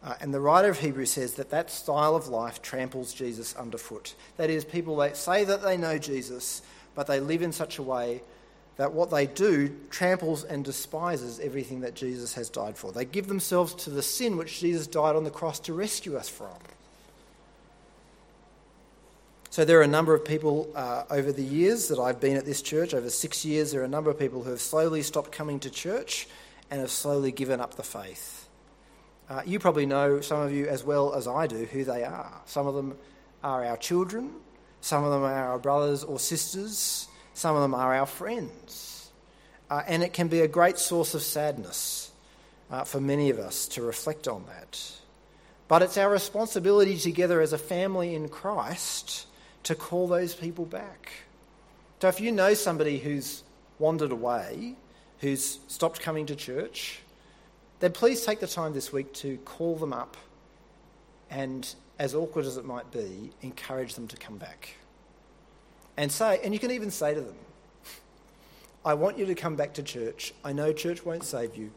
Uh, 0.01 0.13
and 0.21 0.33
the 0.33 0.39
writer 0.39 0.69
of 0.69 0.79
Hebrews 0.79 1.11
says 1.11 1.33
that 1.33 1.49
that 1.49 1.69
style 1.69 2.15
of 2.15 2.27
life 2.27 2.61
tramples 2.61 3.13
Jesus 3.13 3.55
underfoot. 3.55 4.15
That 4.37 4.49
is, 4.49 4.63
people 4.63 4.95
that 4.97 5.17
say 5.17 5.43
that 5.43 5.61
they 5.61 5.75
know 5.75 5.97
Jesus, 5.97 6.61
but 6.95 7.07
they 7.07 7.19
live 7.19 7.41
in 7.41 7.51
such 7.51 7.77
a 7.77 7.83
way 7.83 8.21
that 8.77 8.93
what 8.93 9.11
they 9.11 9.27
do 9.27 9.75
tramples 9.89 10.45
and 10.45 10.63
despises 10.63 11.39
everything 11.41 11.81
that 11.81 11.95
Jesus 11.95 12.33
has 12.35 12.49
died 12.49 12.77
for. 12.77 12.93
They 12.93 13.03
give 13.03 13.27
themselves 13.27 13.73
to 13.75 13.89
the 13.89 14.01
sin 14.01 14.37
which 14.37 14.61
Jesus 14.61 14.87
died 14.87 15.17
on 15.17 15.25
the 15.25 15.29
cross 15.29 15.59
to 15.61 15.73
rescue 15.73 16.15
us 16.15 16.29
from. 16.29 16.55
So 19.49 19.65
there 19.65 19.79
are 19.79 19.83
a 19.83 19.87
number 19.87 20.13
of 20.13 20.23
people 20.23 20.69
uh, 20.75 21.03
over 21.09 21.31
the 21.31 21.43
years 21.43 21.87
that 21.89 21.99
I've 21.99 22.21
been 22.21 22.37
at 22.37 22.45
this 22.45 22.61
church, 22.61 22.93
over 22.93 23.09
six 23.09 23.43
years, 23.43 23.71
there 23.71 23.81
are 23.81 23.85
a 23.85 23.89
number 23.89 24.09
of 24.09 24.17
people 24.17 24.43
who 24.43 24.51
have 24.51 24.61
slowly 24.61 25.01
stopped 25.01 25.31
coming 25.31 25.59
to 25.61 25.69
church 25.69 26.27
and 26.71 26.79
have 26.79 26.91
slowly 26.91 27.31
given 27.31 27.59
up 27.59 27.75
the 27.75 27.83
faith. 27.83 28.47
Uh, 29.29 29.41
you 29.45 29.59
probably 29.59 29.85
know, 29.85 30.21
some 30.21 30.39
of 30.41 30.53
you 30.53 30.67
as 30.67 30.83
well 30.83 31.13
as 31.13 31.27
I 31.27 31.47
do, 31.47 31.65
who 31.65 31.83
they 31.83 32.03
are. 32.03 32.31
Some 32.45 32.65
of 32.65 32.75
them 32.75 32.95
are 33.43 33.65
our 33.65 33.75
children, 33.77 34.35
some 34.81 35.03
of 35.03 35.11
them 35.11 35.23
are 35.23 35.51
our 35.51 35.59
brothers 35.59 36.03
or 36.03 36.19
sisters, 36.19 37.07
some 37.33 37.55
of 37.55 37.61
them 37.61 37.73
are 37.73 37.93
our 37.95 38.05
friends. 38.05 39.11
Uh, 39.69 39.83
and 39.87 40.01
it 40.01 40.13
can 40.13 40.27
be 40.27 40.41
a 40.41 40.47
great 40.47 40.77
source 40.77 41.13
of 41.13 41.21
sadness 41.21 42.11
uh, 42.71 42.83
for 42.83 42.99
many 42.99 43.29
of 43.29 43.39
us 43.39 43.67
to 43.67 43.81
reflect 43.81 44.27
on 44.27 44.43
that. 44.47 44.91
But 45.67 45.83
it's 45.83 45.97
our 45.97 46.09
responsibility 46.09 46.97
together 46.97 47.41
as 47.41 47.53
a 47.53 47.57
family 47.57 48.15
in 48.15 48.29
Christ 48.29 49.27
to 49.63 49.75
call 49.75 50.07
those 50.07 50.33
people 50.33 50.65
back. 50.65 51.11
So 52.01 52.07
if 52.07 52.19
you 52.19 52.31
know 52.31 52.53
somebody 52.53 52.97
who's 52.97 53.43
wandered 53.77 54.11
away, 54.11 54.75
who's 55.19 55.59
stopped 55.67 56.01
coming 56.01 56.25
to 56.27 56.35
church, 56.35 57.01
then 57.79 57.91
please 57.91 58.25
take 58.25 58.39
the 58.39 58.47
time 58.47 58.73
this 58.73 58.91
week 58.91 59.13
to 59.15 59.37
call 59.39 59.75
them 59.75 59.93
up 59.93 60.17
and, 61.29 61.75
as 61.99 62.15
awkward 62.15 62.45
as 62.45 62.57
it 62.57 62.65
might 62.65 62.89
be, 62.91 63.31
encourage 63.41 63.93
them 63.93 64.07
to 64.07 64.17
come 64.17 64.37
back. 64.37 64.75
And 65.97 66.11
say, 66.11 66.39
and 66.43 66.53
you 66.53 66.59
can 66.59 66.71
even 66.71 66.89
say 66.89 67.13
to 67.13 67.21
them, 67.21 67.35
I 68.83 68.93
want 68.93 69.19
you 69.19 69.25
to 69.25 69.35
come 69.35 69.55
back 69.55 69.73
to 69.73 69.83
church. 69.83 70.33
I 70.43 70.53
know 70.53 70.71
church 70.71 71.05
won't 71.05 71.25
save 71.25 71.57
you, 71.57 71.71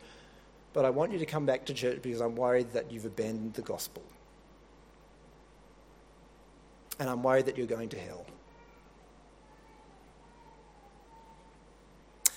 but 0.73 0.85
I 0.85 0.91
want 0.91 1.12
you 1.12 1.18
to 1.18 1.27
come 1.27 1.45
back 1.45 1.66
to 1.66 1.75
church 1.75 2.01
because 2.01 2.20
I'm 2.20 2.37
worried 2.37 2.70
that 2.73 2.93
you've 2.93 3.05
abandoned 3.05 3.55
the 3.55 3.62
gospel 3.62 4.05
and 7.03 7.11
I'm 7.11 7.23
worried 7.25 7.47
that 7.47 7.59
you're 7.59 7.66
going 7.66 7.89
to 7.91 7.99
hell. 7.99 8.25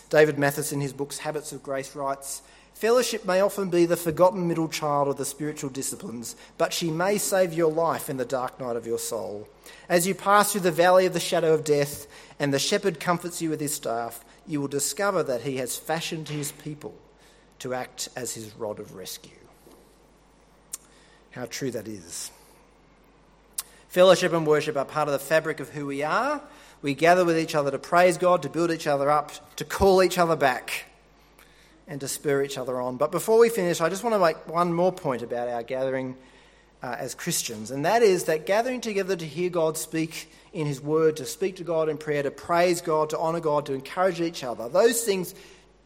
David 0.10 0.40
Mathis, 0.40 0.72
in 0.72 0.82
his 0.82 0.92
books 0.92 1.20
Habits 1.20 1.52
of 1.52 1.62
Grace, 1.62 1.96
writes 1.96 2.42
Fellowship 2.76 3.24
may 3.24 3.40
often 3.40 3.70
be 3.70 3.86
the 3.86 3.96
forgotten 3.96 4.50
middle 4.50 4.68
child 4.68 5.08
of 5.08 5.16
the 5.16 5.24
spiritual 5.24 5.70
disciplines, 5.70 6.36
but 6.58 6.74
she 6.74 6.92
may 6.92 7.18
save 7.18 7.54
your 7.54 7.72
life 7.72 8.10
in 8.10 8.18
the 8.18 8.26
dark 8.26 8.60
night 8.60 8.76
of 8.76 8.86
your 8.86 9.00
soul. 9.00 9.48
As 9.88 10.06
you 10.06 10.14
pass 10.14 10.52
through 10.52 10.62
the 10.62 10.72
valley 10.72 11.06
of 11.06 11.14
the 11.14 11.20
shadow 11.22 11.54
of 11.54 11.64
death, 11.64 12.06
and 12.38 12.54
the 12.54 12.60
shepherd 12.60 13.00
comforts 13.00 13.42
you 13.42 13.50
with 13.50 13.62
his 13.62 13.74
staff, 13.74 14.26
you 14.46 14.60
will 14.60 14.68
discover 14.68 15.24
that 15.24 15.44
he 15.44 15.56
has 15.56 15.78
fashioned 15.78 16.28
his 16.28 16.52
people 16.52 16.94
to 17.60 17.74
act 17.74 18.10
as 18.14 18.34
his 18.34 18.54
rod 18.56 18.80
of 18.80 18.94
rescue. 18.94 19.32
How 21.32 21.46
true 21.46 21.72
that 21.72 21.88
is. 21.88 22.30
Fellowship 23.88 24.34
and 24.34 24.46
worship 24.46 24.76
are 24.76 24.84
part 24.84 25.08
of 25.08 25.14
the 25.14 25.20
fabric 25.20 25.62
of 25.62 25.70
who 25.70 25.86
we 25.86 26.04
are. 26.04 26.42
We 26.82 26.94
gather 26.94 27.24
with 27.24 27.40
each 27.40 27.56
other 27.56 27.72
to 27.72 27.80
praise 27.80 28.18
God, 28.18 28.42
to 28.42 28.50
build 28.50 28.70
each 28.70 28.86
other 28.86 29.10
up, 29.10 29.56
to 29.56 29.64
call 29.64 30.04
each 30.04 30.18
other 30.18 30.36
back, 30.36 30.88
and 31.88 32.02
to 32.02 32.08
spur 32.08 32.44
each 32.44 32.58
other 32.58 32.80
on. 32.82 32.98
But 32.98 33.12
before 33.12 33.38
we 33.38 33.50
finish, 33.50 33.82
I 33.82 33.90
just 33.90 34.04
want 34.04 34.16
to 34.16 34.20
make 34.20 34.48
one 34.48 34.74
more 34.74 34.92
point 34.92 35.22
about 35.22 35.48
our 35.48 35.64
gathering 35.64 36.16
uh, 36.82 36.96
as 37.00 37.16
Christians, 37.16 37.72
and 37.72 37.86
that 37.86 38.04
is 38.04 38.26
that 38.26 38.46
gathering 38.46 38.82
together 38.82 39.16
to 39.16 39.26
hear 39.26 39.50
God 39.50 39.78
speak 39.78 40.32
in 40.54 40.68
His 40.68 40.82
Word, 40.82 41.18
to 41.18 41.26
speak 41.26 41.56
to 41.58 41.64
God 41.64 41.90
in 41.90 41.98
prayer, 41.98 42.24
to 42.24 42.32
praise 42.32 42.82
God, 42.82 43.10
to 43.12 43.18
honour 43.18 43.40
God, 43.40 43.66
to 43.68 43.74
encourage 43.74 44.22
each 44.22 44.44
other, 44.44 44.70
those 44.70 45.04
things 45.04 45.34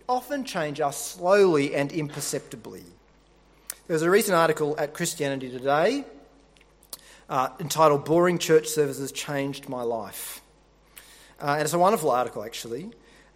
often 0.08 0.43
change 0.43 0.82
us 0.82 0.97
slowly 0.97 1.76
and 1.76 1.91
imperceptibly. 1.91 2.84
There 3.88 3.93
was 3.93 4.02
a 4.02 4.10
recent 4.10 4.36
article 4.36 4.76
at 4.78 4.93
Christianity 4.93 5.50
Today 5.50 6.04
uh, 7.30 7.50
entitled 7.60 8.06
Boring 8.06 8.39
Church 8.39 8.68
Services 8.68 9.12
Changed 9.12 9.70
My 9.70 9.84
Life. 9.84 10.41
Uh, 11.41 11.54
and 11.54 11.62
it's 11.62 11.74
a 11.74 11.80
wonderful 11.80 12.12
article, 12.12 12.43
actually. 12.43 12.91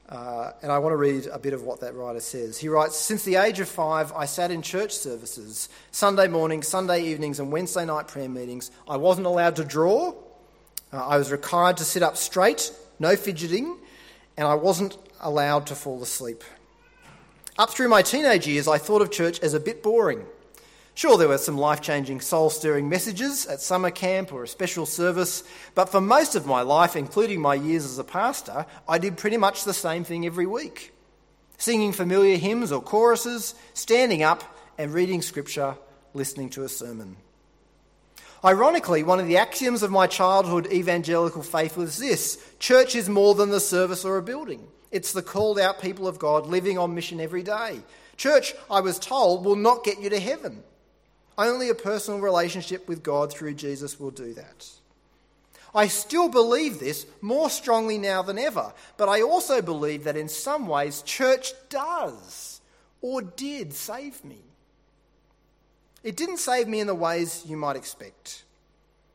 Uh, 0.09 0.51
and 0.61 0.71
I 0.71 0.79
want 0.79 0.93
to 0.93 0.97
read 0.97 1.27
a 1.27 1.39
bit 1.39 1.53
of 1.53 1.63
what 1.63 1.79
that 1.79 1.95
writer 1.95 2.19
says. 2.19 2.57
He 2.57 2.67
writes 2.67 2.97
Since 2.97 3.23
the 3.23 3.35
age 3.35 3.59
of 3.59 3.69
five, 3.69 4.11
I 4.11 4.25
sat 4.25 4.51
in 4.51 4.61
church 4.61 4.93
services, 4.93 5.69
Sunday 5.91 6.27
mornings, 6.27 6.67
Sunday 6.67 7.03
evenings, 7.05 7.39
and 7.39 7.51
Wednesday 7.51 7.85
night 7.85 8.07
prayer 8.07 8.29
meetings. 8.29 8.69
I 8.87 8.97
wasn't 8.97 9.27
allowed 9.27 9.55
to 9.57 9.63
draw. 9.63 10.13
Uh, 10.91 11.07
I 11.07 11.17
was 11.17 11.31
required 11.31 11.77
to 11.77 11.85
sit 11.85 12.03
up 12.03 12.17
straight, 12.17 12.71
no 12.99 13.15
fidgeting, 13.15 13.77
and 14.37 14.47
I 14.47 14.55
wasn't 14.55 14.97
allowed 15.21 15.67
to 15.67 15.75
fall 15.75 16.03
asleep. 16.03 16.43
Up 17.57 17.69
through 17.69 17.87
my 17.87 18.01
teenage 18.01 18.47
years, 18.47 18.67
I 18.67 18.77
thought 18.77 19.01
of 19.01 19.09
church 19.09 19.39
as 19.39 19.53
a 19.53 19.59
bit 19.59 19.81
boring. 19.83 20.25
Sure, 20.95 21.17
there 21.17 21.27
were 21.27 21.39
some 21.39 21.57
life 21.57 21.81
changing, 21.81 22.21
soul 22.21 22.49
stirring 22.49 22.87
messages 22.87 23.47
at 23.47 23.61
summer 23.61 23.89
camp 23.89 24.31
or 24.31 24.43
a 24.43 24.47
special 24.47 24.85
service, 24.85 25.43
but 25.73 25.89
for 25.89 25.99
most 25.99 26.35
of 26.35 26.45
my 26.45 26.61
life, 26.61 26.95
including 26.95 27.41
my 27.41 27.55
years 27.55 27.83
as 27.83 27.97
a 27.97 28.03
pastor, 28.03 28.65
I 28.87 28.99
did 28.99 29.17
pretty 29.17 29.37
much 29.37 29.63
the 29.63 29.73
same 29.73 30.03
thing 30.03 30.25
every 30.25 30.45
week 30.45 30.93
singing 31.63 31.93
familiar 31.93 32.35
hymns 32.35 32.73
or 32.73 32.81
choruses, 32.81 33.55
standing 33.73 34.21
up 34.21 34.43
and 34.77 34.93
reading 34.93 35.21
scripture, 35.21 35.75
listening 36.13 36.49
to 36.49 36.63
a 36.63 36.69
sermon. 36.69 37.15
Ironically, 38.43 39.03
one 39.03 39.21
of 39.21 39.27
the 39.27 39.37
axioms 39.37 39.83
of 39.83 39.89
my 39.89 40.05
childhood 40.05 40.67
evangelical 40.73 41.41
faith 41.41 41.77
was 41.77 41.97
this 41.97 42.37
church 42.59 42.95
is 42.95 43.07
more 43.07 43.33
than 43.33 43.49
the 43.49 43.61
service 43.61 44.03
or 44.03 44.17
a 44.17 44.21
building. 44.21 44.67
It's 44.91 45.13
the 45.13 45.21
called 45.21 45.57
out 45.57 45.81
people 45.81 46.05
of 46.05 46.19
God 46.19 46.47
living 46.47 46.77
on 46.77 46.93
mission 46.93 47.21
every 47.21 47.43
day. 47.43 47.81
Church, 48.17 48.53
I 48.69 48.81
was 48.81 48.99
told, 48.99 49.45
will 49.45 49.55
not 49.55 49.85
get 49.85 50.01
you 50.01 50.09
to 50.09 50.19
heaven. 50.19 50.63
Only 51.37 51.69
a 51.69 51.75
personal 51.75 52.19
relationship 52.19 52.87
with 52.87 53.03
God 53.03 53.31
through 53.31 53.55
Jesus 53.55 53.99
will 53.99 54.11
do 54.11 54.33
that. 54.33 54.69
I 55.75 55.87
still 55.87 56.29
believe 56.29 56.79
this 56.79 57.07
more 57.21 57.49
strongly 57.49 57.97
now 57.97 58.21
than 58.21 58.37
ever, 58.37 58.73
but 58.97 59.09
I 59.09 59.21
also 59.21 59.61
believe 59.61 60.03
that 60.03 60.17
in 60.17 60.29
some 60.29 60.67
ways 60.67 61.01
church 61.01 61.53
does 61.69 62.61
or 63.01 63.21
did 63.21 63.73
save 63.73 64.23
me. 64.23 64.41
It 66.03 66.15
didn't 66.15 66.37
save 66.37 66.67
me 66.67 66.79
in 66.79 66.87
the 66.87 66.93
ways 66.93 67.43
you 67.47 67.57
might 67.57 67.75
expect 67.75 68.43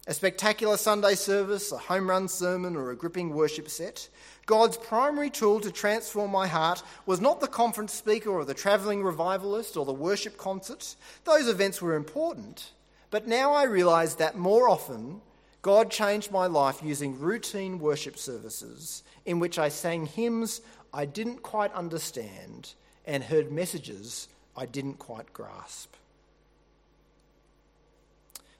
a 0.08 0.14
spectacular 0.14 0.78
Sunday 0.78 1.14
service, 1.14 1.70
a 1.70 1.76
home 1.76 2.08
run 2.08 2.28
sermon, 2.28 2.74
or 2.74 2.90
a 2.90 2.96
gripping 2.96 3.34
worship 3.34 3.68
set. 3.68 4.08
God's 4.46 4.78
primary 4.78 5.28
tool 5.28 5.60
to 5.60 5.70
transform 5.70 6.30
my 6.30 6.46
heart 6.46 6.82
was 7.04 7.20
not 7.20 7.42
the 7.42 7.46
conference 7.46 7.92
speaker 7.92 8.30
or 8.30 8.46
the 8.46 8.54
travelling 8.54 9.04
revivalist 9.04 9.76
or 9.76 9.84
the 9.84 9.92
worship 9.92 10.38
concert. 10.38 10.96
Those 11.24 11.46
events 11.46 11.82
were 11.82 11.94
important, 11.94 12.72
but 13.10 13.28
now 13.28 13.52
I 13.52 13.64
realise 13.64 14.14
that 14.14 14.38
more 14.38 14.70
often 14.70 15.20
God 15.60 15.90
changed 15.90 16.32
my 16.32 16.46
life 16.46 16.80
using 16.82 17.20
routine 17.20 17.78
worship 17.78 18.16
services 18.16 19.02
in 19.26 19.38
which 19.38 19.58
I 19.58 19.68
sang 19.68 20.06
hymns 20.06 20.62
I 20.90 21.04
didn't 21.04 21.42
quite 21.42 21.72
understand 21.74 22.72
and 23.04 23.24
heard 23.24 23.52
messages 23.52 24.28
I 24.56 24.64
didn't 24.64 24.98
quite 24.98 25.34
grasp. 25.34 25.92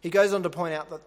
He 0.03 0.11
goes 0.11 0.35
on 0.35 0.43
to 0.43 0.51
point 0.51 0.75
out 0.75 0.91
that 0.91 1.01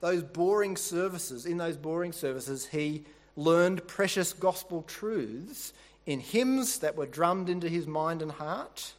those 0.00 0.22
boring 0.22 0.76
services, 0.76 1.46
in 1.46 1.56
those 1.56 1.76
boring 1.76 2.12
services, 2.12 2.66
he 2.66 3.04
learned 3.36 3.86
precious 3.86 4.32
gospel 4.32 4.82
truths 4.82 5.72
in 6.06 6.20
hymns 6.20 6.78
that 6.78 6.96
were 6.96 7.06
drummed 7.06 7.48
into 7.48 7.68
his 7.68 7.86
mind 7.86 8.22
and 8.22 8.32
heart. 8.32 8.92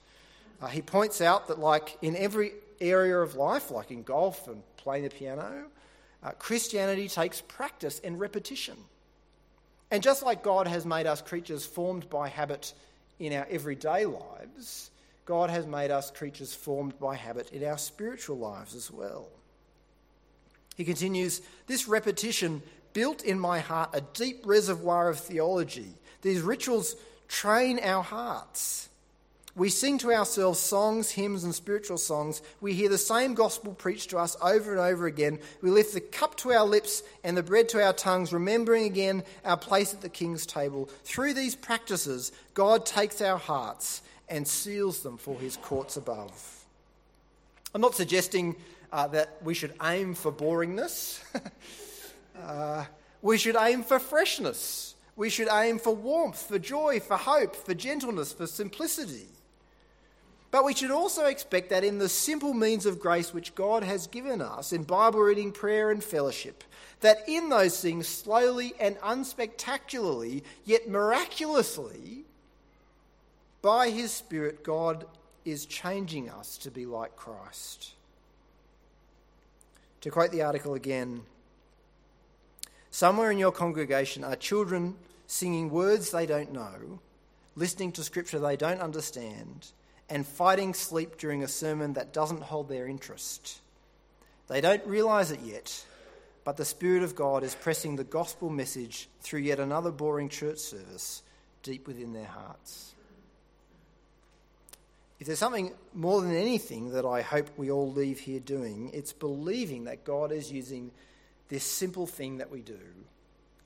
Uh, 0.62 0.68
he 0.68 0.82
points 0.82 1.22
out 1.22 1.48
that, 1.48 1.60
like 1.60 1.98
in 2.02 2.16
every 2.16 2.52
area 2.82 3.18
of 3.18 3.36
life, 3.36 3.72
like 3.72 3.92
in 3.92 4.04
golf 4.04 4.48
and 4.48 4.62
playing 4.78 5.04
the 5.04 5.10
piano, 5.10 5.66
uh, 6.22 6.32
Christianity 6.32 7.08
takes 7.08 7.42
practice 7.42 8.00
and 8.04 8.20
repetition. 8.20 8.76
And 9.92 10.04
just 10.04 10.22
like 10.24 10.44
God 10.44 10.68
has 10.68 10.86
made 10.86 11.08
us 11.08 11.22
creatures 11.22 11.66
formed 11.66 12.10
by 12.10 12.28
habit 12.28 12.74
in 13.20 13.34
our 13.34 13.48
everyday 13.50 14.06
lives, 14.06 14.92
God 15.26 15.50
has 15.50 15.66
made 15.66 15.92
us 15.92 16.12
creatures 16.12 16.54
formed 16.54 17.00
by 17.00 17.16
habit 17.16 17.52
in 17.52 17.64
our 17.64 17.78
spiritual 17.78 18.38
lives 18.38 18.76
as 18.76 18.92
well. 18.92 19.28
He 20.80 20.86
continues, 20.86 21.42
This 21.68 21.90
repetition 21.90 22.64
built 22.94 23.22
in 23.22 23.38
my 23.38 23.60
heart 23.60 23.90
a 23.92 24.00
deep 24.00 24.44
reservoir 24.46 25.10
of 25.10 25.20
theology. 25.20 25.94
These 26.22 26.40
rituals 26.40 26.96
train 27.28 27.82
our 27.84 28.02
hearts. 28.02 28.88
We 29.58 29.68
sing 29.68 29.98
to 29.98 30.14
ourselves 30.14 30.58
songs, 30.58 31.12
hymns, 31.12 31.44
and 31.44 31.54
spiritual 31.54 31.98
songs. 31.98 32.42
We 32.62 32.74
hear 32.74 32.88
the 32.88 32.98
same 32.98 33.34
gospel 33.34 33.74
preached 33.74 34.12
to 34.12 34.20
us 34.20 34.38
over 34.42 34.72
and 34.72 34.80
over 34.80 35.06
again. 35.06 35.40
We 35.62 35.70
lift 35.70 35.94
the 35.94 36.00
cup 36.00 36.38
to 36.38 36.54
our 36.54 36.66
lips 36.66 37.04
and 37.26 37.36
the 37.36 37.44
bread 37.44 37.68
to 37.70 37.84
our 37.84 37.92
tongues, 37.92 38.32
remembering 38.32 38.86
again 38.86 39.24
our 39.44 39.58
place 39.58 39.94
at 39.94 40.00
the 40.00 40.08
king's 40.08 40.46
table. 40.46 40.90
Through 41.04 41.34
these 41.34 41.58
practices, 41.58 42.32
God 42.54 42.86
takes 42.86 43.20
our 43.20 43.38
hearts 43.38 44.02
and 44.30 44.48
seals 44.48 45.04
them 45.04 45.18
for 45.18 45.38
his 45.38 45.58
courts 45.58 45.98
above. 45.98 46.66
I'm 47.76 47.82
not 47.82 47.96
suggesting 47.96 48.56
uh, 48.92 49.08
that 49.08 49.38
we 49.44 49.54
should 49.54 49.74
aim 49.82 50.14
for 50.14 50.32
boringness, 50.32 51.22
uh, 52.42 52.86
we 53.22 53.38
should 53.38 53.56
aim 53.60 53.84
for 53.84 54.00
freshness. 54.00 54.96
We 55.16 55.30
should 55.30 55.50
aim 55.52 55.80
for 55.80 55.94
warmth, 55.94 56.48
for 56.48 56.60
joy, 56.60 57.02
for 57.02 57.18
hope, 57.18 57.54
for 57.54 57.74
gentleness, 57.74 58.32
for 58.32 58.48
simplicity. 58.48 59.28
But 60.52 60.64
we 60.64 60.74
should 60.74 60.92
also 60.92 61.26
expect 61.26 61.70
that 61.70 61.84
in 61.84 62.00
the 62.00 62.10
simple 62.10 62.54
means 62.54 62.86
of 62.86 63.00
grace 63.00 63.34
which 63.34 63.54
God 63.54 63.84
has 63.84 64.08
given 64.08 64.42
us 64.42 64.72
in 64.72 64.84
Bible 64.84 65.20
reading, 65.20 65.52
prayer, 65.52 65.92
and 65.92 66.04
fellowship, 66.04 66.64
that 67.02 67.28
in 67.28 67.50
those 67.50 67.80
things, 67.82 68.08
slowly 68.08 68.74
and 68.80 68.98
unspectacularly, 69.04 70.44
yet 70.66 70.90
miraculously, 70.90 72.24
by 73.62 73.90
His 73.90 74.12
Spirit, 74.12 74.64
God 74.64 75.06
is 75.46 75.66
changing 75.66 76.30
us 76.30 76.58
to 76.60 76.72
be 76.72 76.86
like 76.86 77.16
Christ. 77.16 77.92
To 80.02 80.12
quote 80.12 80.32
the 80.32 80.44
article 80.44 80.76
again, 80.76 81.24
somewhere 82.90 83.32
in 83.32 83.38
your 83.38 83.52
congregation 83.52 84.24
are 84.24 84.36
children 84.36 84.96
singing 85.28 85.70
words 85.70 86.12
they 86.12 86.26
don't 86.26 86.54
know, 86.54 87.00
listening 87.56 87.92
to 87.94 88.04
scripture 88.04 88.40
they 88.40 88.56
don't 88.56 88.82
understand, 88.82 89.68
and 90.10 90.26
fighting 90.26 90.74
sleep 90.74 91.18
during 91.18 91.44
a 91.44 91.48
sermon 91.48 91.94
that 91.94 92.14
doesn't 92.14 92.44
hold 92.44 92.70
their 92.70 92.88
interest. 92.88 93.60
They 94.48 94.62
don't 94.62 94.86
realize 94.88 95.32
it 95.32 95.42
yet, 95.42 95.86
but 96.44 96.58
the 96.58 96.66
Spirit 96.66 97.04
of 97.04 97.16
God 97.16 97.44
is 97.44 97.54
pressing 97.54 97.96
the 97.96 98.04
gospel 98.04 98.50
message 98.50 99.08
through 99.22 99.42
yet 99.42 99.60
another 99.60 99.92
boring 99.92 100.30
church 100.30 100.58
service 100.58 101.22
deep 101.62 101.86
within 101.88 102.14
their 102.14 102.26
hearts. 102.26 102.96
If 105.20 105.28
there's 105.28 105.40
something 105.40 105.74
more 105.94 106.22
than 106.22 106.34
anything 106.34 106.92
that 106.92 107.06
I 107.06 107.22
hope 107.22 107.50
we 107.58 107.70
all 107.70 107.92
leave 107.92 108.20
here 108.20 108.40
doing, 108.40 108.92
it's 108.94 109.12
believing 109.12 109.84
that 109.84 110.06
God 110.06 110.32
is 110.32 110.52
using 110.52 110.92
this 111.50 111.64
simple 111.64 112.08
thing 112.08 112.38
that 112.38 112.50
we 112.50 112.62
do 112.62 112.80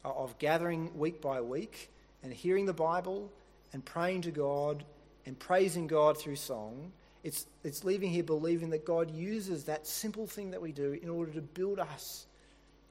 uh, 0.03 0.09
of 0.09 0.37
gathering 0.39 0.97
week 0.97 1.21
by 1.21 1.41
week 1.41 1.91
and 2.23 2.33
hearing 2.33 2.65
the 2.65 2.73
Bible 2.73 3.31
and 3.71 3.85
praying 3.85 4.23
to 4.23 4.31
God 4.31 4.83
and 5.25 5.37
praising 5.37 5.85
God 5.85 6.17
through 6.17 6.37
song. 6.37 6.91
It's, 7.23 7.45
it's 7.63 7.83
leaving 7.83 8.09
here 8.09 8.23
believing 8.23 8.71
that 8.71 8.85
God 8.85 9.11
uses 9.11 9.65
that 9.65 9.85
simple 9.85 10.25
thing 10.25 10.51
that 10.51 10.61
we 10.61 10.71
do 10.71 10.97
in 11.01 11.09
order 11.09 11.31
to 11.33 11.41
build 11.41 11.79
us 11.79 12.25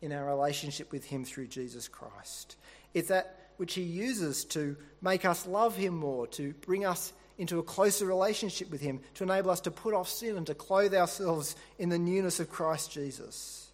in 0.01 0.13
our 0.13 0.25
relationship 0.25 0.93
with 0.93 1.05
Him 1.05 1.25
through 1.25 1.49
Jesus 1.49 1.89
Christ. 1.89 2.57
It's 2.95 3.09
that 3.09 3.39
which 3.57 3.75
He 3.75 3.83
uses 3.83 4.45
to 4.47 4.77
make 5.01 5.25
us 5.25 5.47
love 5.47 5.77
Him 5.77 5.97
more, 5.97 6.27
to 6.29 6.53
bring 6.63 6.85
us 6.85 7.13
into 7.43 7.59
a 7.59 7.63
closer 7.63 8.07
relationship 8.07 8.71
with 8.71 8.81
Him, 8.81 9.01
to 9.15 9.25
enable 9.25 9.51
us 9.51 9.61
to 9.63 9.71
put 9.71 9.93
off 9.93 10.09
sin 10.09 10.37
and 10.37 10.47
to 10.47 10.55
clothe 10.55 10.95
ourselves 10.95 11.55
in 11.79 11.91
the 11.91 11.99
newness 11.99 12.41
of 12.41 12.49
Christ 12.49 12.91
Jesus. 12.91 13.71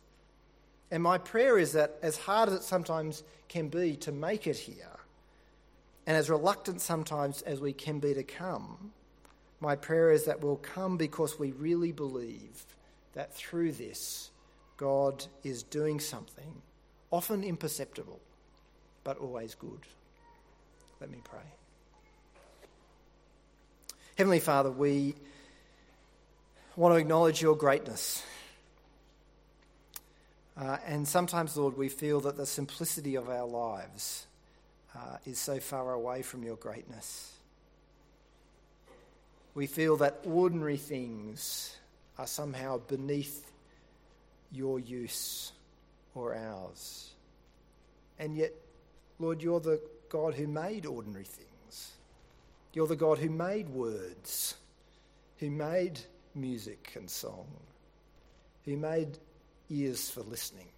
And 0.91 1.03
my 1.03 1.19
prayer 1.19 1.59
is 1.59 1.73
that, 1.73 1.99
as 2.03 2.19
hard 2.19 2.49
as 2.49 2.57
it 2.57 2.63
sometimes 2.63 3.23
can 3.49 3.69
be 3.69 3.95
to 3.97 4.11
make 4.11 4.47
it 4.47 4.57
here, 4.57 4.99
and 6.07 6.17
as 6.17 6.31
reluctant 6.31 6.81
sometimes 6.81 7.43
as 7.43 7.61
we 7.61 7.73
can 7.73 8.01
be 8.01 8.15
to 8.15 8.25
come, 8.25 8.93
my 9.61 9.77
prayer 9.77 10.11
is 10.11 10.25
that 10.25 10.41
we'll 10.41 10.57
come 10.57 10.97
because 10.97 11.39
we 11.39 11.53
really 11.53 11.93
believe 11.93 12.65
that 13.15 13.35
through 13.35 13.73
this, 13.73 14.31
God 14.77 15.27
is 15.45 15.63
doing 15.65 16.01
something, 16.01 16.63
often 17.11 17.45
imperceptible, 17.45 18.21
but 19.05 19.19
always 19.19 19.55
good. 19.55 19.81
Let 21.01 21.11
me 21.11 21.19
pray. 21.23 21.58
Heavenly 24.19 24.41
Father, 24.41 24.73
we 24.73 25.15
want 26.75 26.93
to 26.93 26.99
acknowledge 26.99 27.41
your 27.41 27.55
greatness. 27.55 28.21
Uh, 30.57 30.77
and 30.89 31.07
sometimes, 31.07 31.57
Lord, 31.57 31.79
we 31.79 31.89
feel 31.89 32.19
that 32.23 32.37
the 32.37 32.45
simplicity 32.45 33.15
of 33.15 33.29
our 33.29 33.47
lives 33.47 34.27
uh, 34.97 35.19
is 35.25 35.39
so 35.39 35.61
far 35.61 35.93
away 35.93 36.23
from 36.23 36.43
your 36.43 36.57
greatness. 36.57 37.33
We 39.55 39.69
feel 39.69 39.97
that 39.99 40.19
ordinary 40.25 40.79
things 40.79 41.77
are 42.19 42.27
somehow 42.27 42.79
beneath 42.89 43.49
your 44.51 44.81
use 44.81 45.53
or 46.17 46.35
ours. 46.35 47.13
And 48.19 48.37
yet, 48.37 48.51
Lord, 49.21 49.43
you're 49.43 49.61
the 49.61 49.81
God 50.09 50.35
who 50.35 50.49
made 50.49 50.87
ordinary 50.87 51.23
things. 51.23 51.48
You're 52.73 52.87
the 52.87 52.97
God 52.97 53.19
who 53.19 53.31
made 53.31 53.69
words, 53.71 54.55
who 55.39 55.51
made 55.51 56.01
music 56.35 56.93
and 56.97 57.09
song, 57.09 57.47
who 58.65 58.77
made 58.77 59.19
ears 59.71 60.11
for 60.11 60.21
listening 60.23 60.69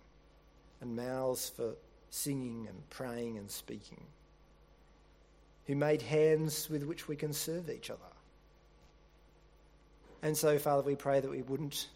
and 0.80 0.96
mouths 0.96 1.50
for 1.50 1.74
singing 2.10 2.66
and 2.68 2.88
praying 2.90 3.38
and 3.38 3.50
speaking, 3.50 4.04
who 5.66 5.74
made 5.74 6.02
hands 6.02 6.68
with 6.70 6.84
which 6.84 7.08
we 7.08 7.16
can 7.16 7.32
serve 7.32 7.70
each 7.70 7.90
other. 7.90 8.00
And 10.22 10.36
so, 10.36 10.58
Father, 10.58 10.82
we 10.82 10.96
pray 10.96 11.20
that 11.20 11.30
we 11.30 11.42
wouldn't 11.42 11.88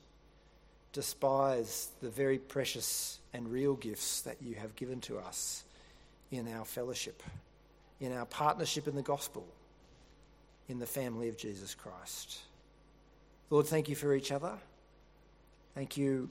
despise 0.93 1.89
the 2.01 2.09
very 2.09 2.39
precious 2.39 3.19
and 3.33 3.51
real 3.51 3.75
gifts 3.75 4.23
that 4.23 4.41
you 4.41 4.55
have 4.55 4.77
given 4.77 5.01
to 5.03 5.19
us 5.19 5.65
in 6.31 6.49
our 6.49 6.65
fellowship, 6.65 7.23
in 8.01 8.13
our 8.13 8.27
partnership 8.27 8.89
in 8.89 8.95
the 8.95 9.03
gospel, 9.03 9.47
in 10.69 10.79
the 10.79 10.87
family 10.87 11.29
of 11.29 11.37
Jesus 11.37 11.75
Christ. 11.75 12.39
Lord, 13.51 13.67
thank 13.67 13.89
you 13.89 13.95
for 13.95 14.15
each 14.15 14.33
other. 14.33 14.53
Thank 15.75 15.97
you 15.97 16.31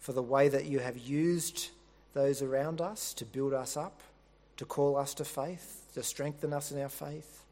for 0.00 0.12
the 0.12 0.22
way 0.22 0.48
that 0.48 0.66
you 0.66 0.78
have 0.78 0.98
used 0.98 1.70
those 2.14 2.42
around 2.42 2.80
us 2.80 3.14
to 3.14 3.24
build 3.24 3.54
us 3.54 3.76
up, 3.76 4.00
to 4.56 4.64
call 4.64 4.96
us 4.96 5.14
to 5.14 5.24
faith, 5.24 5.86
to 5.94 6.02
strengthen 6.02 6.52
us 6.52 6.70
in 6.70 6.80
our 6.80 6.88
faith, 6.88 7.44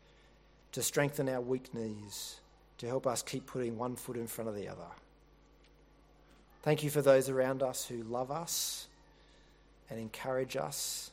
to 0.72 0.82
strengthen 0.82 1.28
our 1.28 1.40
weak 1.40 1.74
knees, 1.74 2.40
to 2.78 2.86
help 2.86 3.06
us 3.06 3.22
keep 3.22 3.46
putting 3.46 3.76
one 3.76 3.96
foot 3.96 4.16
in 4.16 4.26
front 4.26 4.48
of 4.48 4.54
the 4.54 4.68
other. 4.68 4.80
Thank 6.62 6.84
you 6.84 6.90
for 6.90 7.02
those 7.02 7.28
around 7.28 7.62
us 7.62 7.86
who 7.86 8.02
love 8.02 8.30
us 8.30 8.86
and 9.88 9.98
encourage 9.98 10.56
us. 10.56 11.10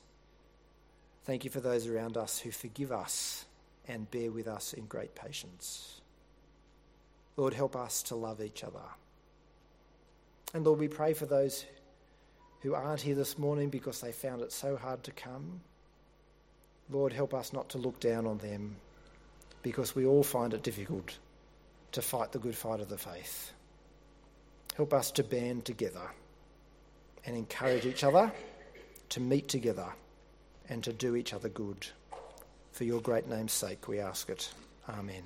Thank 1.26 1.46
you 1.46 1.50
for 1.50 1.62
those 1.62 1.88
around 1.88 2.18
us 2.18 2.40
who 2.40 2.52
forgive 2.52 2.92
us 2.92 3.46
and 3.88 4.10
bear 4.12 4.32
with 4.32 4.48
us 4.48 4.74
in 4.74 4.86
great 4.86 5.16
patience. 5.16 6.02
Lord, 7.36 7.54
help 7.54 7.76
us 7.76 8.04
to 8.04 8.16
love 8.16 8.42
each 8.42 8.64
other. 8.64 8.80
And 10.54 10.66
Lord, 10.66 10.80
we 10.80 10.88
pray 10.88 11.14
for 11.14 11.26
those 11.26 11.66
who 12.62 12.74
aren't 12.74 13.02
here 13.02 13.16
this 13.16 13.38
morning 13.38 13.70
because 13.70 14.02
they 14.02 14.12
found 14.12 14.42
it 14.42 14.52
so 14.52 14.76
hard 14.76 15.04
to 15.04 15.12
come. 15.12 15.62
Lord, 16.90 17.14
help 17.14 17.34
us 17.34 17.54
not 17.54 17.70
to 17.70 17.78
look 17.78 18.00
down 18.00 18.26
on 18.26 18.38
them 18.38 18.76
because 19.62 19.96
we 19.96 20.06
all 20.06 20.24
find 20.24 20.54
it 20.54 20.64
difficult 20.64 21.18
to 21.92 22.02
fight 22.02 22.32
the 22.32 22.40
good 22.40 22.56
fight 22.56 22.80
of 22.80 22.90
the 22.90 22.98
faith. 22.98 23.52
Help 24.76 24.94
us 24.94 25.12
to 25.12 25.24
band 25.24 25.66
together 25.66 26.10
and 27.26 27.36
encourage 27.36 27.86
each 27.86 28.04
other 28.04 28.32
to 29.10 29.20
meet 29.20 29.48
together 29.48 29.88
and 30.70 30.84
to 30.84 30.94
do 30.94 31.16
each 31.16 31.34
other 31.34 31.50
good. 31.50 31.88
For 32.78 32.84
your 32.84 33.02
great 33.02 33.28
name's 33.28 33.54
sake, 33.54 33.88
we 33.88 34.00
ask 34.00 34.30
it. 34.30 34.54
Amen. 34.88 35.24